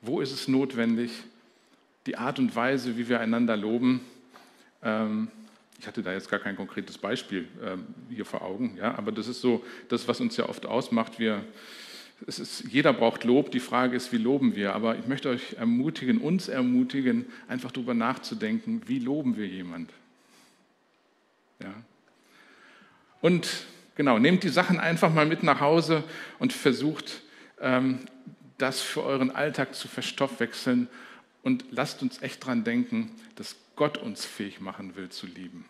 Wo 0.00 0.20
ist 0.20 0.32
es 0.32 0.48
notwendig, 0.48 1.10
die 2.06 2.16
Art 2.16 2.38
und 2.38 2.54
Weise, 2.56 2.96
wie 2.96 3.08
wir 3.08 3.20
einander 3.20 3.56
loben, 3.56 4.00
ähm, 4.82 5.28
ich 5.78 5.86
hatte 5.86 6.02
da 6.02 6.12
jetzt 6.12 6.28
gar 6.28 6.40
kein 6.40 6.56
konkretes 6.56 6.98
Beispiel 6.98 7.48
ähm, 7.64 7.86
hier 8.10 8.24
vor 8.24 8.42
Augen, 8.42 8.76
ja, 8.76 8.96
aber 8.96 9.12
das 9.12 9.28
ist 9.28 9.40
so 9.40 9.64
das, 9.88 10.08
was 10.08 10.20
uns 10.20 10.36
ja 10.36 10.48
oft 10.48 10.66
ausmacht. 10.66 11.18
Wir, 11.18 11.44
es 12.26 12.40
ist, 12.40 12.64
jeder 12.68 12.92
braucht 12.92 13.24
Lob, 13.24 13.52
die 13.52 13.60
Frage 13.60 13.96
ist, 13.96 14.12
wie 14.12 14.18
loben 14.18 14.56
wir? 14.56 14.74
Aber 14.74 14.96
ich 14.98 15.06
möchte 15.06 15.28
euch 15.28 15.54
ermutigen, 15.54 16.18
uns 16.18 16.48
ermutigen, 16.48 17.26
einfach 17.46 17.70
darüber 17.70 17.94
nachzudenken, 17.94 18.82
wie 18.86 18.98
loben 18.98 19.36
wir 19.36 19.46
jemand? 19.46 19.90
Ja. 21.62 21.74
Und 23.20 23.48
genau, 23.94 24.18
nehmt 24.18 24.42
die 24.42 24.48
Sachen 24.48 24.80
einfach 24.80 25.12
mal 25.12 25.26
mit 25.26 25.44
nach 25.44 25.60
Hause 25.60 26.02
und 26.40 26.52
versucht, 26.52 27.22
ähm, 27.60 28.00
das 28.58 28.80
für 28.80 29.04
euren 29.04 29.30
Alltag 29.30 29.76
zu 29.76 29.86
verstoffwechseln 29.86 30.88
und 31.44 31.64
lasst 31.70 32.02
uns 32.02 32.20
echt 32.20 32.44
dran 32.44 32.64
denken, 32.64 33.12
dass 33.36 33.54
Gott 33.78 33.96
uns 33.96 34.24
fähig 34.24 34.60
machen 34.60 34.96
will 34.96 35.08
zu 35.08 35.28
lieben. 35.28 35.64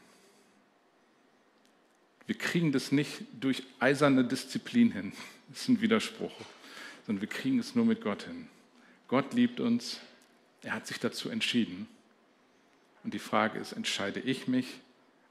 Wir 2.26 2.38
kriegen 2.38 2.72
das 2.72 2.90
nicht 2.90 3.20
durch 3.38 3.64
eiserne 3.80 4.24
Disziplin 4.24 4.92
hin. 4.92 5.12
Das 5.50 5.60
ist 5.60 5.68
ein 5.68 5.82
Widerspruch. 5.82 6.32
Sondern 7.04 7.20
wir 7.20 7.28
kriegen 7.28 7.58
es 7.58 7.74
nur 7.74 7.84
mit 7.84 8.00
Gott 8.00 8.22
hin. 8.22 8.48
Gott 9.08 9.34
liebt 9.34 9.60
uns. 9.60 10.00
Er 10.62 10.72
hat 10.72 10.86
sich 10.86 10.98
dazu 10.98 11.28
entschieden. 11.28 11.86
Und 13.04 13.12
die 13.12 13.18
Frage 13.18 13.58
ist, 13.58 13.72
entscheide 13.72 14.20
ich 14.20 14.48
mich, 14.48 14.80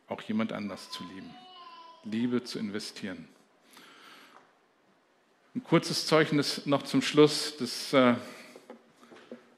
auch 0.07 0.21
jemand 0.21 0.53
anders 0.53 0.91
zu 0.91 1.03
lieben? 1.15 1.33
Liebe 2.03 2.43
zu 2.43 2.59
investieren. 2.59 3.27
Ein 5.55 5.63
kurzes 5.63 6.05
Zeugnis 6.05 6.67
noch 6.67 6.83
zum 6.83 7.01
Schluss. 7.01 7.55
Das 7.57 7.91
äh, 7.93 8.13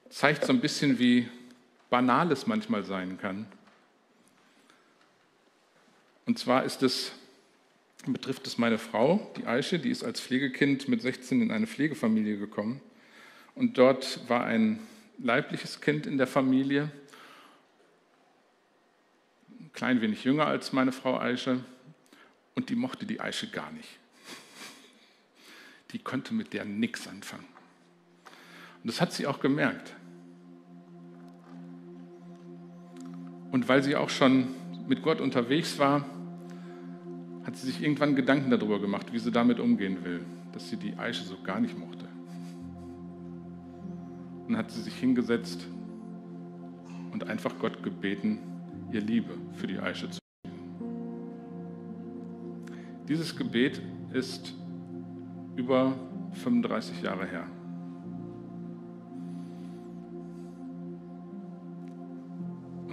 zeigt 0.08 0.46
so 0.46 0.54
ein 0.54 0.62
bisschen, 0.62 0.98
wie 0.98 1.28
banal 1.90 2.32
es 2.32 2.46
manchmal 2.46 2.84
sein 2.84 3.18
kann. 3.18 3.46
Und 6.24 6.38
zwar 6.38 6.64
es, 6.64 7.12
betrifft 8.06 8.46
es 8.46 8.56
meine 8.56 8.78
Frau, 8.78 9.32
die 9.36 9.46
Aische, 9.46 9.78
die 9.78 9.90
ist 9.90 10.04
als 10.04 10.20
Pflegekind 10.20 10.88
mit 10.88 11.02
16 11.02 11.42
in 11.42 11.50
eine 11.50 11.66
Pflegefamilie 11.66 12.38
gekommen. 12.38 12.80
Und 13.54 13.76
dort 13.76 14.28
war 14.28 14.44
ein 14.44 14.78
leibliches 15.18 15.80
Kind 15.80 16.06
in 16.06 16.16
der 16.16 16.28
Familie, 16.28 16.90
ein 19.58 19.70
klein 19.72 20.00
wenig 20.00 20.24
jünger 20.24 20.46
als 20.46 20.72
meine 20.72 20.92
Frau 20.92 21.18
Aische. 21.18 21.64
Und 22.54 22.70
die 22.70 22.76
mochte 22.76 23.06
die 23.06 23.20
Aische 23.20 23.50
gar 23.50 23.70
nicht. 23.72 23.98
Die 25.92 25.98
konnte 25.98 26.34
mit 26.34 26.52
der 26.52 26.64
nichts 26.64 27.08
anfangen. 27.08 27.46
Und 28.82 28.88
das 28.88 29.00
hat 29.00 29.12
sie 29.12 29.26
auch 29.26 29.40
gemerkt. 29.40 29.94
Und 33.50 33.68
weil 33.68 33.82
sie 33.82 33.96
auch 33.96 34.10
schon 34.10 34.48
mit 34.86 35.02
Gott 35.02 35.20
unterwegs 35.20 35.78
war, 35.78 36.04
hat 37.44 37.56
sie 37.56 37.66
sich 37.66 37.82
irgendwann 37.82 38.14
Gedanken 38.14 38.50
darüber 38.50 38.80
gemacht, 38.80 39.12
wie 39.12 39.18
sie 39.18 39.32
damit 39.32 39.58
umgehen 39.60 40.04
will, 40.04 40.24
dass 40.52 40.68
sie 40.68 40.76
die 40.76 40.96
Eiche 40.96 41.24
so 41.24 41.36
gar 41.42 41.60
nicht 41.60 41.78
mochte. 41.78 42.06
Und 44.46 44.56
hat 44.56 44.70
sie 44.70 44.82
sich 44.82 44.94
hingesetzt 44.94 45.66
und 47.12 47.28
einfach 47.28 47.58
Gott 47.58 47.82
gebeten, 47.82 48.38
ihr 48.92 49.00
Liebe 49.00 49.34
für 49.54 49.66
die 49.66 49.78
Eiche 49.78 50.10
zu 50.10 50.20
geben. 50.44 50.58
Dieses 53.08 53.36
Gebet 53.36 53.80
ist 54.12 54.54
über 55.56 55.94
35 56.32 57.02
Jahre 57.02 57.26
her. 57.26 57.46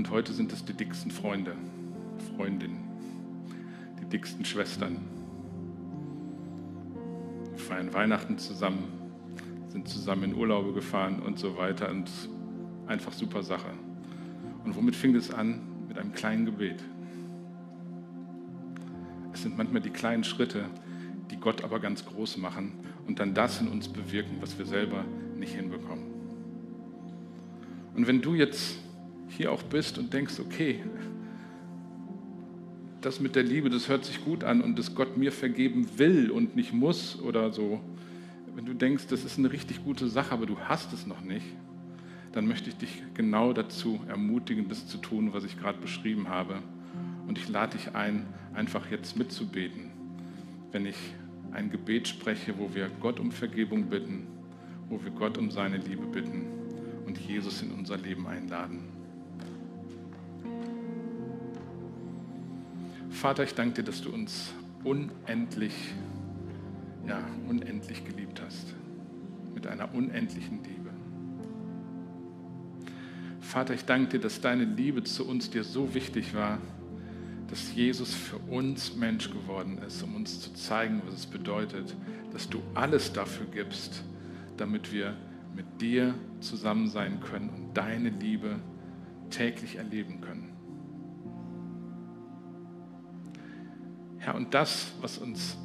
Und 0.07 0.13
heute 0.13 0.31
sind 0.31 0.53
es 0.53 0.63
die 0.63 0.71
dicksten 0.71 1.11
Freunde, 1.11 1.53
Freundinnen, 2.37 2.79
die 3.99 4.05
dicksten 4.05 4.45
Schwestern. 4.45 4.99
Wir 7.51 7.59
feiern 7.59 7.93
Weihnachten 7.93 8.37
zusammen, 8.37 8.85
sind 9.67 9.89
zusammen 9.89 10.23
in 10.23 10.35
Urlaube 10.35 10.71
gefahren 10.71 11.19
und 11.19 11.37
so 11.37 11.57
weiter. 11.57 11.89
Und 11.89 12.09
einfach 12.87 13.11
super 13.11 13.43
Sache. 13.43 13.67
Und 14.63 14.77
womit 14.77 14.95
fing 14.95 15.13
es 15.13 15.29
an? 15.29 15.59
Mit 15.89 15.97
einem 15.97 16.13
kleinen 16.13 16.45
Gebet. 16.45 16.81
Es 19.33 19.41
sind 19.41 19.57
manchmal 19.57 19.81
die 19.81 19.89
kleinen 19.89 20.23
Schritte, 20.23 20.69
die 21.31 21.37
Gott 21.37 21.65
aber 21.65 21.81
ganz 21.81 22.05
groß 22.05 22.37
machen 22.37 22.71
und 23.07 23.19
dann 23.19 23.33
das 23.33 23.59
in 23.59 23.67
uns 23.67 23.89
bewirken, 23.89 24.37
was 24.39 24.57
wir 24.57 24.65
selber 24.65 25.03
nicht 25.35 25.53
hinbekommen. 25.53 26.05
Und 27.93 28.07
wenn 28.07 28.21
du 28.21 28.33
jetzt 28.33 28.86
hier 29.29 29.51
auch 29.51 29.63
bist 29.63 29.97
und 29.97 30.13
denkst, 30.13 30.39
okay, 30.39 30.83
das 33.01 33.19
mit 33.19 33.35
der 33.35 33.43
Liebe, 33.43 33.69
das 33.69 33.89
hört 33.89 34.05
sich 34.05 34.23
gut 34.23 34.43
an 34.43 34.61
und 34.61 34.77
dass 34.77 34.95
Gott 34.95 35.17
mir 35.17 35.31
vergeben 35.31 35.87
will 35.97 36.31
und 36.31 36.55
nicht 36.55 36.73
muss 36.73 37.19
oder 37.21 37.51
so, 37.51 37.81
wenn 38.57 38.65
du 38.65 38.73
denkst, 38.73 39.05
das 39.07 39.23
ist 39.23 39.37
eine 39.37 39.51
richtig 39.51 39.83
gute 39.83 40.07
Sache, 40.07 40.31
aber 40.31 40.47
du 40.47 40.57
hast 40.59 40.91
es 40.91 41.05
noch 41.05 41.21
nicht, 41.21 41.45
dann 42.31 42.47
möchte 42.47 42.69
ich 42.69 42.75
dich 42.77 43.03
genau 43.13 43.53
dazu 43.53 43.99
ermutigen, 44.07 44.67
das 44.67 44.87
zu 44.87 44.97
tun, 44.97 45.31
was 45.31 45.43
ich 45.43 45.59
gerade 45.59 45.79
beschrieben 45.79 46.27
habe. 46.27 46.55
Und 47.27 47.37
ich 47.37 47.47
lade 47.49 47.77
dich 47.77 47.93
ein, 47.93 48.25
einfach 48.55 48.89
jetzt 48.89 49.15
mitzubeten, 49.15 49.91
wenn 50.71 50.87
ich 50.87 50.97
ein 51.51 51.69
Gebet 51.69 52.07
spreche, 52.07 52.57
wo 52.57 52.73
wir 52.73 52.89
Gott 52.99 53.19
um 53.19 53.31
Vergebung 53.31 53.91
bitten, 53.91 54.25
wo 54.89 55.03
wir 55.03 55.11
Gott 55.11 55.37
um 55.37 55.51
seine 55.51 55.77
Liebe 55.77 56.07
bitten 56.07 56.47
und 57.05 57.19
Jesus 57.19 57.61
in 57.61 57.71
unser 57.71 57.97
Leben 57.97 58.25
einladen. 58.25 58.96
Vater, 63.17 63.43
ich 63.43 63.55
danke 63.55 63.81
dir, 63.81 63.83
dass 63.83 64.03
du 64.03 64.11
uns 64.11 64.53
unendlich, 64.83 65.73
ja, 67.07 67.19
unendlich 67.49 68.05
geliebt 68.05 68.39
hast. 68.45 68.75
Mit 69.55 69.65
einer 69.65 69.91
unendlichen 69.95 70.63
Liebe. 70.63 70.91
Vater, 73.39 73.73
ich 73.73 73.85
danke 73.85 74.09
dir, 74.09 74.19
dass 74.19 74.39
deine 74.39 74.65
Liebe 74.65 75.03
zu 75.03 75.27
uns 75.27 75.49
dir 75.49 75.63
so 75.63 75.95
wichtig 75.95 76.35
war, 76.35 76.59
dass 77.49 77.73
Jesus 77.73 78.13
für 78.13 78.37
uns 78.37 78.95
Mensch 78.95 79.31
geworden 79.31 79.79
ist, 79.79 80.03
um 80.03 80.13
uns 80.13 80.39
zu 80.39 80.53
zeigen, 80.53 81.01
was 81.07 81.15
es 81.15 81.25
bedeutet, 81.25 81.95
dass 82.33 82.47
du 82.47 82.61
alles 82.75 83.13
dafür 83.13 83.47
gibst, 83.47 84.03
damit 84.57 84.93
wir 84.93 85.15
mit 85.55 85.81
dir 85.81 86.13
zusammen 86.39 86.87
sein 86.87 87.19
können 87.19 87.49
und 87.49 87.75
deine 87.75 88.09
Liebe 88.09 88.59
täglich 89.31 89.77
erleben 89.77 90.21
können. 90.21 90.46
Herr, 94.27 94.35
und 94.35 94.53
das, 94.53 94.91
was 94.99 95.19
uns 95.19 95.57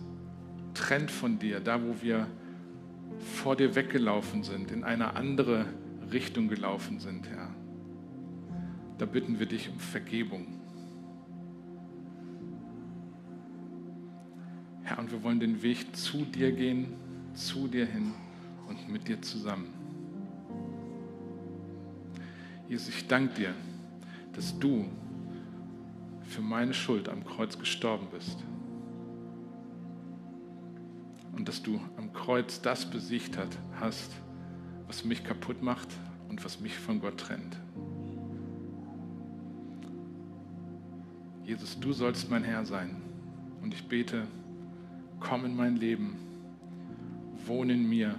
trennt 0.73 1.11
von 1.11 1.37
dir, 1.41 1.59
da 1.59 1.83
wo 1.83 2.01
wir 2.01 2.29
vor 3.19 3.57
dir 3.57 3.75
weggelaufen 3.75 4.45
sind, 4.45 4.71
in 4.71 4.85
eine 4.85 5.17
andere 5.17 5.67
Richtung 6.13 6.47
gelaufen 6.47 7.01
sind, 7.01 7.29
Herr, 7.29 7.53
da 8.99 9.07
bitten 9.07 9.41
wir 9.41 9.47
dich 9.47 9.69
um 9.69 9.81
Vergebung. 9.81 10.47
Herr, 14.85 15.01
und 15.01 15.11
wir 15.11 15.25
wollen 15.25 15.41
den 15.41 15.61
Weg 15.65 15.97
zu 15.97 16.25
dir 16.25 16.53
gehen, 16.53 16.95
zu 17.35 17.67
dir 17.67 17.87
hin 17.87 18.13
und 18.69 18.89
mit 18.89 19.09
dir 19.09 19.21
zusammen. 19.21 19.75
Jesus, 22.69 22.91
ich 22.91 23.09
danke 23.09 23.35
dir, 23.35 23.55
dass 24.35 24.57
du 24.57 24.85
für 26.23 26.43
meine 26.43 26.73
Schuld 26.73 27.09
am 27.09 27.25
Kreuz 27.25 27.59
gestorben 27.59 28.07
bist. 28.13 28.39
Und 31.33 31.49
dass 31.49 31.63
du 31.63 31.81
am 31.97 32.13
Kreuz 32.13 32.61
das 32.61 32.89
besiegt 32.89 33.39
hast, 33.81 34.11
was 34.87 35.05
mich 35.05 35.25
kaputt 35.25 35.63
macht 35.63 35.89
und 36.29 36.45
was 36.45 36.61
mich 36.61 36.79
von 36.79 37.01
Gott 37.01 37.19
trennt. 37.19 37.57
Jesus, 41.45 41.79
du 41.81 41.93
sollst 41.93 42.31
mein 42.31 42.45
Herr 42.45 42.65
sein. 42.65 43.03
Und 43.63 43.75
ich 43.75 43.89
bete, 43.89 44.27
komm 45.21 45.45
in 45.45 45.57
mein 45.57 45.77
Leben, 45.77 46.17
wohne 47.47 47.73
in 47.75 47.89
mir 47.89 48.15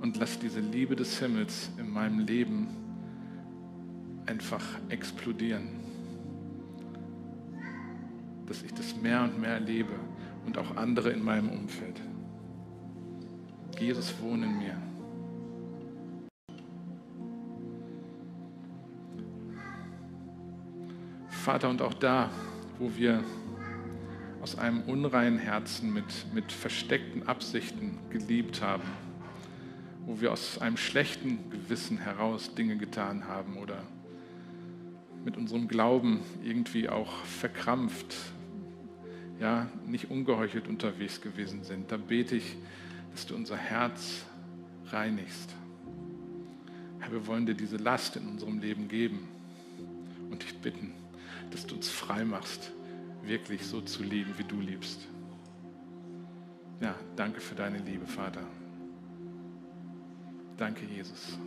und 0.00 0.16
lass 0.16 0.38
diese 0.38 0.60
Liebe 0.60 0.96
des 0.96 1.18
Himmels 1.18 1.70
in 1.78 1.90
meinem 1.90 2.20
Leben 2.20 2.68
einfach 4.26 4.64
explodieren. 4.88 5.68
Dass 8.46 8.62
ich 8.62 8.72
das 8.72 8.96
mehr 8.96 9.22
und 9.22 9.40
mehr 9.40 9.54
erlebe 9.54 9.94
und 10.48 10.56
auch 10.56 10.76
andere 10.78 11.10
in 11.10 11.22
meinem 11.22 11.50
Umfeld. 11.50 12.00
Jesus 13.78 14.14
wohne 14.22 14.46
in 14.46 14.58
mir. 14.58 14.76
Vater, 21.28 21.68
und 21.68 21.82
auch 21.82 21.92
da, 21.92 22.30
wo 22.78 22.90
wir 22.96 23.22
aus 24.40 24.56
einem 24.56 24.80
unreinen 24.84 25.38
Herzen 25.38 25.92
mit, 25.92 26.06
mit 26.32 26.50
versteckten 26.50 27.28
Absichten 27.28 27.98
geliebt 28.08 28.62
haben, 28.62 28.84
wo 30.06 30.18
wir 30.22 30.32
aus 30.32 30.58
einem 30.62 30.78
schlechten 30.78 31.50
Gewissen 31.50 31.98
heraus 31.98 32.54
Dinge 32.54 32.78
getan 32.78 33.28
haben 33.28 33.58
oder 33.58 33.82
mit 35.26 35.36
unserem 35.36 35.68
Glauben 35.68 36.20
irgendwie 36.42 36.88
auch 36.88 37.12
verkrampft, 37.24 38.16
ja, 39.40 39.68
nicht 39.86 40.10
ungeheuchelt 40.10 40.68
unterwegs 40.68 41.20
gewesen 41.20 41.64
sind. 41.64 41.90
Da 41.90 41.96
bete 41.96 42.36
ich, 42.36 42.56
dass 43.12 43.26
du 43.26 43.34
unser 43.34 43.56
Herz 43.56 44.24
reinigst. 44.86 45.54
Herr, 46.98 47.12
wir 47.12 47.26
wollen 47.26 47.46
dir 47.46 47.54
diese 47.54 47.76
Last 47.76 48.16
in 48.16 48.26
unserem 48.26 48.58
Leben 48.58 48.88
geben 48.88 49.28
und 50.30 50.42
dich 50.42 50.56
bitten, 50.58 50.92
dass 51.50 51.66
du 51.66 51.76
uns 51.76 51.88
frei 51.88 52.24
machst 52.24 52.72
wirklich 53.28 53.66
so 53.66 53.80
zu 53.80 54.02
lieben, 54.02 54.34
wie 54.36 54.44
du 54.44 54.60
liebst. 54.60 55.06
Ja, 56.80 56.94
danke 57.16 57.40
für 57.40 57.54
deine 57.54 57.78
Liebe, 57.78 58.06
Vater. 58.06 58.42
Danke, 60.56 60.84
Jesus. 60.86 61.38